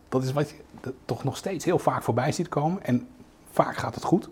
Dat 0.09 0.23
is 0.23 0.31
wat 0.33 0.49
je 0.49 0.93
toch 1.05 1.23
nog 1.23 1.38
steeds 1.38 1.65
heel 1.65 1.79
vaak 1.79 2.03
voorbij 2.03 2.31
ziet 2.31 2.47
komen. 2.49 2.83
En 2.83 3.07
vaak 3.51 3.77
gaat 3.77 3.95
het 3.95 4.03
goed. 4.03 4.29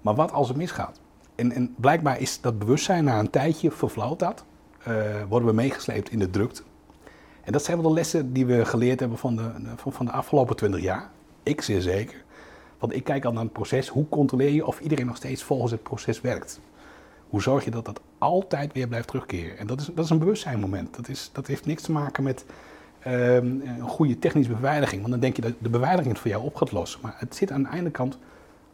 Maar 0.00 0.14
wat 0.14 0.32
als 0.32 0.48
het 0.48 0.56
misgaat? 0.56 1.00
En, 1.34 1.52
en 1.52 1.74
blijkbaar 1.76 2.20
is 2.20 2.40
dat 2.40 2.58
bewustzijn 2.58 3.04
na 3.04 3.18
een 3.18 3.30
tijdje 3.30 3.70
vervlauwt 3.70 4.18
dat. 4.18 4.44
Uh, 4.88 5.04
worden 5.28 5.48
we 5.48 5.54
meegesleept 5.54 6.10
in 6.10 6.18
de 6.18 6.30
drukte. 6.30 6.62
En 7.44 7.52
dat 7.52 7.64
zijn 7.64 7.80
wel 7.80 7.88
de 7.88 7.94
lessen 7.94 8.32
die 8.32 8.46
we 8.46 8.64
geleerd 8.64 9.00
hebben 9.00 9.18
van 9.18 9.36
de, 9.36 9.50
van, 9.76 9.92
van 9.92 10.06
de 10.06 10.12
afgelopen 10.12 10.56
20 10.56 10.80
jaar. 10.80 11.10
Ik 11.42 11.62
zeer 11.62 11.80
zeker. 11.80 12.24
Want 12.78 12.94
ik 12.94 13.04
kijk 13.04 13.24
al 13.24 13.32
naar 13.32 13.42
het 13.42 13.52
proces. 13.52 13.88
Hoe 13.88 14.08
controleer 14.08 14.50
je 14.50 14.66
of 14.66 14.80
iedereen 14.80 15.06
nog 15.06 15.16
steeds 15.16 15.42
volgens 15.42 15.72
het 15.72 15.82
proces 15.82 16.20
werkt? 16.20 16.60
Hoe 17.32 17.42
zorg 17.42 17.64
je 17.64 17.70
dat 17.70 17.84
dat 17.84 18.00
altijd 18.18 18.72
weer 18.72 18.88
blijft 18.88 19.08
terugkeren? 19.08 19.58
En 19.58 19.66
dat 19.66 19.80
is, 19.80 19.90
dat 19.94 20.04
is 20.04 20.10
een 20.10 20.18
bewustzijnmoment. 20.18 20.96
Dat, 20.96 21.08
is, 21.08 21.30
dat 21.32 21.46
heeft 21.46 21.66
niks 21.66 21.82
te 21.82 21.92
maken 21.92 22.22
met 22.22 22.44
um, 23.06 23.62
een 23.64 23.80
goede 23.80 24.18
technische 24.18 24.52
beveiliging. 24.52 25.00
Want 25.00 25.12
dan 25.12 25.20
denk 25.20 25.36
je 25.36 25.42
dat 25.42 25.52
de 25.58 25.68
beveiliging 25.68 26.08
het 26.12 26.18
voor 26.18 26.30
jou 26.30 26.44
op 26.44 26.56
gaat 26.56 26.72
lossen. 26.72 27.00
Maar 27.02 27.14
het 27.16 27.36
zit 27.36 27.50
aan 27.50 27.62
de 27.62 27.68
ene 27.72 27.90
kant 27.90 28.18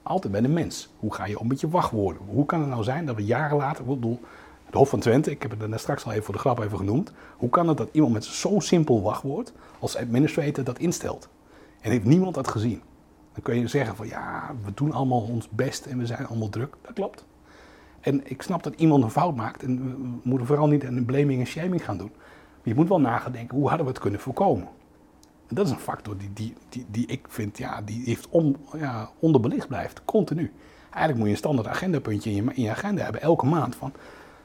altijd 0.02 0.32
bij 0.32 0.40
de 0.40 0.48
mens. 0.48 0.88
Hoe 0.98 1.14
ga 1.14 1.26
je 1.26 1.38
om 1.38 1.46
met 1.46 1.60
je 1.60 1.68
wachtwoorden? 1.68 2.22
Hoe 2.26 2.46
kan 2.46 2.60
het 2.60 2.68
nou 2.68 2.82
zijn 2.82 3.06
dat 3.06 3.16
we 3.16 3.24
jaren 3.24 3.56
later, 3.56 3.80
ik 3.80 3.88
bedoel, 3.88 4.20
het 4.64 4.74
Hof 4.74 4.88
van 4.88 5.00
Twente, 5.00 5.30
ik 5.30 5.42
heb 5.42 5.50
het 5.50 5.72
er 5.72 5.78
straks 5.78 6.04
al 6.04 6.12
even 6.12 6.24
voor 6.24 6.34
de 6.34 6.40
grap 6.40 6.58
even 6.58 6.78
genoemd. 6.78 7.12
Hoe 7.36 7.50
kan 7.50 7.68
het 7.68 7.76
dat 7.76 7.88
iemand 7.92 8.12
met 8.12 8.24
zo'n 8.24 8.60
simpel 8.60 9.02
wachtwoord 9.02 9.52
als 9.78 9.96
administrator 9.96 10.64
dat 10.64 10.78
instelt? 10.78 11.28
En 11.80 11.90
heeft 11.90 12.04
niemand 12.04 12.34
dat 12.34 12.48
gezien? 12.48 12.82
Dan 13.32 13.42
kun 13.42 13.58
je 13.60 13.68
zeggen 13.68 13.96
van 13.96 14.06
ja, 14.06 14.54
we 14.64 14.74
doen 14.74 14.92
allemaal 14.92 15.20
ons 15.20 15.48
best 15.48 15.86
en 15.86 15.98
we 15.98 16.06
zijn 16.06 16.26
allemaal 16.26 16.48
druk. 16.48 16.76
Dat 16.82 16.92
klopt. 16.92 17.24
En 18.08 18.20
ik 18.24 18.42
snap 18.42 18.62
dat 18.62 18.74
iemand 18.76 19.04
een 19.04 19.10
fout 19.10 19.36
maakt 19.36 19.62
en 19.62 19.82
we 19.82 20.18
moeten 20.22 20.46
vooral 20.46 20.68
niet 20.68 20.84
een 20.84 21.04
blaming 21.04 21.40
en 21.40 21.46
shaming 21.46 21.84
gaan 21.84 21.98
doen. 21.98 22.12
Je 22.62 22.74
moet 22.74 22.88
wel 22.88 23.00
nagedenken, 23.00 23.56
hoe 23.56 23.68
hadden 23.68 23.86
we 23.86 23.92
het 23.92 24.00
kunnen 24.00 24.20
voorkomen? 24.20 24.68
En 25.48 25.54
dat 25.54 25.66
is 25.66 25.72
een 25.72 25.78
factor 25.78 26.16
die, 26.16 26.30
die, 26.32 26.54
die, 26.68 26.86
die 26.90 27.06
ik 27.06 27.26
vind, 27.28 27.58
ja, 27.58 27.82
die 27.82 28.02
heeft 28.04 28.28
ja, 28.76 29.10
onderbelicht 29.18 29.68
blijft, 29.68 30.04
continu. 30.04 30.52
Eigenlijk 30.90 31.16
moet 31.16 31.26
je 31.26 31.32
een 31.32 31.36
standaard 31.36 31.66
agendapuntje 31.68 32.30
in 32.30 32.36
je, 32.36 32.54
in 32.54 32.62
je 32.62 32.70
agenda 32.70 33.02
hebben, 33.02 33.20
elke 33.20 33.46
maand. 33.46 33.76
Van, 33.76 33.92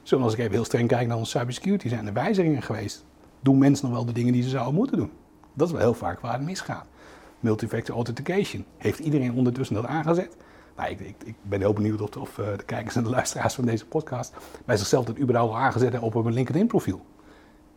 zoals 0.02 0.32
ik 0.32 0.38
even 0.38 0.52
heel 0.52 0.64
streng 0.64 0.88
kijk 0.88 1.08
naar 1.08 1.16
onze 1.16 1.38
cybersecurity, 1.38 1.88
zijn 1.88 2.06
er 2.06 2.12
wijzigingen 2.12 2.62
geweest. 2.62 3.04
Doen 3.40 3.58
mensen 3.58 3.86
nog 3.86 3.94
wel 3.94 4.06
de 4.06 4.12
dingen 4.12 4.32
die 4.32 4.42
ze 4.42 4.48
zouden 4.48 4.74
moeten 4.74 4.96
doen? 4.96 5.10
Dat 5.54 5.66
is 5.66 5.72
wel 5.72 5.82
heel 5.82 5.94
vaak 5.94 6.20
waar 6.20 6.32
het 6.32 6.42
misgaat. 6.42 6.86
Multifactor 7.40 7.94
authentication. 7.94 8.64
Heeft 8.76 8.98
iedereen 8.98 9.32
ondertussen 9.32 9.76
dat 9.76 9.86
aangezet? 9.86 10.36
Nou, 10.76 10.90
ik, 10.90 11.00
ik, 11.00 11.16
ik 11.24 11.34
ben 11.42 11.60
heel 11.60 11.72
benieuwd 11.72 12.00
of, 12.00 12.16
of 12.16 12.38
uh, 12.38 12.46
de 12.56 12.64
kijkers 12.64 12.96
en 12.96 13.02
de 13.02 13.10
luisteraars 13.10 13.54
van 13.54 13.64
deze 13.64 13.86
podcast 13.86 14.34
bij 14.64 14.76
zichzelf 14.76 15.04
dat 15.04 15.18
überhaupt 15.18 15.52
al 15.52 15.58
aangezet 15.58 15.92
hebben 15.92 16.12
op 16.12 16.24
een 16.24 16.32
LinkedIn 16.32 16.66
profiel. 16.66 17.06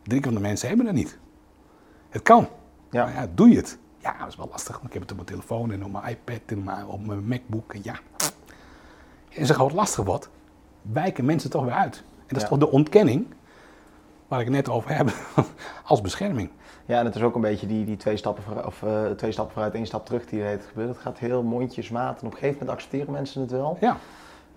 Drie 0.02 0.22
van 0.22 0.34
de 0.34 0.40
mensen 0.40 0.68
hebben 0.68 0.86
dat 0.86 0.94
niet. 0.94 1.18
Het 2.08 2.22
kan. 2.22 2.48
Ja. 2.90 3.04
Maar 3.04 3.14
ja, 3.14 3.28
doe 3.34 3.48
je 3.48 3.56
het? 3.56 3.78
Ja, 3.98 4.18
dat 4.18 4.28
is 4.28 4.36
wel 4.36 4.48
lastig, 4.50 4.74
want 4.74 4.86
ik 4.86 4.92
heb 4.92 5.02
het 5.02 5.10
op 5.10 5.16
mijn 5.16 5.28
telefoon 5.28 5.72
en 5.72 5.84
op 5.84 5.92
mijn 5.92 6.04
iPad 6.06 6.40
en 6.46 6.86
op 6.86 7.06
mijn 7.06 7.26
MacBook. 7.26 7.74
En 7.74 7.80
ja, 7.82 7.94
en 9.28 9.46
zeg 9.46 9.56
wat 9.56 9.72
lastig 9.72 10.04
wordt, 10.04 10.28
wijken 10.82 11.24
mensen 11.24 11.50
toch 11.50 11.64
weer 11.64 11.72
uit. 11.72 11.96
En 11.96 12.34
dat 12.34 12.42
is 12.42 12.48
toch 12.48 12.58
de 12.58 12.70
ontkenning 12.70 13.26
waar 14.28 14.40
ik 14.40 14.46
het 14.46 14.54
net 14.54 14.68
over 14.68 14.96
heb, 14.96 15.12
als 15.84 16.00
bescherming. 16.00 16.50
Ja, 16.88 16.98
en 16.98 17.04
het 17.04 17.14
is 17.14 17.22
ook 17.22 17.34
een 17.34 17.40
beetje 17.40 17.66
die, 17.66 17.84
die 17.84 17.96
twee, 17.96 18.16
stappen 18.16 18.42
vooruit, 18.42 18.66
of, 18.66 18.82
uh, 18.82 19.10
twee 19.10 19.32
stappen 19.32 19.52
vooruit, 19.52 19.74
één 19.74 19.86
stap 19.86 20.06
terug 20.06 20.26
die 20.26 20.40
heeft 20.40 20.66
gebeurd. 20.66 20.88
Het 20.88 20.98
gaat 20.98 21.18
heel 21.18 21.42
mondjesmaat 21.42 22.20
en 22.20 22.26
op 22.26 22.32
een 22.32 22.38
gegeven 22.38 22.58
moment 22.58 22.76
accepteren 22.76 23.12
mensen 23.12 23.40
het 23.40 23.50
wel. 23.50 23.76
Ja. 23.80 23.90
Uh, 23.90 23.96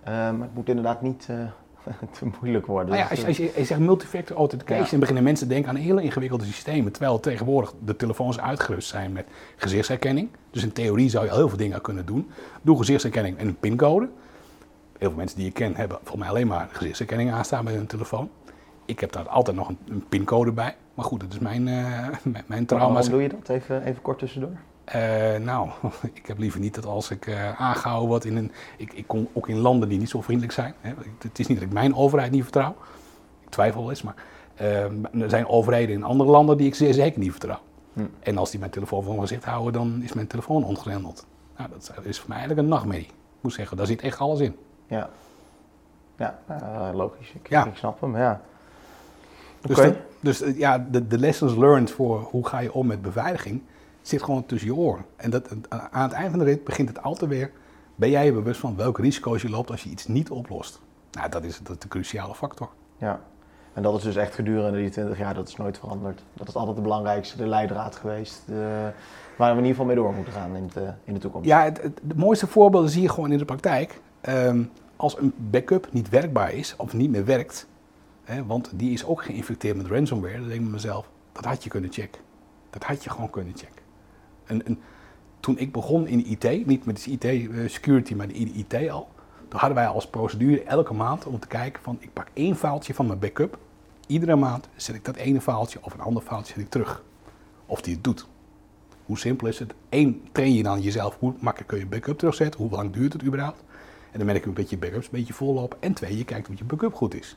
maar 0.04 0.40
het 0.40 0.54
moet 0.54 0.68
inderdaad 0.68 1.02
niet 1.02 1.28
uh, 1.30 1.36
te 2.18 2.30
moeilijk 2.40 2.66
worden. 2.66 2.88
Nou 2.88 3.02
ja, 3.02 3.08
als, 3.10 3.20
je, 3.20 3.26
als 3.26 3.36
je, 3.36 3.52
je 3.56 3.64
zegt 3.64 3.80
multifactor 3.80 4.36
authentication, 4.36 4.88
ja. 4.90 4.98
beginnen 4.98 5.22
mensen 5.24 5.48
te 5.48 5.52
denken 5.52 5.70
aan 5.70 5.76
hele 5.76 6.02
ingewikkelde 6.02 6.44
systemen. 6.44 6.92
Terwijl 6.92 7.20
tegenwoordig 7.20 7.74
de 7.84 7.96
telefoons 7.96 8.40
uitgerust 8.40 8.88
zijn 8.88 9.12
met 9.12 9.26
gezichtsherkenning. 9.56 10.28
Dus 10.50 10.62
in 10.62 10.72
theorie 10.72 11.10
zou 11.10 11.24
je 11.24 11.32
heel 11.32 11.48
veel 11.48 11.58
dingen 11.58 11.80
kunnen 11.80 12.06
doen. 12.06 12.30
Doe 12.62 12.78
gezichtsherkenning 12.78 13.38
en 13.38 13.48
een 13.48 13.58
pincode. 13.58 14.08
Heel 14.98 15.08
veel 15.08 15.18
mensen 15.18 15.36
die 15.36 15.46
je 15.46 15.52
ken 15.52 15.74
hebben 15.74 15.96
volgens 15.96 16.20
mij 16.20 16.28
alleen 16.28 16.46
maar 16.46 16.68
gezichtsherkenning 16.72 17.32
aanstaan 17.32 17.64
bij 17.64 17.74
hun 17.74 17.86
telefoon. 17.86 18.30
Ik 18.84 19.00
heb 19.00 19.12
daar 19.12 19.28
altijd 19.28 19.56
nog 19.56 19.68
een, 19.68 19.78
een 19.88 20.04
pincode 20.08 20.52
bij. 20.52 20.76
Maar 20.94 21.04
goed, 21.04 21.20
dat 21.20 21.32
is 21.32 21.38
mijn, 21.38 21.66
uh, 21.66 22.08
mijn, 22.46 22.66
trauma. 22.66 22.92
Waarom 22.92 23.10
doe 23.10 23.22
je 23.22 23.28
dat? 23.28 23.48
Even, 23.48 23.82
even 23.82 24.02
kort 24.02 24.18
tussendoor. 24.18 24.50
Uh, 24.94 25.36
nou, 25.36 25.68
ik 26.14 26.26
heb 26.26 26.38
liever 26.38 26.60
niet 26.60 26.74
dat 26.74 26.86
als 26.86 27.10
ik 27.10 27.26
uh, 27.26 27.60
aangehouden 27.60 28.08
word 28.08 28.24
in 28.24 28.36
een. 28.36 28.52
Ik, 28.76 28.92
ik, 28.92 29.06
kom 29.06 29.28
ook 29.32 29.48
in 29.48 29.58
landen 29.58 29.88
die 29.88 29.98
niet 29.98 30.10
zo 30.10 30.20
vriendelijk 30.20 30.54
zijn. 30.54 30.74
Hè. 30.80 30.92
Het 31.18 31.38
is 31.38 31.46
niet 31.46 31.58
dat 31.58 31.66
ik 31.66 31.72
mijn 31.72 31.94
overheid 31.94 32.30
niet 32.30 32.42
vertrouw. 32.42 32.76
Ik 33.40 33.48
twijfel 33.48 33.80
wel 33.80 33.90
eens, 33.90 34.02
maar 34.02 34.14
er 35.12 35.30
zijn 35.30 35.46
overheden 35.46 35.94
in 35.94 36.02
andere 36.02 36.30
landen 36.30 36.56
die 36.56 36.66
ik 36.66 36.74
zeer 36.74 36.94
zeker 36.94 37.20
niet 37.20 37.30
vertrouw. 37.30 37.60
Hm. 37.92 38.00
En 38.20 38.38
als 38.38 38.50
die 38.50 38.58
mijn 38.58 38.70
telefoon 38.70 39.02
voor 39.02 39.14
mijn 39.14 39.26
gezicht 39.26 39.44
houden, 39.44 39.72
dan 39.72 40.00
is 40.02 40.12
mijn 40.12 40.26
telefoon 40.26 40.64
ontgrendeld. 40.64 41.26
Nou, 41.56 41.70
dat 41.70 42.04
is 42.04 42.18
voor 42.18 42.28
mij 42.28 42.38
eigenlijk 42.38 42.66
een 42.66 42.74
nachtmerrie. 42.74 43.06
Ik 43.06 43.12
moet 43.40 43.52
zeggen, 43.52 43.76
daar 43.76 43.86
zit 43.86 44.02
echt 44.02 44.18
alles 44.18 44.40
in. 44.40 44.56
Ja, 44.86 45.10
ja 46.16 46.38
logisch. 46.94 47.32
Ik, 47.32 47.48
ja. 47.48 47.66
ik 47.66 47.76
snap 47.76 48.00
hem, 48.00 48.16
ja. 48.16 48.40
Dus, 49.66 49.78
okay. 49.78 49.90
de, 49.90 49.98
dus 50.20 50.42
ja, 50.56 50.86
de, 50.90 51.06
de 51.06 51.18
lessons 51.18 51.54
learned 51.54 51.90
voor 51.90 52.20
hoe 52.20 52.46
ga 52.46 52.58
je 52.58 52.72
om 52.72 52.86
met 52.86 53.02
beveiliging 53.02 53.62
zit 54.02 54.22
gewoon 54.22 54.46
tussen 54.46 54.68
je 54.68 54.74
oren. 54.74 55.04
En 55.16 55.30
dat, 55.30 55.48
aan 55.68 56.02
het 56.02 56.12
eind 56.12 56.30
van 56.30 56.38
de 56.38 56.44
rit 56.44 56.64
begint 56.64 56.88
het 56.88 57.02
altijd 57.02 57.30
weer. 57.30 57.50
Ben 57.94 58.10
jij 58.10 58.24
je 58.24 58.32
bewust 58.32 58.60
van 58.60 58.76
welke 58.76 59.02
risico's 59.02 59.42
je 59.42 59.50
loopt 59.50 59.70
als 59.70 59.82
je 59.82 59.90
iets 59.90 60.06
niet 60.06 60.30
oplost? 60.30 60.80
Nou, 61.12 61.30
dat 61.30 61.44
is, 61.44 61.58
dat 61.62 61.76
is 61.76 61.78
de 61.78 61.88
cruciale 61.88 62.34
factor. 62.34 62.68
Ja, 62.96 63.20
en 63.72 63.82
dat 63.82 63.96
is 63.96 64.02
dus 64.02 64.16
echt 64.16 64.34
gedurende 64.34 64.78
die 64.78 64.90
20 64.90 65.18
jaar, 65.18 65.34
dat 65.34 65.48
is 65.48 65.56
nooit 65.56 65.78
veranderd. 65.78 66.22
Dat 66.32 66.48
is 66.48 66.54
altijd 66.54 66.76
de 66.76 66.82
belangrijkste, 66.82 67.36
de 67.36 67.46
leidraad 67.46 67.96
geweest. 67.96 68.42
De, 68.46 68.90
waar 69.36 69.52
we 69.52 69.58
in 69.60 69.66
ieder 69.66 69.70
geval 69.70 69.84
mee 69.84 69.96
door 69.96 70.14
moeten 70.14 70.32
gaan 70.32 70.56
in, 70.56 70.70
het, 70.72 70.94
in 71.04 71.14
de 71.14 71.20
toekomst. 71.20 71.48
Ja, 71.48 71.64
het, 71.64 71.82
het, 71.82 72.00
de 72.02 72.14
mooiste 72.16 72.46
voorbeelden 72.46 72.90
zie 72.90 73.02
je 73.02 73.08
gewoon 73.08 73.32
in 73.32 73.38
de 73.38 73.44
praktijk. 73.44 74.00
Um, 74.28 74.70
als 74.96 75.18
een 75.18 75.32
backup 75.36 75.88
niet 75.92 76.08
werkbaar 76.08 76.52
is 76.52 76.74
of 76.76 76.92
niet 76.92 77.10
meer 77.10 77.24
werkt, 77.24 77.66
hè, 78.32 78.46
want 78.46 78.70
die 78.74 78.92
is 78.92 79.04
ook 79.04 79.22
geïnfecteerd 79.22 79.76
met 79.76 79.86
ransomware, 79.86 80.38
dan 80.38 80.48
denk 80.48 80.60
ik 80.60 80.68
mezelf, 80.68 81.10
dat 81.32 81.44
had 81.44 81.64
je 81.64 81.70
kunnen 81.70 81.92
checken. 81.92 82.20
Dat 82.70 82.82
had 82.82 83.04
je 83.04 83.10
gewoon 83.10 83.30
kunnen 83.30 83.52
checken. 83.56 83.82
En, 84.44 84.66
en 84.66 84.78
toen 85.40 85.58
ik 85.58 85.72
begon 85.72 86.06
in 86.06 86.26
IT, 86.26 86.66
niet 86.66 86.84
met 86.84 87.04
de 87.04 87.10
IT-security, 87.10 88.14
maar 88.14 88.30
in 88.30 88.44
de 88.44 88.78
IT 88.78 88.90
al, 88.90 89.08
toen 89.48 89.60
hadden 89.60 89.78
wij 89.78 89.86
als 89.86 90.06
procedure 90.06 90.62
elke 90.62 90.94
maand 90.94 91.26
om 91.26 91.38
te 91.38 91.46
kijken 91.46 91.82
van 91.82 91.96
ik 92.00 92.12
pak 92.12 92.28
één 92.32 92.56
faaltje 92.56 92.94
van 92.94 93.06
mijn 93.06 93.18
backup. 93.18 93.58
Iedere 94.06 94.36
maand 94.36 94.68
zet 94.76 94.94
ik 94.94 95.04
dat 95.04 95.16
ene 95.16 95.40
faaltje 95.40 95.78
of 95.82 95.94
een 95.94 96.00
ander 96.00 96.22
faaltje 96.22 96.60
ik 96.60 96.70
terug. 96.70 97.02
Of 97.66 97.80
die 97.80 97.94
het 97.94 98.04
doet. 98.04 98.26
Hoe 99.04 99.18
simpel 99.18 99.46
is 99.46 99.58
het? 99.58 99.74
Eén, 99.88 100.22
train 100.32 100.54
je 100.54 100.62
dan 100.62 100.80
jezelf 100.80 101.16
hoe 101.18 101.34
makkelijk 101.40 101.68
kun 101.70 101.78
je 101.78 101.86
backup 101.86 102.18
terugzetten, 102.18 102.60
hoe 102.60 102.70
lang 102.70 102.92
duurt 102.92 103.12
het 103.12 103.24
überhaupt. 103.24 103.62
En 104.10 104.18
dan 104.18 104.26
merk 104.26 104.42
je 104.42 104.48
een 104.48 104.54
beetje 104.54 104.78
backups 104.78 105.04
een 105.04 105.12
beetje 105.12 105.32
vollopen. 105.34 105.78
En 105.82 105.92
twee, 105.92 106.16
je 106.16 106.24
kijkt 106.24 106.48
of 106.48 106.58
je 106.58 106.64
backup 106.64 106.94
goed 106.94 107.14
is. 107.14 107.36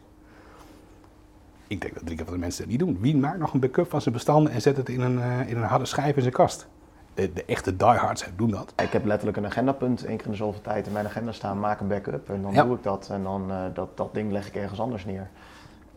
Ik 1.67 1.81
denk 1.81 1.93
dat 1.93 2.03
drie 2.05 2.15
keer 2.15 2.25
van 2.25 2.33
de 2.33 2.39
mensen 2.39 2.61
dat 2.61 2.69
niet 2.71 2.79
doen. 2.79 2.97
Wie 3.01 3.17
maakt 3.17 3.37
nog 3.39 3.53
een 3.53 3.59
backup 3.59 3.89
van 3.89 4.01
zijn 4.01 4.13
bestanden 4.13 4.53
en 4.53 4.61
zet 4.61 4.77
het 4.77 4.89
in 4.89 5.01
een, 5.01 5.17
uh, 5.17 5.49
in 5.49 5.57
een 5.57 5.63
harde 5.63 5.85
schijf 5.85 6.15
in 6.15 6.21
zijn 6.21 6.33
kast? 6.33 6.67
De, 7.13 7.33
de 7.33 7.45
echte 7.45 7.75
diehards 7.75 8.25
doen 8.35 8.51
dat. 8.51 8.73
Ik 8.81 8.91
heb 8.91 9.05
letterlijk 9.05 9.37
een 9.37 9.45
agendapunt 9.45 10.05
één 10.05 10.17
keer 10.17 10.25
in 10.25 10.31
de 10.31 10.37
zoveel 10.37 10.61
tijd 10.61 10.87
in 10.87 10.93
mijn 10.93 11.05
agenda 11.05 11.31
staan. 11.31 11.59
Maak 11.59 11.79
een 11.79 11.87
backup 11.87 12.29
en 12.29 12.41
dan 12.41 12.53
Ja. 12.53 12.63
doe 12.63 12.75
ik 12.75 12.83
dat. 12.83 13.09
En 13.11 13.23
dan 13.23 13.51
eh, 13.51 13.57
dat, 13.73 13.97
dat 13.97 14.13
ding 14.13 14.31
leg 14.31 14.47
ik 14.47 14.55
ergens 14.55 14.79
anders 14.79 15.05
neer. 15.05 15.27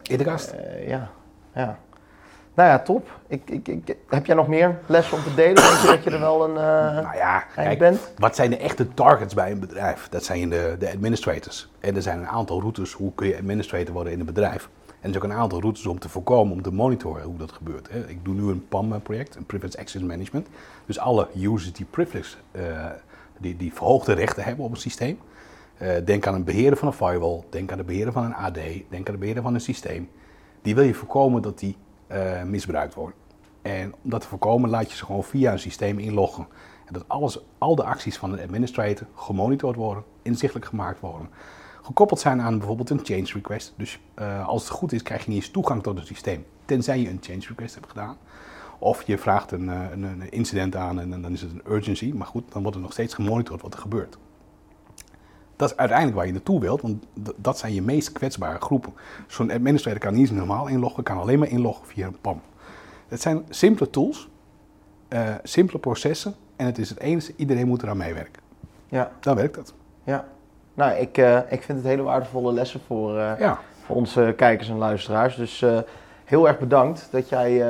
In 0.03 0.19
de 0.19 0.25
kast. 0.25 0.51
Eh, 0.51 0.89
ja, 0.89 1.11
ja. 1.55 1.79
Nou 2.55 2.69
ja, 2.71 2.79
top. 2.79 3.19
Ik, 3.27 3.51
ik, 3.51 3.69
ik, 3.69 3.97
heb 4.09 4.27
jij 4.27 4.35
nog 4.35 4.49
meer 4.49 4.79
lessen 4.87 5.17
om 5.17 5.23
te 5.23 5.35
delen? 5.35 5.55
Denk 5.55 5.77
je 5.79 5.87
dat 5.87 6.05
je 6.05 6.11
er 6.11 6.21
wel 6.21 6.45
een 6.45 6.57
eh 6.57 7.03
nou 7.05 7.17
ja, 7.17 7.39
kijk, 7.55 7.79
bent? 7.79 8.13
wat 8.17 8.37
zijn 8.37 8.51
de 8.51 8.57
echte 8.57 8.95
targets 8.95 9.35
bij 9.35 9.51
een 9.51 9.61
bedrijf? 9.61 10.09
Dat 10.09 10.25
zijn 10.25 10.49
de, 10.51 10.77
de 10.79 10.91
administrators. 10.91 11.69
En 11.81 11.97
er 11.97 12.03
zijn 12.03 12.19
een 12.19 12.29
aantal 12.29 12.61
routes 12.61 12.93
hoe 12.93 13.13
kun 13.15 13.27
je 13.27 13.37
administrator 13.37 13.93
worden 13.95 14.13
in 14.13 14.21
een 14.21 14.27
bedrijf. 14.27 14.69
En 15.01 15.09
er 15.09 15.11
is 15.11 15.17
ook 15.17 15.31
een 15.31 15.33
aantal 15.33 15.61
routes 15.61 15.87
om 15.87 15.99
te 15.99 16.09
voorkomen, 16.09 16.53
om 16.53 16.63
te 16.63 16.73
monitoren 16.73 17.23
hoe 17.23 17.37
dat 17.37 17.53
gebeurt. 17.53 17.89
Ik 18.07 18.25
doe 18.25 18.35
nu 18.35 18.43
een 18.43 18.69
PAM-project, 18.69 19.35
een 19.35 19.47
Privilege 19.47 19.79
Access 19.79 20.05
Management. 20.05 20.49
Dus 20.87 20.99
alle 20.99 21.29
users 21.35 21.73
die 21.73 21.87
privilege, 21.91 22.37
eh, 22.51 22.87
die, 23.39 23.57
die 23.57 23.73
verhoogde 23.73 24.13
rechten 24.13 24.45
hebben 24.45 24.65
op 24.65 24.71
een 24.71 24.77
systeem. 24.77 25.19
Eh, 25.77 26.05
denk 26.05 26.27
aan 26.27 26.35
een 26.35 26.45
beheerder 26.45 26.79
van 26.79 26.89
een 26.89 26.95
firewall, 26.95 27.43
denk 27.51 27.73
aan 27.73 27.79
de 27.79 27.85
beheerder 27.85 28.13
van 28.13 28.25
een 28.25 28.35
AD, 28.35 28.59
denk 28.89 29.07
aan 29.07 29.13
de 29.13 29.19
beheerder 29.19 29.43
van 29.43 29.55
een 29.55 29.61
systeem. 29.61 30.09
Die 30.63 30.75
wil 30.75 30.85
je 30.85 30.95
voorkomen 30.95 31.43
dat 31.43 31.59
die 31.59 31.77
eh, 32.07 32.43
misbruikt 32.43 32.95
worden. 32.95 33.17
En 33.63 33.95
om 34.03 34.11
dat 34.11 34.21
te 34.21 34.29
voorkomen 34.29 34.71
laat 34.71 34.91
je 34.91 34.97
ze 34.97 35.05
gewoon 35.05 35.25
via 35.25 35.53
een 35.53 35.59
systeem 35.59 35.99
inloggen. 35.99 36.47
En 36.87 36.93
dat 36.93 37.05
alles, 37.07 37.41
al 37.59 37.75
de 37.75 37.85
acties 37.85 38.19
van 38.19 38.33
een 38.33 38.41
administrator 38.41 39.07
gemonitord 39.15 39.77
worden, 39.77 40.05
inzichtelijk 40.23 40.67
gemaakt 40.67 41.01
worden. 41.01 41.29
Gekoppeld 41.89 42.21
zijn 42.21 42.41
aan 42.41 42.59
bijvoorbeeld 42.59 42.91
een 42.91 43.01
change 43.03 43.27
request. 43.33 43.75
Dus 43.77 44.01
eh, 44.15 44.49
als 44.49 44.63
het 44.63 44.71
goed 44.71 44.93
is, 44.93 45.03
krijg 45.03 45.25
je 45.25 45.31
niet 45.31 45.39
eens 45.43 45.51
toegang 45.51 45.83
tot 45.83 45.99
het 45.99 46.07
systeem. 46.07 46.45
Tenzij 46.65 47.01
je 47.01 47.09
een 47.09 47.19
change 47.21 47.45
request 47.49 47.75
hebt 47.75 47.89
gedaan. 47.89 48.17
Of 48.79 49.03
je 49.03 49.19
vraagt 49.19 49.53
een, 49.53 49.69
eh, 49.69 49.91
een, 49.91 50.03
een 50.03 50.31
incident 50.31 50.77
aan 50.77 51.01
en 51.01 51.23
dan 51.23 51.33
is 51.33 51.41
het 51.41 51.51
een 51.53 51.73
urgency. 51.73 52.13
Maar 52.15 52.27
goed, 52.27 52.53
dan 52.53 52.63
wordt 52.63 52.77
er 52.77 52.83
nog 52.83 52.93
steeds 52.93 53.15
gemonitord 53.15 53.63
wat 53.63 53.75
er 53.75 53.81
gebeurt. 53.81 54.19
Dat 55.57 55.71
is 55.71 55.77
uiteindelijk 55.77 56.17
waar 56.17 56.27
je 56.27 56.33
naartoe 56.33 56.61
wilt, 56.61 56.81
want 56.81 57.05
dat 57.37 57.59
zijn 57.59 57.75
je 57.75 57.83
meest 57.83 58.13
kwetsbare 58.13 58.61
groepen. 58.61 58.93
Zo'n 59.27 59.51
administrator 59.51 60.01
kan 60.01 60.13
niet 60.13 60.21
eens 60.21 60.39
normaal 60.39 60.67
inloggen, 60.67 61.03
kan 61.03 61.19
alleen 61.19 61.39
maar 61.39 61.49
inloggen 61.49 61.87
via 61.87 62.07
een 62.07 62.21
PAM. 62.21 62.41
Het 63.09 63.21
zijn 63.21 63.45
simpele 63.49 63.91
tools, 63.91 64.29
eh, 65.09 65.35
simpele 65.43 65.79
processen 65.79 66.35
en 66.57 66.67
het 66.67 66.79
is 66.79 66.89
het 66.89 67.01
enige, 67.01 67.33
iedereen 67.37 67.67
moet 67.67 67.83
eraan 67.83 67.97
meewerken. 67.97 68.43
Ja, 68.89 69.13
Dan 69.21 69.37
werkt 69.37 69.55
dat. 69.55 69.75
ja. 70.05 70.29
Nou, 70.79 70.93
ik, 70.93 71.19
eh, 71.19 71.37
ik 71.49 71.63
vind 71.63 71.79
het 71.79 71.87
hele 71.87 72.03
waardevolle 72.03 72.53
lessen 72.53 72.81
voor, 72.87 73.19
eh, 73.19 73.39
Ja, 73.39 73.59
voor 73.85 73.97
onze 73.97 74.35
kijkers 74.37 74.69
en 74.69 74.79
luisteraars. 74.79 75.37
Dus 75.37 75.63
eh, 75.63 75.79
heel 76.25 76.49
erg 76.49 76.59
bedankt 76.59 77.09
dat 77.11 77.29
jij 77.29 77.65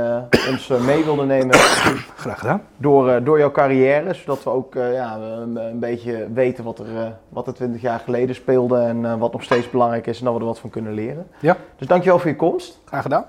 ons 0.49 0.69
mee 0.69 1.05
wilde 1.05 1.25
nemen 1.25 1.55
graag 2.17 2.39
gedaan. 2.39 2.63
door, 2.77 3.25
door 3.25 3.39
jouw 3.39 3.51
carrière. 3.51 4.15
Zodat 4.15 4.45
we 4.45 4.51
ook 4.51 4.75
ja, 4.75 5.17
een, 5.17 5.57
een 5.57 5.79
beetje 5.79 6.33
weten 6.33 6.65
wat 6.65 6.79
er, 6.79 7.17
wat 7.29 7.47
er 7.47 7.55
20 7.55 7.81
jaar 7.81 7.99
geleden 7.99 8.35
speelde 8.35 8.79
en 8.79 9.19
wat 9.19 9.33
nog 9.33 9.43
steeds 9.43 9.71
belangrijk 9.71 10.07
is 10.07 10.19
en 10.19 10.25
dat 10.25 10.35
we 10.35 10.41
er 10.41 10.47
wat 10.47 10.59
van 10.59 10.71
kunnen 10.71 10.93
leren. 10.93 11.27
Ja, 11.41 11.57
Dus 11.77 11.87
dankjewel 11.87 12.19
voor 12.19 12.31
je 12.31 12.37
komst. 12.37 12.81
graag 12.85 13.03
gedaan. 13.03 13.25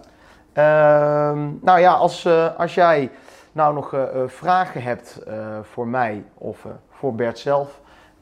Ehm, 0.54 1.48
nou 1.62 1.80
ja, 1.80 1.94
als, 1.94 2.28
als 2.58 2.74
jij 2.74 3.10
nou 3.52 3.74
nog 3.74 3.96
vragen 4.28 4.84
hebt 4.84 5.20
voor 5.62 5.88
mij 5.88 6.24
of 6.38 6.66
voor 6.90 7.16
Bert 7.16 7.40
zelf, 7.40 7.80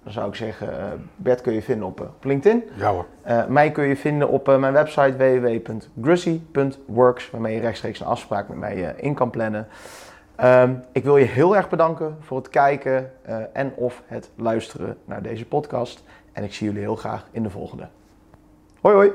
dan 0.07 0.15
zou 0.15 0.29
ik 0.29 0.35
zeggen, 0.35 0.79
eh, 0.79 0.85
Bert 1.15 1.41
kun 1.41 1.53
je 1.53 1.61
vinden 1.61 1.87
op, 1.87 2.01
eh, 2.01 2.07
op 2.07 2.23
LinkedIn. 2.23 2.63
Ja 2.75 2.91
hoor. 2.91 3.05
Eh, 3.21 3.45
mij 3.45 3.71
kun 3.71 3.87
je 3.87 3.95
vinden 3.95 4.29
op 4.29 4.57
mijn 4.59 4.73
website 4.73 5.17
www.grussy.works, 5.17 7.29
waarmee 7.29 7.55
je 7.55 7.61
rechtstreeks 7.61 7.99
een 7.99 8.05
afspraak 8.05 8.47
met 8.47 8.57
mij 8.57 8.95
in 8.97 9.13
kan 9.13 9.29
plannen. 9.29 9.67
Ehm, 10.35 10.73
ik 10.91 11.03
wil 11.03 11.17
je 11.17 11.25
heel 11.25 11.55
erg 11.55 11.69
bedanken 11.69 12.17
voor 12.19 12.37
het 12.37 12.49
kijken 12.49 13.11
en 13.53 13.73
of 13.75 14.03
het 14.05 14.29
luisteren 14.35 14.97
naar 15.05 15.21
deze 15.21 15.45
podcast. 15.45 16.03
En 16.31 16.43
ik 16.43 16.53
zie 16.53 16.67
jullie 16.67 16.81
heel 16.81 16.95
graag 16.95 17.27
in 17.31 17.43
de 17.43 17.49
volgende. 17.49 17.87
Hoi 18.81 18.95
hoi! 18.95 19.11